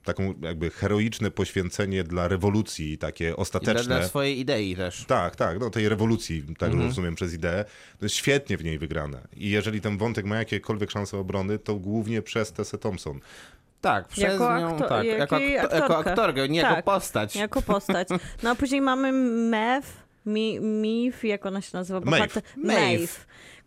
[0.06, 3.84] taką jakby heroiczne poświęcenie dla rewolucji, takie I dla, ostateczne.
[3.84, 5.06] dla swojej idei też.
[5.08, 6.88] Tak, tak, no tej rewolucji, tak Mhm.
[6.88, 7.66] rozumiem przez ideę,
[8.00, 9.22] to jest świetnie w niej wygrane.
[9.34, 13.20] I jeżeli ten wątek ma jakiekolwiek szanse obrony, to głównie przez Tessę Thompson.
[13.82, 16.10] Tak, przez Jako nią, akto- tak, jako, jakiej akto- jako aktorkę.
[16.12, 16.86] aktorkę, nie jako Tak.
[16.86, 17.36] postać.
[17.36, 18.08] Jako postać.
[18.44, 19.12] No a później mamy
[19.50, 22.00] Mew, Mi, Mif, jak ona się nazywa?
[22.00, 22.42] Maeve.
[22.58, 22.82] Maeve.
[22.82, 23.08] Maeve,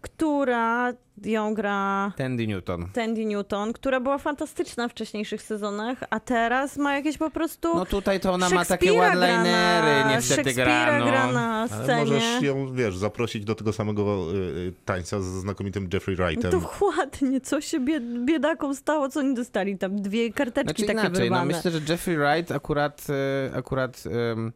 [0.00, 0.92] która
[1.24, 2.88] ją gra Tandy Newton.
[2.92, 7.74] Tandy Newton, która była fantastyczna w wcześniejszych sezonach, a teraz ma jakieś po prostu...
[7.76, 11.06] No tutaj to ona ma takie one-linery, na- niestety Szekspira gra, no.
[11.06, 12.04] gra na Ale scenie.
[12.04, 16.50] możesz ją, wiesz, zaprosić do tego samego y, y, tańca ze znakomitym Jeffrey Wrightem.
[16.52, 20.94] No To ładnie, co się bied- biedakom stało, co oni dostali tam dwie karteczki Znaczy
[20.94, 24.50] takie inaczej, no myślę, że Jeffrey Wright akurat, e, akurat e,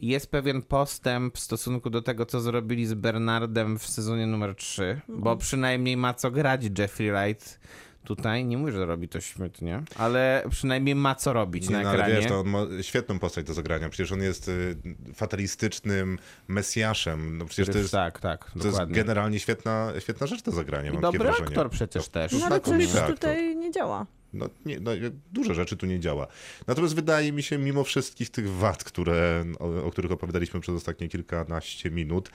[0.00, 5.00] jest pewien postęp w stosunku do tego, co zrobili z Bernardem w sezonie numer 3,
[5.08, 5.38] bo Mhm.
[5.38, 7.60] przynajmniej ma co grać Jeffrey Wright
[8.04, 8.44] tutaj.
[8.44, 11.98] Nie mówię, że robi to świetnie, ale przynajmniej ma co robić Nie, na no, ale
[11.98, 12.14] ekranie.
[12.20, 13.88] wiesz, to on ma świetną postać do zagrania.
[13.88, 14.76] Przecież on jest y,
[15.14, 16.18] fatalistycznym
[16.48, 17.38] mesjaszem.
[17.38, 18.94] No przecież to Który- jest, tak, tak, to jest dokładnie.
[18.94, 20.90] generalnie świetna, świetna rzecz do zagrania.
[20.90, 22.32] I Mam dobry aktor przecież też.
[22.32, 22.76] No ale aktor.
[23.06, 24.06] tutaj nie działa.
[24.32, 24.90] No, nie, no,
[25.32, 26.26] dużo rzeczy tu nie działa.
[26.66, 31.08] Natomiast wydaje mi się, mimo wszystkich tych wad, które, o, o których opowiadaliśmy przez ostatnie
[31.08, 32.30] kilkanaście minut,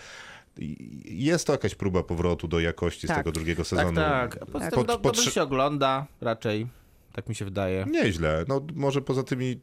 [1.05, 3.17] jest to jakaś próba powrotu do jakości z Tak.
[3.17, 3.95] tego drugiego Tak, sezonu.
[3.95, 4.45] tak.
[4.45, 6.67] Poza tym Pod- do, pod- dobrze się ogląda raczej,
[7.13, 7.85] tak mi się wydaje.
[7.91, 8.45] Nieźle.
[8.47, 9.59] No, może poza tymi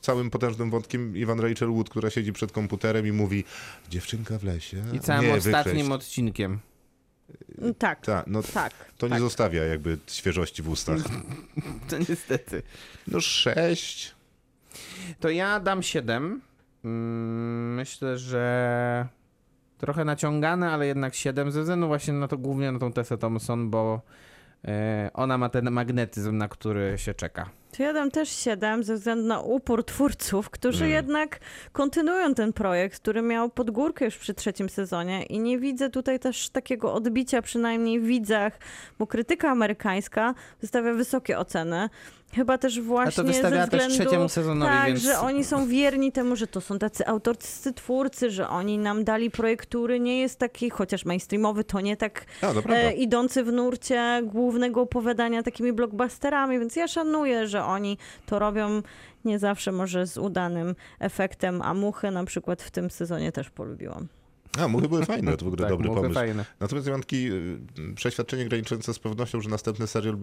[0.00, 3.44] całym potężnym wątkiem Iwan Rachel Wood, która siedzi przed komputerem i mówi
[3.90, 4.82] dziewczynka w lesie.
[4.92, 5.92] I całym nie, ostatnim wykreśl.
[5.92, 6.58] odcinkiem.
[7.58, 8.72] Mm, Tak, Tak, no tak.
[8.98, 9.20] to nie tak.
[9.20, 10.98] zostawia jakby świeżości w ustach.
[11.88, 12.62] To niestety.
[13.06, 14.14] No sześć.
[15.20, 16.40] To ja dam 7.
[16.84, 19.06] Mm, Myślę, że
[19.78, 23.70] trochę naciągane, ale jednak 7 ze względu właśnie na to głównie na tą Tessę Thompson,
[23.70, 24.00] bo
[24.64, 27.50] e, ona ma ten magnetyzm, na który się czeka.
[27.76, 30.94] To ja dam też 7 ze względu na upór twórców, którzy Mm.
[30.94, 31.38] jednak
[31.72, 36.48] kontynuują ten projekt, który miał podgórkę już przy trzecim sezonie i nie widzę tutaj też
[36.48, 38.58] takiego odbicia, przynajmniej w widzach,
[38.98, 41.88] bo krytyka amerykańska wystawia wysokie oceny.
[42.34, 46.36] Chyba też właśnie ze też względu, trzeciemu sezonowi, tak, więc- że oni są wierni temu,
[46.36, 50.70] że to są tacy autorscy twórcy, że oni nam dali projekt, który nie jest taki,
[50.70, 56.76] chociaż mainstreamowy, to nie tak A, e, idący w nurcie głównego opowiadania takimi blockbusterami, więc
[56.76, 58.82] ja szanuję, że oni to robią
[59.24, 64.08] nie zawsze może z udanym efektem, a muchy na przykład w tym sezonie też polubiłam.
[64.58, 66.14] A, muchy były fajne, to w ogóle Tak, dobry muchy pomysł.
[66.14, 66.44] fajne.
[66.60, 67.58] Natomiast Janki, y,
[67.94, 70.16] przeświadczenie graniczące z pewnością, że następny serial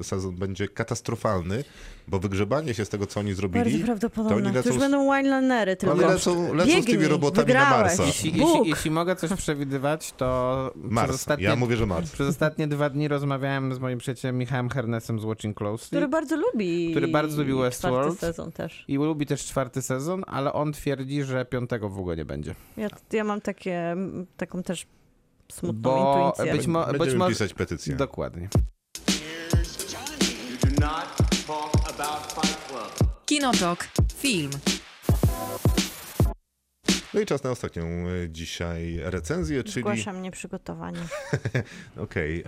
[0.00, 1.64] y, sezon będzie katastrofalny,
[2.08, 4.36] bo wygrzebanie się z tego, co oni Bardzo zrobili, to prawdopodobne.
[4.36, 5.94] oni To, lecą już z- będą winelinery tylko.
[5.96, 7.70] oni lecą, lecą z tymi robotami wygrałeś.
[7.70, 8.04] na Marsa.
[8.06, 11.14] Jeśli, jeśli, jeśli mogę coś przewidywać, to przez Mars.
[11.14, 12.10] ostatnie, Ja mówię, że Mars.
[12.12, 15.88] przez ostatnie dwa dni rozmawiałem z moim przyjacielem Michałem Hernesem z Watching Closely.
[15.88, 18.18] Który bardzo lubi Który bardzo lubi czwarty Westworld.
[18.20, 18.84] sezon też.
[18.88, 22.54] I lubi też czwarty sezon, ale on twierdzi, że piątego w ogóle nie będzie.
[22.76, 23.73] Ja, ja mam takie,
[24.36, 24.86] taką też
[25.52, 26.56] smutną Bo intuicję.
[26.56, 27.30] być, mo- być może...
[27.30, 27.96] pisać petycję.
[27.96, 28.48] Dokładnie.
[33.26, 33.88] Kinotok.
[34.14, 34.50] Film.
[37.14, 39.80] No i czas na ostatnią y, dzisiaj recenzję, czyli...
[39.80, 40.98] Zgłaszam nieprzygotowanie.
[41.96, 42.44] Okej,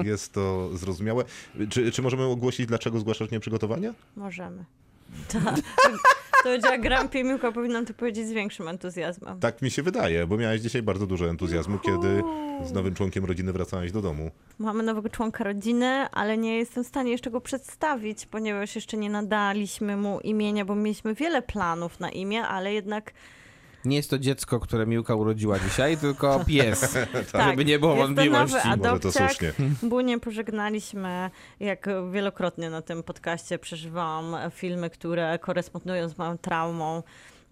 [0.00, 1.24] y, jest to zrozumiałe.
[1.70, 3.94] Czy, czy możemy ogłosić, dlaczego zgłaszasz nieprzygotowanie?
[4.16, 4.64] Możemy.
[5.32, 5.60] Tak.
[6.42, 9.40] To jak gram piemiłka, powinnam to powiedzieć z większym entuzjazmem.
[9.40, 12.22] Tak mi się wydaje, bo miałeś dzisiaj bardzo dużo entuzjazmu, kiedy
[12.64, 14.30] z nowym członkiem rodziny wracałeś do domu.
[14.58, 19.10] Mamy nowego członka rodziny, ale nie jestem w stanie jeszcze go przedstawić, ponieważ jeszcze nie
[19.10, 23.12] nadaliśmy mu imienia, bo mieliśmy wiele planów na imię, ale jednak
[23.88, 26.80] Nie jest to dziecko, które Miłka urodziła dzisiaj, tylko pies,
[27.32, 28.56] tak, żeby nie było jest to wątpliwości.
[28.68, 29.12] nowy to adopciak.
[29.32, 29.52] słusznie.
[29.82, 37.02] Bunię pożegnaliśmy, jak wielokrotnie na tym podcaście przeżywałam filmy, które korespondują z moją traumą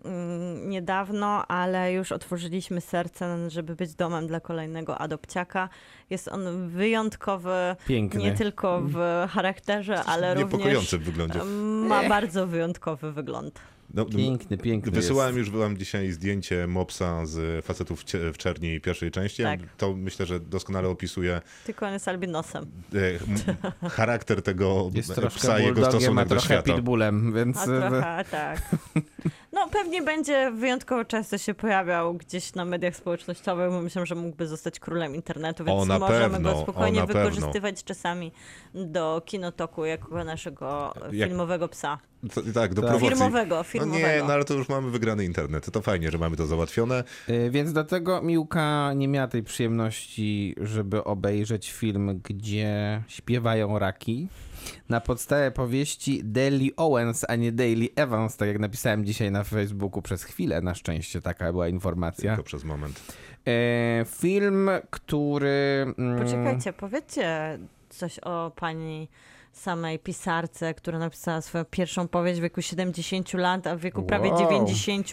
[0.05, 5.69] mm, niedawno, ale już otworzyliśmy serce, żeby być domem dla kolejnego adopciaka.
[6.11, 8.21] Jest on wyjątkowy Piękny.
[8.23, 11.45] nie tylko w charakterze, ale również Niepokojący w wyglądzie.
[11.89, 13.61] ma bardzo wyjątkowy wygląd.
[13.95, 15.49] No, Piękny, piękny Wysyłałem jest.
[15.53, 19.43] już wam dzisiaj zdjęcie mopsa z facetów w czerni pierwszej części.
[19.43, 19.61] Tak.
[19.77, 22.67] To myślę, że doskonale opisuje Tylko on jest albinosem.
[23.83, 26.75] e, charakter tego Jest psa troszkę i jego stosunek do trochę świata.
[26.75, 27.57] pitbullem, więc...
[27.59, 28.61] A trochę tak.
[29.53, 34.47] No pewnie będzie wyjątkowo często się pojawiał gdzieś na mediach społecznościowych, bo myślę, że mógłby
[34.47, 37.23] zostać królem internetu, więc O, na możemy pewno, go o, spokojnie na pewno.
[37.31, 38.33] wykorzystywać czasami
[38.75, 41.99] do kinotoku jako naszego Jak- filmowego psa.
[42.35, 42.91] To, tak, do Tak.
[42.91, 43.09] promocji.
[43.09, 44.07] Firmowego, No firmowego.
[44.09, 45.71] nie, no ale to już mamy wygrany internet.
[45.71, 47.05] To fajnie, że mamy to załatwione.
[47.29, 54.29] Y, Więc dlatego Miłka nie miała tej przyjemności, żeby obejrzeć film, gdzie śpiewają raki.
[54.89, 60.03] Na podstawie powieści Daily Owens, a nie Daily Evans, tak jak napisałem dzisiaj na Facebooku
[60.03, 62.31] przez chwilę, na szczęście taka była informacja.
[62.31, 63.03] Tylko przez moment.
[63.47, 65.87] E, film, który...
[65.99, 67.59] mm, Poczekajcie, powiedzcie
[67.89, 69.09] coś o pani
[69.59, 74.31] samej pisarce, która napisała swoją pierwszą powieść w wieku 70 lat, a w wieku prawie
[74.31, 74.39] Wow.
[74.39, 75.11] 90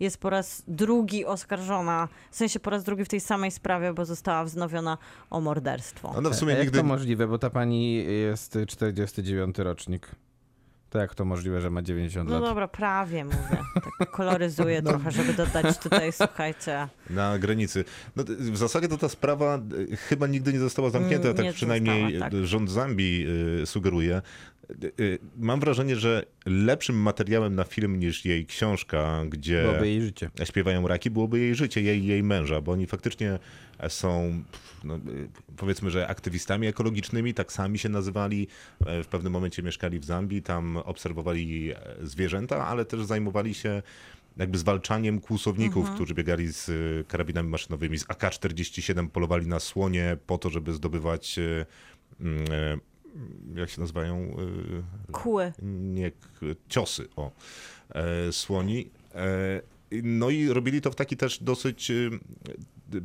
[0.00, 4.04] jest po raz drugi oskarżona, w sensie po raz drugi w tej samej sprawie, bo
[4.04, 4.98] została wznowiona
[5.30, 6.08] o morderstwo.
[6.08, 6.78] Ona w A sumie jak nigdy...
[6.78, 10.08] to możliwe, bo ta pani jest 49 rocznik.
[10.90, 12.44] To jak to możliwe, że ma 90 No lat?
[12.48, 13.58] dobra, prawie mówię.
[13.98, 16.88] Tak koloryzuję trochę, żeby dodać tutaj, słuchajcie.
[17.10, 17.84] Na granicy.
[18.16, 19.58] No, w zasadzie to ta sprawa
[19.92, 22.46] y, chyba nigdy nie została zamknięta, Mm, tak nie przynajmniej została, tak.
[22.46, 23.26] rząd Zambii
[23.62, 24.22] y, sugeruje.
[24.70, 30.02] Y, y, Mam wrażenie, że lepszym materiałem na film niż jej książka, gdzie Byłoby jej
[30.02, 30.30] życie.
[30.44, 33.38] śpiewają raki, byłoby jej życie, jej jej męża, bo oni faktycznie
[33.88, 34.42] są,
[34.84, 35.00] no, y,
[35.56, 38.48] powiedzmy, że aktywistami ekologicznymi, tak sami się nazywali.
[38.86, 41.72] E, W pewnym momencie mieszkali w Zambii, tam obserwowali
[42.02, 43.82] zwierzęta, ale też zajmowali się
[44.36, 50.38] jakby zwalczaniem kłusowników, którzy biegali z y, karabinami maszynowymi, z AK-47 polowali na słonie po
[50.38, 51.66] to, żeby zdobywać y,
[53.54, 54.36] jak się nazywają?
[55.08, 55.52] y, Kły.
[55.62, 56.10] nie,
[56.68, 57.30] ciosy, o,
[57.94, 58.90] e, słoni.
[59.14, 59.60] E,
[60.02, 62.10] no i robili to w taki też dosyć y,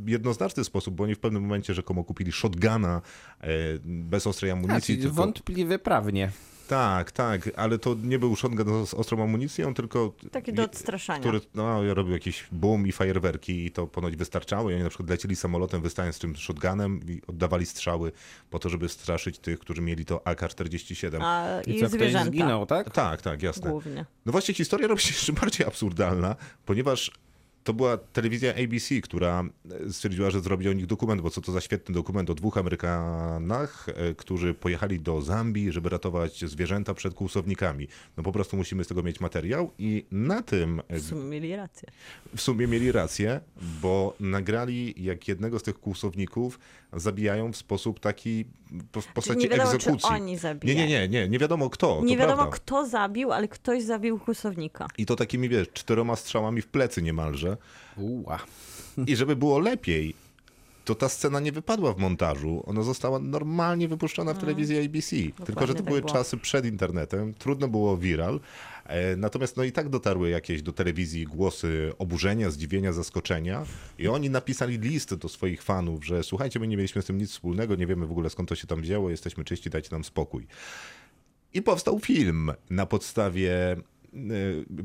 [0.05, 3.01] jednoznaczny sposób, bo oni w pewnym momencie rzekomo kupili shotguna
[3.41, 3.47] e,
[3.85, 4.81] bez ostrej amunicji.
[4.81, 6.31] czyli tylko, wątpliwy prawnie.
[6.71, 11.19] Tak, tak, ale to nie był shotgun z ostrą amunicją, tylko Taki do odstraszania.
[11.19, 15.09] który no, robił jakiś boom i fajerwerki i to ponoć wystarczało i oni na przykład
[15.09, 18.11] lecieli samolotem wystając tym shotgunem i oddawali strzały
[18.49, 21.17] po to, żeby straszyć tych, którzy mieli to AK-47.
[21.21, 22.89] A, I I, co, zwierzęta zginął, tak?
[22.89, 23.69] Tak, tak, jasne.
[23.69, 24.05] głównie.
[24.25, 26.35] No właśnie historia robi się jeszcze bardziej absurdalna,
[26.65, 27.11] ponieważ
[27.63, 29.43] to była telewizja ABC, która
[29.91, 33.87] stwierdziła, że zrobi o nich dokument, bo co to za świetny dokument o dwóch Amerykanach,
[33.89, 37.87] e, którzy pojechali do Zambii, żeby ratować zwierzęta przed kłusownikami.
[38.17, 41.55] No po prostu musimy z tego mieć materiał i na tym e, W sumie mieli
[41.55, 41.89] rację.
[42.35, 43.39] w sumie mieli rację,
[43.81, 46.59] bo nagrali jak jednego z tych kłusowników
[46.93, 48.45] zabijają w sposób taki
[48.91, 50.09] po- w Czyli postaci nie wiadomo, egzekucji.
[50.09, 50.75] czy oni zabili.
[50.75, 52.01] nie, nie, nie, nie, nie wiadomo kto.
[52.03, 52.55] Nie to wiadomo, prawda.
[52.55, 54.87] kto zabił, ale ktoś zabił kłusownika.
[54.97, 57.57] I to takimi, wiesz, czteroma strzałami w plecy niemalże.
[57.97, 58.39] Uła.
[59.07, 60.15] I żeby było lepiej,
[60.85, 62.63] to ta scena nie wypadła w montażu.
[62.65, 65.15] Ona została normalnie wypuszczona w telewizji ABC.
[65.45, 66.13] Tylko, że to tak były było.
[66.13, 67.33] czasy przed internetem.
[67.33, 68.39] Trudno było viral.
[68.85, 73.65] E, Natomiast no i tak dotarły jakieś do telewizji głosy oburzenia, zdziwienia, zaskoczenia.
[73.99, 77.31] I oni napisali list do swoich fanów, że słuchajcie, my nie mieliśmy z tym nic
[77.31, 80.47] wspólnego, nie wiemy w ogóle skąd to się tam wzięło, jesteśmy czyści, dajcie nam spokój.
[81.53, 83.75] I powstał film na podstawie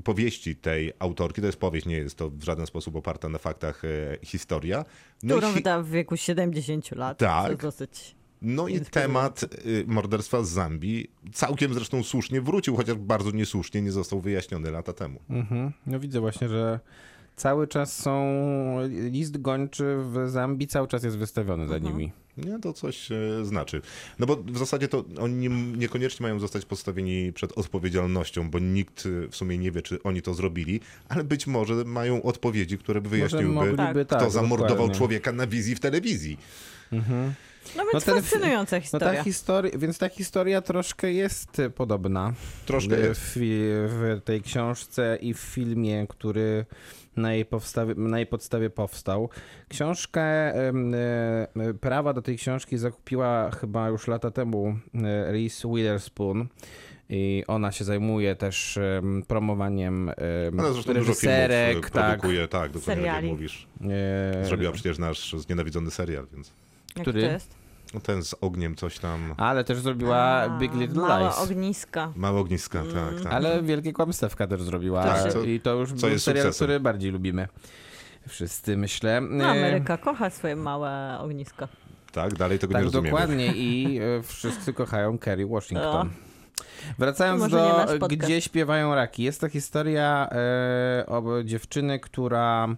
[0.05, 1.41] powieści tej autorki.
[1.41, 3.89] To jest powieść, nie jest to w żaden sposób oparta na faktach e,
[4.23, 4.85] historia.
[5.23, 7.19] No Którą hi- w wieku 70 lat.
[7.19, 7.63] Tak.
[7.63, 8.15] Dosyć...
[8.43, 13.93] no i temat y, morderstwa z Zambii całkiem zresztą słusznie wrócił, chociaż bardzo niesłusznie nie
[13.93, 15.21] został wyjaśniony lata temu.
[15.31, 15.73] Mhm.
[15.87, 16.81] No widzę właśnie, że
[17.37, 18.37] cały czas są
[18.89, 22.13] list gończy w Zambii, cały czas jest wystawiony za nimi.
[22.37, 23.81] Nie, to coś e, znaczy.
[24.19, 25.49] No bo w zasadzie to oni nie,
[25.79, 30.23] niekoniecznie mają zostać postawieni przed odpowiedzialnością, bo nikt e, w sumie nie wie, czy oni
[30.23, 34.95] to zrobili, ale być może mają odpowiedzi, które by wyjaśniłyby, mogliby, kto tak, zamordował dokładnie.
[34.97, 36.39] człowieka na wizji w telewizji.
[36.93, 39.15] No więc No ten- fascynująca No historia.
[39.15, 42.33] ta historia, więc ta historia troszkę jest e, podobna.
[42.67, 43.21] Troszkę w, jest.
[43.21, 46.67] w, w tej książce i w filmie, który
[47.17, 49.29] na jej, powstawie, na jej podstawie powstał.
[49.69, 50.75] Książkę, e,
[51.81, 56.49] prawa do tej książki zakupiła chyba już lata temu e, Reese Witherspoon.
[57.09, 60.15] I ona się zajmuje też em, promowaniem em,
[60.61, 62.21] Ona zresztą dużo reżyserek, filmów e, tak.
[62.21, 63.67] produkuje, tak, dokładnie tak jak mówisz.
[64.43, 66.53] Zrobiła przecież nasz znienawidzony serial, więc
[66.97, 67.21] Jak który?
[67.21, 67.66] to jest?
[67.95, 71.39] No ten z ogniem coś tam, Ale też zrobiła A, Big Little małe Lies.
[71.39, 72.13] ogniska.
[72.17, 73.33] małe ogniska, tak, tak.
[73.33, 75.05] Ale Wielkie Kłamstewka też zrobiła.
[75.05, 76.67] Tak, co- I to już co był jest serial, sukcesem.
[76.67, 77.49] który bardziej lubimy.
[78.29, 79.21] Wszyscy, myślę.
[79.21, 81.69] No, E, Ameryka kocha swoje małe ogniska.
[82.13, 83.11] tak, dalej tego Tak, nie rozumiemy.
[83.11, 83.47] dokładnie.
[83.67, 86.09] I e, wszyscy kochają Kerry Washington.
[86.09, 86.15] To
[86.99, 88.13] Wracając może nie do nasz podcast.
[88.23, 89.23] Gdzie śpiewają raki.
[89.23, 92.69] Jest to historia e, o dziewczyny, która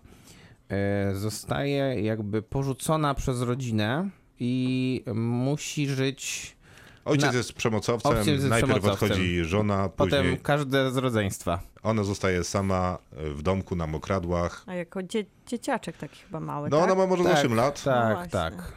[0.70, 4.08] e, zostaje jakby porzucona przez rodzinę
[4.40, 6.56] i musi żyć
[7.04, 9.08] Ojciec Na- jest przemocowcem, Ojciec jest najpierw przemocowcem.
[9.10, 11.60] odchodzi żona, potem później każde z rodzeństwa.
[11.82, 14.64] ona zostaje sama e, w domku na mokradłach.
[14.66, 16.84] A jako dzie dzieciaczek taki chyba mały, No tak?
[16.90, 17.82] ona ma może Tak, 8 lat.
[17.84, 18.30] Tak, właśnie.
[18.30, 18.72] tak.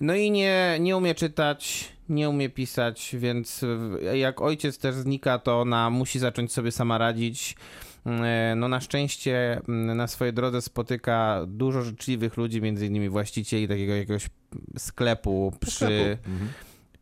[0.00, 3.64] No i nie, nie umie czytać, nie umie pisać, więc
[4.14, 7.56] jak ojciec też znika, to ona musi zacząć sobie sama radzić.
[8.06, 13.68] E, No na szczęście mm, na swojej drodze spotyka dużo życzliwych ludzi, między innymi właścicieli
[13.68, 14.28] takiego jakiegoś
[14.78, 16.28] sklepu przy, Sklepu.
[16.30, 16.50] Mhm.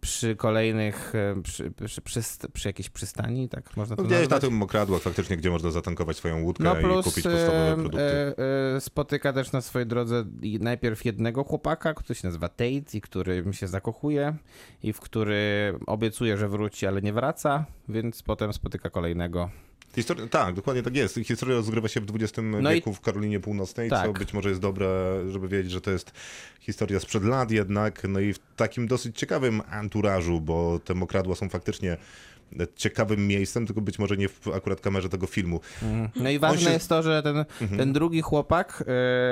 [0.01, 2.21] przy kolejnych, e, przy, przy, przy,
[2.53, 4.41] przy jakiejś przystani, tak można to No, gdzieś na nazwać?
[4.43, 8.03] tym mokradłach faktycznie, gdzie można zatankować swoją łódkę No i plus kupić podstawowe e, produkty.
[8.03, 8.35] e,
[8.77, 13.01] e, spotyka też na swojej drodze i najpierw jednego chłopaka, który się nazywa Tate i
[13.01, 14.37] który się zakochuje
[14.83, 19.51] i w który obiecuje, że wróci, ale nie wraca, więc potem spotyka kolejnego.
[19.95, 21.15] Historia, tak, dokładnie tak jest.
[21.25, 24.19] Historia rozgrywa się w XX No i- wieku w Karolinie Północnej, co Tak.
[24.19, 24.89] być może jest dobre,
[25.31, 26.13] żeby wiedzieć, że to jest
[26.61, 31.49] historia sprzed lat jednak, no i w takim dosyć ciekawym anturażu, bo te mokradła są
[31.49, 31.97] faktycznie
[32.77, 35.61] ciekawym miejscem, tylko być może nie w akurat kamerze tego filmu.
[36.17, 36.75] No i ważne się- Mhm.
[36.75, 37.45] jest to, że ten,
[37.79, 38.85] ten drugi chłopak,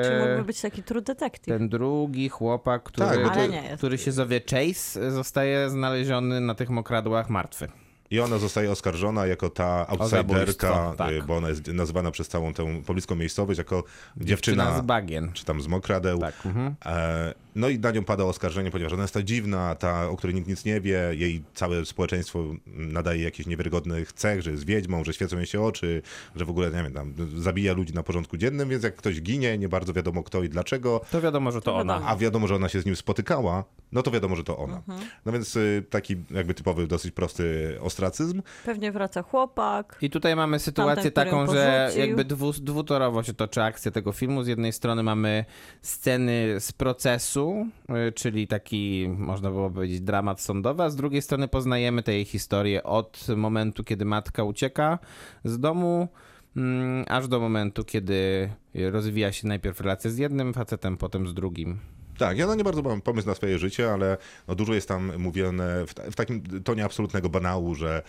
[0.04, 1.58] Czy e, mógłby być taki true detective?
[1.58, 7.30] ten drugi chłopak, który, Tak, to- który się zowie Chase, zostaje znaleziony na tych mokradłach
[7.30, 7.68] martwy.
[8.10, 11.12] I ona zostaje oskarżona jako ta outsiderka, zabójstwo, tak.
[11.12, 13.76] y, bo ona jest nazywana przez całą tę pobliską miejscowość jako
[14.16, 14.26] Dziewczyna
[14.64, 15.32] dziewczyna, z bagien.
[15.32, 16.18] czy tam z mokradeł.
[16.18, 16.74] Tak, mhm.
[16.86, 20.34] E, no i na nią pada oskarżenie, ponieważ ona jest ta dziwna, ta, o której
[20.36, 25.12] nikt nic nie wie, jej całe społeczeństwo nadaje jakichś niewiarygodnych cech, że jest wiedźmą, że
[25.12, 26.02] świecą jej się oczy,
[26.36, 29.58] że w ogóle, nie wiem, tam, zabija ludzi na porządku dziennym, więc jak ktoś ginie,
[29.58, 31.92] nie bardzo wiadomo kto i dlaczego, To wiadomo, że to ona.
[31.94, 32.10] wiadomo.
[32.10, 34.76] a wiadomo, że ona się z nim spotykała, no to wiadomo, że to ona.
[34.76, 35.00] Mhm.
[35.26, 38.42] No więc y, taki jakby typowy, dosyć prosty ostracyzm.
[38.64, 39.98] Pewnie wraca chłopak.
[40.02, 44.42] I tutaj mamy sytuację Tamten, taką, że jakby dwu, dwutorowo się toczy akcja tego filmu.
[44.42, 45.44] Z jednej strony mamy
[45.82, 47.66] sceny z procesu,
[48.08, 52.24] y, czyli taki, można było powiedzieć, dramat sądowy, a z drugiej strony poznajemy tę jej
[52.24, 54.98] historię od momentu, kiedy matka ucieka
[55.44, 56.08] z domu,
[56.56, 61.95] mm, aż do momentu, kiedy rozwija się najpierw relacja z jednym facetem, potem z drugim.
[62.18, 64.18] Tak, ja no nie bardzo mam pomysł na swoje życie, ale
[64.48, 68.02] no dużo jest tam mówione w, w takim tonie absolutnego banału, że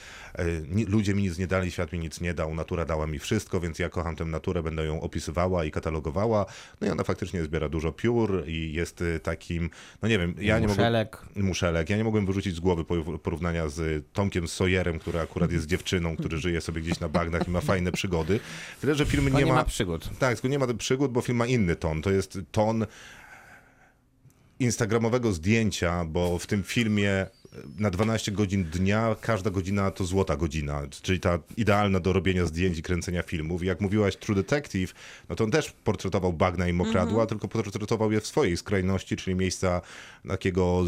[0.69, 3.59] ni, ludzie mi nic nie dali, świat mi nic nie dał, natura dała mi wszystko,
[3.59, 6.45] więc ja kocham tę naturę, będę ją opisywała i katalogowała.
[6.81, 9.69] No i ona faktycznie zbiera dużo piór i jest e, takim,
[10.01, 10.67] no nie wiem, ja nie.
[10.67, 11.21] Muszelek.
[11.35, 11.89] Muszelek.
[11.89, 16.17] Ja nie mogłem wyrzucić z głowy po- porównania z Tomkiem Sawyerem, który akurat jest dziewczyną,
[16.17, 18.39] który żyje sobie gdzieś na bagnach i ma fajne przygody.
[18.81, 19.53] Tyle, że film nie, nie ma...
[19.53, 20.09] ma przygód.
[20.19, 22.01] Tak, tylko nie ma przygód, bo film ma inny ton.
[22.01, 22.85] To jest ton
[24.59, 27.29] instagramowego zdjęcia, bo w tym filmie e,
[27.79, 32.77] na 12 godzin dnia każda godzina to złota godzina, czyli ta idealna do robienia zdjęć
[32.77, 33.63] i kręcenia filmów.
[33.63, 34.93] I jak mówiłaś True Detective,
[35.29, 39.35] no to on też portretował bagna i mokradła, tylko portretował je w swojej skrajności, czyli
[39.35, 39.81] miejsca
[40.27, 40.83] takiego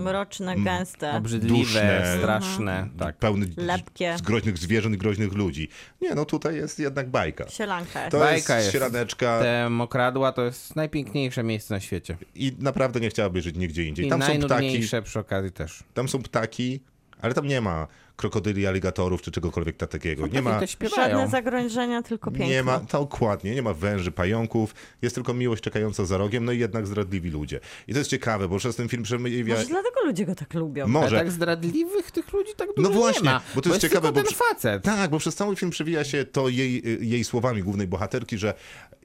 [0.00, 1.12] Mroczne, gęste.
[1.12, 2.16] Obrzydliwe, duszne.
[2.18, 2.88] straszne.
[2.98, 3.16] Tak.
[3.16, 4.18] pełny Lepkie.
[4.18, 5.68] z groźnych zwierząt i groźnych ludzi.
[6.00, 7.48] Nie, no tutaj jest jednak bajka.
[7.48, 8.10] Sielanka jest.
[8.12, 8.78] To Bajka jest
[9.18, 12.16] Te mokradła to jest najpiękniejsze miejsce na świecie.
[12.34, 14.06] i naprawdę nie chciałaby żyć nigdzie indziej.
[14.06, 15.84] I Tam są ptaki, przy okazji też.
[15.94, 16.80] tam są ptaki,
[17.22, 17.86] ale tam nie ma
[18.20, 20.26] krokodyli, aligatorów czy czegokolwiek takiego.
[20.26, 20.60] Nie ma.
[20.96, 22.46] Żadne zagrożenia, tylko piękno.
[22.46, 26.58] nie ma, dokładnie, nie ma węży, pająków, jest tylko miłość czekająca za rogiem, no i
[26.58, 27.60] jednak zdradliwi ludzie.
[27.88, 29.54] I to jest ciekawe, bo przez ten film przemawia...
[29.54, 30.88] Może dlatego ludzie go tak lubią.
[30.88, 31.16] Może.
[31.16, 33.40] tak zdradliwych tych ludzi tak dużo No właśnie, nie ma.
[33.54, 34.82] bo to jest ciekawe, tylko bo ten facet.
[34.82, 38.54] Tak, bo przez cały film przewija się to jej, jej słowami głównej bohaterki, że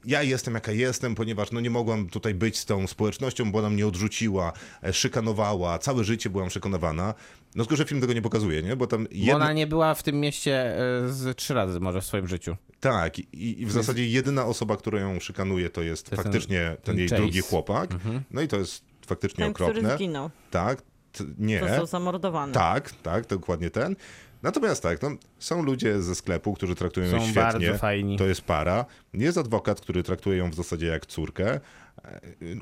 [0.05, 3.69] ja jestem jaka jestem, ponieważ no nie mogłam tutaj być z tą społecznością, bo ona
[3.69, 7.13] mnie odrzuciła, e, szykanowała, całe życie byłam szykanowana.
[7.55, 8.75] No tylko, że film tego nie pokazuje, nie?
[8.75, 9.35] Bo tam Bo jedna...
[9.35, 12.55] ona nie była w tym mieście e, z trzy razy może w swoim życiu.
[12.79, 16.59] Tak, i, i w zasadzie jedyna osoba, która ją szykanuje, to jest To jest faktycznie
[16.75, 17.21] ten, ten jej Chase.
[17.21, 17.89] drugi chłopak.
[18.31, 19.95] No i to jest faktycznie Ten, który okropne.
[19.95, 20.29] zginął.
[20.51, 21.59] Tak, t- nie.
[21.59, 22.53] Został zamordowany.
[22.53, 23.95] Tak, tak, dokładnie ten.
[24.43, 25.09] Natomiast tak, no,
[25.39, 27.41] są ludzie ze sklepu, którzy traktują ją Są świetnie.
[27.41, 28.17] bardzo fajni.
[28.17, 28.85] To jest para.
[29.13, 31.59] Jest adwokat, który traktuje ją w zasadzie jak córkę.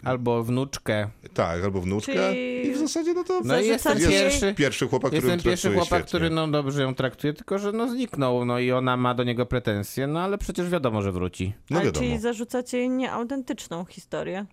[0.03, 1.07] Albo wnuczkę.
[1.33, 2.13] Tak, albo wnuczkę.
[2.13, 5.51] Czyli- I w zasadzie no to No jest ten pierwszy, pierwszy chłopak, który jest ten
[5.51, 6.05] pierwszy chłopak, świetnie.
[6.07, 9.45] który no dobrze ją traktuje, tylko że no zniknął, no i ona ma do niego
[9.45, 11.53] pretensje, no ale przecież wiadomo, że wróci.
[11.69, 12.05] No Ale wiadomo.
[12.05, 14.45] czyli zarzucacie jej nieautentyczną historię.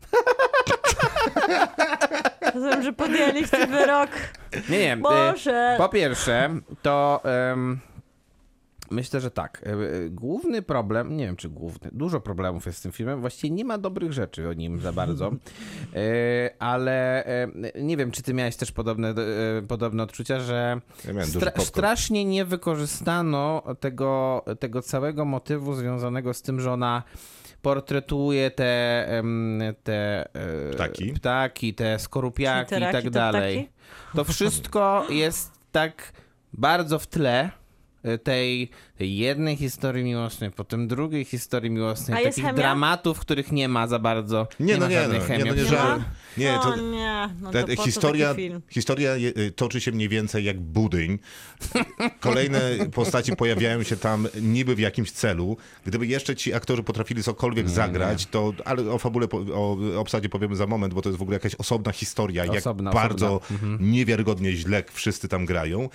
[2.54, 4.10] Rozumiem, że podjęliście wyrok.
[4.68, 4.92] Nie, nie.
[4.92, 5.74] e, Boże!
[5.78, 6.50] Po pierwsze,
[6.82, 7.80] to em,
[8.90, 9.62] myślę, że tak.
[9.66, 13.20] e, e, Główny problem, nie wiem czy główny, dużo problemów jest z tym filmem.
[13.20, 15.30] Właściwie nie ma dobrych rzeczy o nim za bardzo.
[15.94, 17.24] E, ale
[17.80, 19.14] nie wiem, czy ty miałeś też podobne,
[19.68, 26.60] podobne odczucia, że Ja stra- strasznie nie wykorzystano tego, tego całego motywu związanego z tym,
[26.60, 27.02] że ona
[27.62, 29.06] portretuje te,
[29.82, 30.28] te
[30.72, 31.12] Ptaki.
[31.12, 33.70] ptaki, te skorupiaki i tak dalej.
[34.14, 36.12] To wszystko jest tak
[36.52, 37.50] bardzo w tle
[38.02, 38.68] e, tej,
[39.06, 42.56] jednej historii miłosnej, potem drugiej historii miłosnej, A jest takich chemia?
[42.62, 44.48] dramatów, których nie ma za bardzo.
[44.60, 45.44] Nie, no ma nie, żadnej no, chemii.
[45.44, 45.98] nie, no nie Nie żal.
[45.98, 46.04] ma?
[46.38, 48.60] Nie, to, o nie, no Ta, to po co historia, taki film?
[48.68, 51.18] historia je- y, toczy się mniej więcej jak budyń.
[52.20, 52.60] Kolejne
[52.94, 55.56] postaci pojawiają się tam niby w jakimś celu.
[55.86, 60.56] Gdyby jeszcze ci aktorzy potrafili cokolwiek zagrać, to ale o fabule, po- o obsadzie powiemy
[60.56, 63.76] za moment, bo to jest w ogóle jakaś osobna historia, Osobna, jak bardzo osobna.
[63.80, 65.88] niewiarygodnie źle wszyscy tam grają.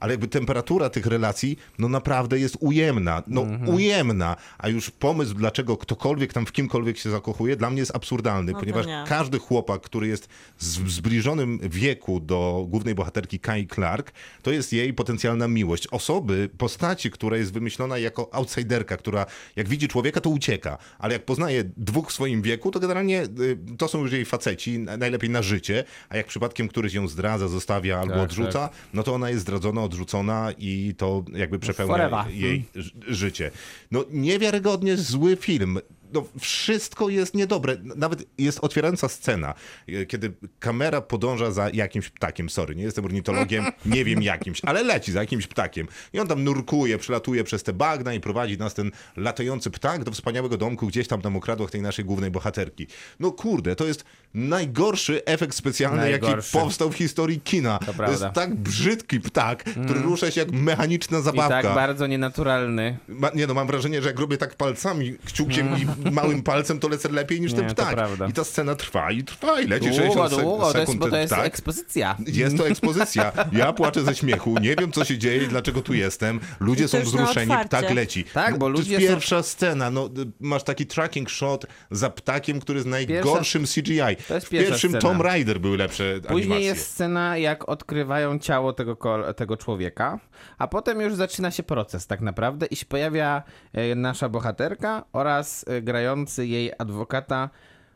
[0.00, 3.22] Ale jakby temperatura tych relacji, no naprawdę jest ujemna.
[3.26, 4.36] No ujemna.
[4.58, 8.60] A już pomysł, dlaczego ktokolwiek tam w kimkolwiek się zakochuje, dla mnie jest absurdalny, No
[8.60, 9.04] ponieważ nie.
[9.08, 14.12] każdy chłopak, który jest z- w zbliżonym wieku do głównej bohaterki Kai Clark,
[14.42, 15.86] to jest jej potencjalna miłość.
[15.86, 19.26] Osoby, postaci, która jest wymyślona jako outsiderka, która
[19.56, 23.58] jak widzi człowieka, to ucieka, ale jak poznaje dwóch w swoim wieku, to generalnie y,
[23.78, 27.48] to są już jej faceci, na- najlepiej na życie, a jak przypadkiem któryś ją zdradza,
[27.48, 32.24] zostawia albo Tak, odrzuca, no to ona jest zdradzona, odrzucona i to jakby przepełnia Forever.
[32.42, 33.50] Jej ży- życie.
[33.90, 35.78] No niewiarygodnie zły film.
[36.12, 37.76] No, wszystko jest niedobre.
[37.96, 39.54] Nawet jest otwierająca scena,
[39.88, 42.50] e, kiedy kamera podąża za jakimś ptakiem.
[42.50, 45.86] Sorry, nie jestem ornitologiem, nie wiem jakimś, ale leci za jakimś ptakiem.
[46.12, 50.10] I on tam nurkuje, przelatuje przez te bagna i prowadzi nas ten latający ptak do
[50.10, 52.86] wspaniałego domku gdzieś tam na mokradłach tej naszej głównej bohaterki.
[53.20, 56.52] No kurde, to jest najgorszy efekt specjalny, jaki Najgorszy.
[56.52, 57.78] powstał w historii kina.
[57.78, 58.10] To, prawda.
[58.10, 61.62] jest tak brzydki ptak, który rusza się jak mechaniczna I zabawka.
[61.62, 62.98] tak bardzo nienaturalny.
[63.08, 66.88] Ma, nie no, mam wrażenie, że jak robię tak palcami, kciukiem i małym palcem, to
[66.88, 67.98] lecę lepiej niż ten ptak.
[68.30, 70.98] I ta scena trwa i trwa i leci Długo, 60 sek- długo, to jest, sekund
[71.00, 71.46] bo to jest ptak.
[71.46, 72.16] ekspozycja.
[72.26, 73.32] Jest to ekspozycja.
[73.52, 76.40] Ja płaczę ze śmiechu, nie wiem co się dzieje, dlaczego tu jestem.
[76.60, 78.24] Ludzie są wzruszeni, ptak leci.
[78.24, 80.08] Tak, bo to ludzie jest są- pierwsza scena, no,
[80.40, 84.16] masz taki tracking shot za ptakiem, który jest najgorszym CGI.
[84.28, 85.00] To jest w pierwsza pierwszym scena.
[85.00, 86.64] Tomb Raider były lepsze Później animacje.
[86.66, 88.96] jest scena, jak odkrywają ciało tego,
[89.36, 90.18] tego człowieka,
[90.58, 93.42] a potem już zaczyna się proces tak naprawdę i się pojawia
[93.72, 97.50] e, nasza bohaterka oraz e, grający jej adwokata,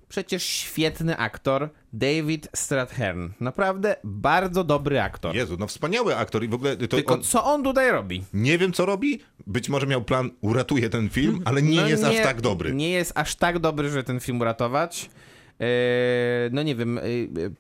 [0.09, 3.29] przecież świetny aktor David Strathairn.
[3.41, 5.35] Naprawdę bardzo dobry aktor.
[5.37, 8.25] Jezu, no wspaniały aktor i w ogóle Tylko on, co on tutaj robi?
[8.35, 12.05] nie wiem co robi, być może miał plan uratuje ten film, ale nie No jest
[12.05, 12.75] aż tak dobry.
[12.75, 15.11] Nie jest aż tak dobry, żeby ten film uratować.
[15.61, 15.67] E,
[16.53, 17.03] no nie wiem, e,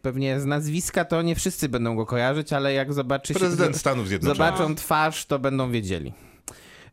[0.02, 4.08] pewnie z nazwiska to nie wszyscy będą go kojarzyć, ale jak zobaczy się, Prezydent Stanów
[4.08, 4.52] Zjednoczonych.
[4.56, 6.12] zobaczą twarz, to będą wiedzieli.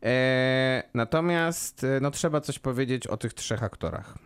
[0.04, 4.18] E, natomiast e, no trzeba coś powiedzieć o tych trzech aktorach.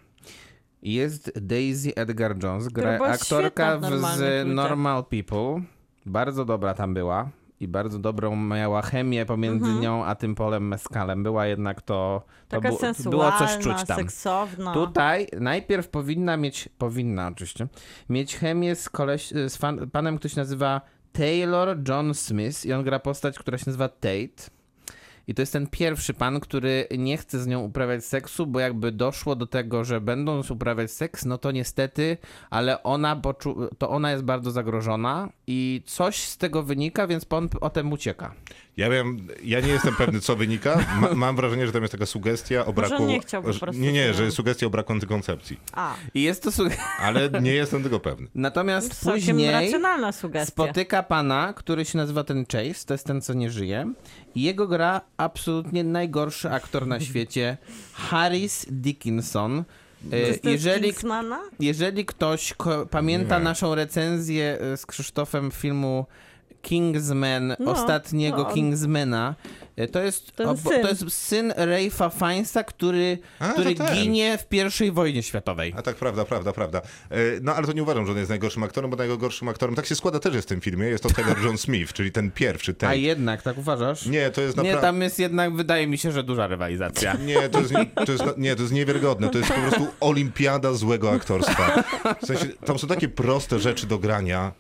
[0.82, 4.48] Jest Daisy Edgar Jones, gra, aktorka świetna z.
[4.48, 5.62] Normal People.
[6.06, 7.30] Bardzo dobra tam była
[7.60, 11.24] i bardzo dobrą miała chemię pomiędzy nią a tym Polem Mescalem.
[11.24, 13.98] Była jednak to, to Taka bu- sensualna, było coś czuć tam.
[13.98, 14.74] seksowna.
[14.74, 17.68] Tutaj najpierw powinna mieć, powinna oczywiście,
[18.10, 20.82] mieć chemię z, koleś, z fan, panem, który się nazywa
[21.12, 24.57] Taylor John Smith i on gra postać, która się nazywa Tate.
[25.28, 28.92] I to jest ten pierwszy pan, który nie chce z nią uprawiać seksu, bo jakby
[28.92, 32.18] doszło do tego, że będą uprawiać seks, no to niestety,
[32.50, 37.50] ale ona, poczu- to ona jest bardzo zagrożona i coś z tego wynika, więc pan
[37.50, 38.34] potem ucieka.
[38.78, 40.86] Ja wiem, ja nie jestem pewny, co wynika.
[41.02, 43.06] Ma, mam wrażenie, że tam jest taka sugestia o Może braku.
[43.06, 45.60] nie chciał po że- prostu nie, nie, że jest sugestia o braku antykoncepcji.
[45.72, 46.52] A, I jest to...
[46.52, 46.64] Su-
[47.00, 48.28] Ale nie jestem tego pewny.
[48.36, 49.52] Natomiast całkiem później...
[49.52, 50.52] racjonalna sugestia.
[50.52, 53.94] Spotyka pana, który się nazywa ten Chase, to jest ten, co nie żyje.
[54.36, 57.58] I jego gra absolutnie najgorszy aktor na świecie,
[57.94, 59.64] Harris Dickinson.
[60.08, 60.94] E, To jest Jeżeli,
[61.60, 63.44] jeżeli ktoś ko- pamięta Nie.
[63.44, 66.06] naszą recenzję e, z Krzysztofem filmu
[66.62, 68.46] Kingsman, No, ostatniego no.
[68.54, 69.36] Kingsmana,
[69.76, 70.82] e, to jest, Ten obo- syn.
[70.82, 71.54] to jest syn
[72.20, 73.96] Fiennesa, który, A, to który ten.
[73.96, 75.74] ginie w pierwszej wojnie światowej.
[75.78, 76.82] A tak, prawda, prawda, prawda.
[77.10, 79.86] E, No ale to nie uważam, że on jest najgorszym aktorem, bo najgorszym aktorem, tak
[79.86, 82.74] się składa też jest w tym filmie, jest to Taylor John Smith, czyli ten pierwszy,
[82.74, 82.90] ten.
[82.90, 84.06] A jednak, tak uważasz?
[84.06, 84.88] Nie, to jest Nie, naprawdę...
[84.88, 87.14] tam jest jednak, wydaje mi się, że duża rywalizacja.
[87.28, 89.30] Nie, to jest, nie, to jest, nie, to jest niewiarygodne.
[89.30, 91.84] To jest po prostu olimpiada złego aktorstwa.
[92.22, 94.52] W sensie, tam są takie proste rzeczy do grania,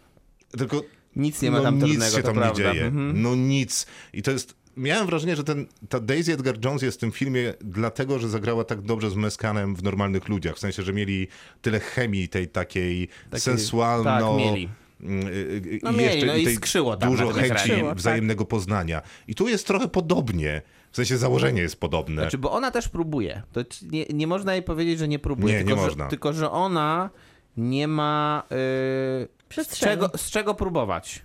[0.57, 0.81] tylko
[1.17, 2.63] Nic nie ma no, tam nic trudnego, się to tam prawda.
[2.63, 2.85] nie dzieje.
[2.85, 3.21] Mhm.
[3.21, 3.85] No nic.
[4.13, 4.55] I to jest...
[4.77, 8.63] Miałem wrażenie, że ten, ta Daisy Edgar Jones jest w tym filmie dlatego, że zagrała
[8.63, 10.55] tak dobrze z Meskanem w normalnych ludziach.
[10.55, 11.27] W sensie, że mieli
[11.61, 13.07] tyle chemii tej takiej
[13.37, 14.03] sensualno...
[14.03, 14.69] tak, mieli.
[15.01, 17.59] Mm, y, y, No i mieli, jeszcze no i tej skrzyło tam dużo chęci.
[17.59, 17.97] Skrzyło, tak.
[17.97, 19.01] wzajemnego poznania.
[19.27, 20.61] I tu jest trochę podobnie.
[20.91, 22.21] W sensie założenie jest podobne.
[22.21, 23.43] Znaczy, bo ona też próbuje.
[23.51, 23.61] To
[23.91, 25.53] nie, nie można jej powiedzieć, że nie próbuje.
[25.53, 26.03] Nie, nie tylko, można.
[26.05, 27.09] Że, tylko, że ona
[27.57, 31.21] nie ma yy, z, czego, z czego próbować.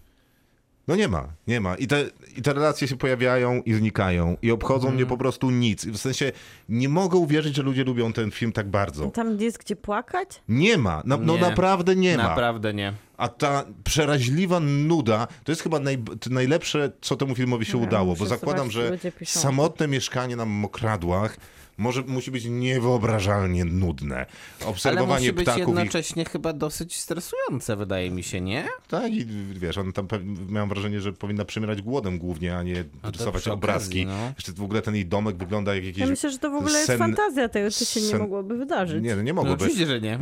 [0.88, 1.74] No nie ma, nie ma.
[1.76, 2.04] I te,
[2.36, 4.94] I te relacje się pojawiają i znikają i obchodzą Mhm.
[4.94, 5.86] mnie po prostu nic.
[5.86, 6.32] W sensie
[6.68, 9.06] nie mogę uwierzyć, że ludzie lubią ten film tak bardzo.
[9.06, 10.42] Tam jest gdzie płakać?
[10.48, 11.40] Nie ma, no, no Nie.
[11.40, 12.22] naprawdę nie ma.
[12.22, 12.92] Naprawdę nie.
[13.16, 18.16] A ta przeraźliwa nuda, to jest chyba naj, to najlepsze, co temu filmowi się udało,
[18.16, 21.36] bo zakładam, że samotne mieszkanie na mokradłach
[21.78, 24.26] może, musi być niewyobrażalnie nudne.
[24.60, 28.64] Ale Obserwowanie musi być ptaków i jednocześnie chyba dosyć stresujące, wydaje mi się, nie?
[28.88, 30.08] Tak, i wiesz, on tam
[30.48, 34.00] miałem wrażenie, że powinna przymierać głodem głównie, a nie to rysować obrazki.
[34.02, 34.32] okazji, no.
[34.36, 36.00] Jeszcze w ogóle ten jej domek wygląda jak jakiś...
[36.00, 38.58] Ja myślę, że to w ogóle jest sen- fantazja tego, co się nie sen- mogłoby
[38.58, 39.02] wydarzyć.
[39.04, 39.64] Nie, no nie No, mogłoby.
[39.64, 40.18] oczywiście, że nie.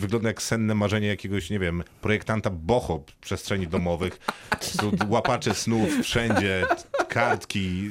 [0.00, 4.18] Wygląda jak senne marzenie jakiegoś, nie wiem, projektanta boho przestrzeni domowych.
[5.08, 6.66] Łapacze snów wszędzie,
[7.10, 7.90] kartki,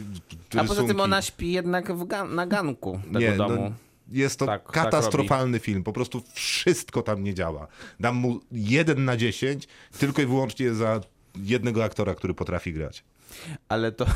[0.57, 3.55] A poza tym ona śpi jednak w ga- na ganku tego Nie, domu.
[3.55, 3.71] No,
[4.11, 5.83] jest to Tak, tak katastrofalny film.
[5.83, 7.67] Po prostu wszystko tam nie działa.
[7.99, 9.67] Dam mu jeden na 10
[9.99, 11.01] tylko i wyłącznie za
[11.35, 13.03] jednego aktora, który potrafi grać.
[13.69, 14.05] Ale to...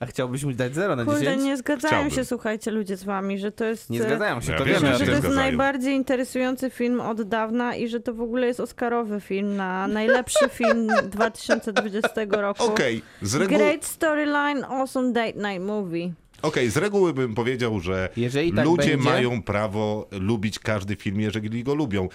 [0.00, 1.42] A chciałbyś mu dać 0 na Kurde, 10?
[1.42, 2.10] nie zgadzają Chciałbym.
[2.10, 3.90] się, słuchajcie, ludzie z wami, że to jest...
[3.90, 4.86] Nie e, zgadzają się, Ja to wiem, wiemy.
[4.92, 5.42] że że to jest zgadzają.
[5.46, 10.48] najbardziej interesujący film od dawna i że to w ogóle jest Oscarowy film na najlepszy
[10.58, 12.64] film 2020 roku.
[12.64, 13.58] Okej, z reguły...
[13.58, 16.12] Great storyline, awesome date night movie.
[16.42, 18.08] Okej, z reguły bym powiedział, że
[18.56, 22.08] tak ludzie będzie- mają prawo lubić każdy film, jeżeli go lubią.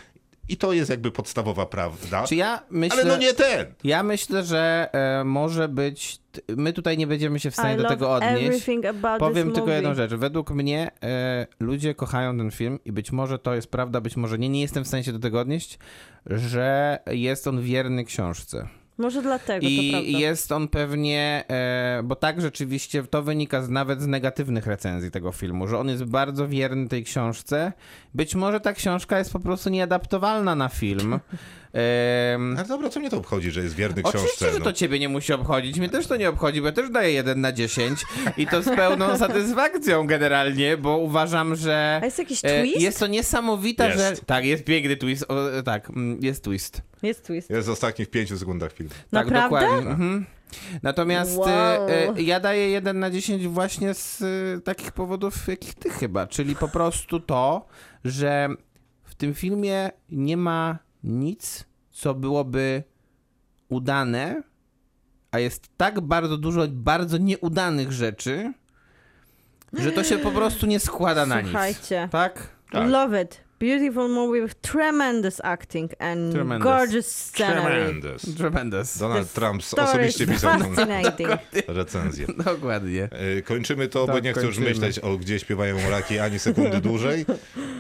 [0.50, 2.28] I to jest jakby podstawowa prawda.
[2.28, 3.02] Czy ja myślę...
[3.02, 3.66] Ale no nie ten!
[3.84, 6.20] Ja myślę, że e, może być.
[6.32, 8.66] t- My tutaj nie będziemy się w stanie I do tego odnieść.
[9.20, 9.74] Powiem tylko movie.
[9.76, 10.12] jedną rzecz.
[10.14, 14.40] Według mnie e, ludzie kochają ten film i być może to jest prawda, być może
[14.40, 14.50] nie.
[14.50, 15.80] Nie jestem w stanie się do tego odnieść,
[16.26, 18.68] że jest on wierny książce.
[18.98, 24.08] Może dlatego, I jest on pewnie, e, bo tak rzeczywiście to wynika z, nawet z
[24.08, 27.74] negatywnych recenzji tego filmu, że on jest bardzo wierny tej książce.
[28.14, 31.20] Być może ta książka jest po prostu nieadaptowalna na film.
[31.74, 34.20] Em, Ale dobra, co mnie to obchodzi, że jest wierny książce?
[34.20, 34.66] Oczywiście, że no.
[34.66, 35.80] to ciebie nie musi obchodzić.
[35.80, 38.00] Mnie też to nie obchodzi, bo ja też daję 1 na 10
[38.38, 42.82] i to z pełną satysfakcją generalnie, bo uważam, że A jest jakiś e, twist?
[42.82, 43.98] jest to niesamowita, Jest.
[44.00, 44.16] że...
[44.26, 45.26] Tak, jest piękny twist.
[45.28, 46.82] O, tak, mm, jest twist.
[47.04, 47.50] Jest twist.
[47.50, 48.90] Jest w ostatnich pięciu sekundach film.
[48.90, 49.42] Tak, Naprawdę?
[49.42, 49.92] dokładnie.
[49.92, 50.26] Mhm.
[50.84, 51.48] Natomiast Wow.
[51.50, 56.28] e, e, ja daję 1 na 10 właśnie z e, takich powodów, jakich ty chyba,
[56.28, 57.66] czyli po prostu to,
[58.06, 58.50] że
[59.04, 62.84] w tym filmie nie ma nic, co byłoby
[63.70, 64.44] udane,
[65.32, 68.54] a jest tak bardzo dużo bardzo nieudanych rzeczy,
[69.74, 71.50] że to się po prostu nie składa na nic.
[71.50, 72.10] Słuchajcie.
[72.12, 72.48] Tak?
[72.72, 72.90] Tak.
[72.90, 73.43] Love it.
[73.64, 76.64] Beautiful movie with tremendous acting and Tremendous.
[76.72, 77.62] gorgeous scenery.
[77.62, 78.36] Tremendous.
[78.36, 78.98] Tremendous.
[78.98, 81.30] Donald The Trump osobiście is pisał tą fascinating.
[81.68, 82.28] recenzję.
[82.46, 83.10] Dokładnie.
[83.38, 86.82] E, Kończymy to, bo Tak, nie chcę już myśleć o gdzie śpiewają raki ani sekundy
[86.82, 87.26] dłużej.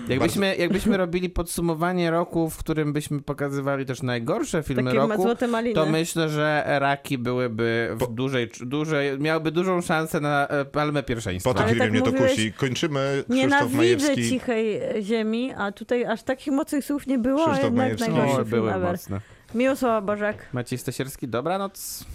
[0.07, 5.27] Jakbyśmy, jakbyśmy robili podsumowanie roku, w którym byśmy pokazywali też najgorsze filmy Takie roku,
[5.75, 11.03] to myślę, że Raki byłyby w Po- dużej, dłużej, miałyby dużą szansę na e, palmę
[11.03, 11.49] pierwszeństwa.
[11.49, 12.53] Po tym Ale filmie tak mnie to kusi.
[12.53, 12.99] Kończymy.
[13.17, 14.29] Krzysztof Nienawidzę Majewski.
[14.29, 18.49] cichej ziemi, a tutaj aż takich mocnych słów nie było, a Krzysztof jednak najgorszy film
[18.49, 18.91] były ever.
[18.91, 19.21] mocne.
[19.55, 20.49] Miłosława Bożek.
[20.53, 22.05] Maciej Stasierski, dobranoc.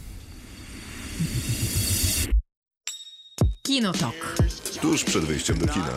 [3.62, 4.36] Kinotok.
[4.80, 5.93] Tuż przed wyjściem do kina.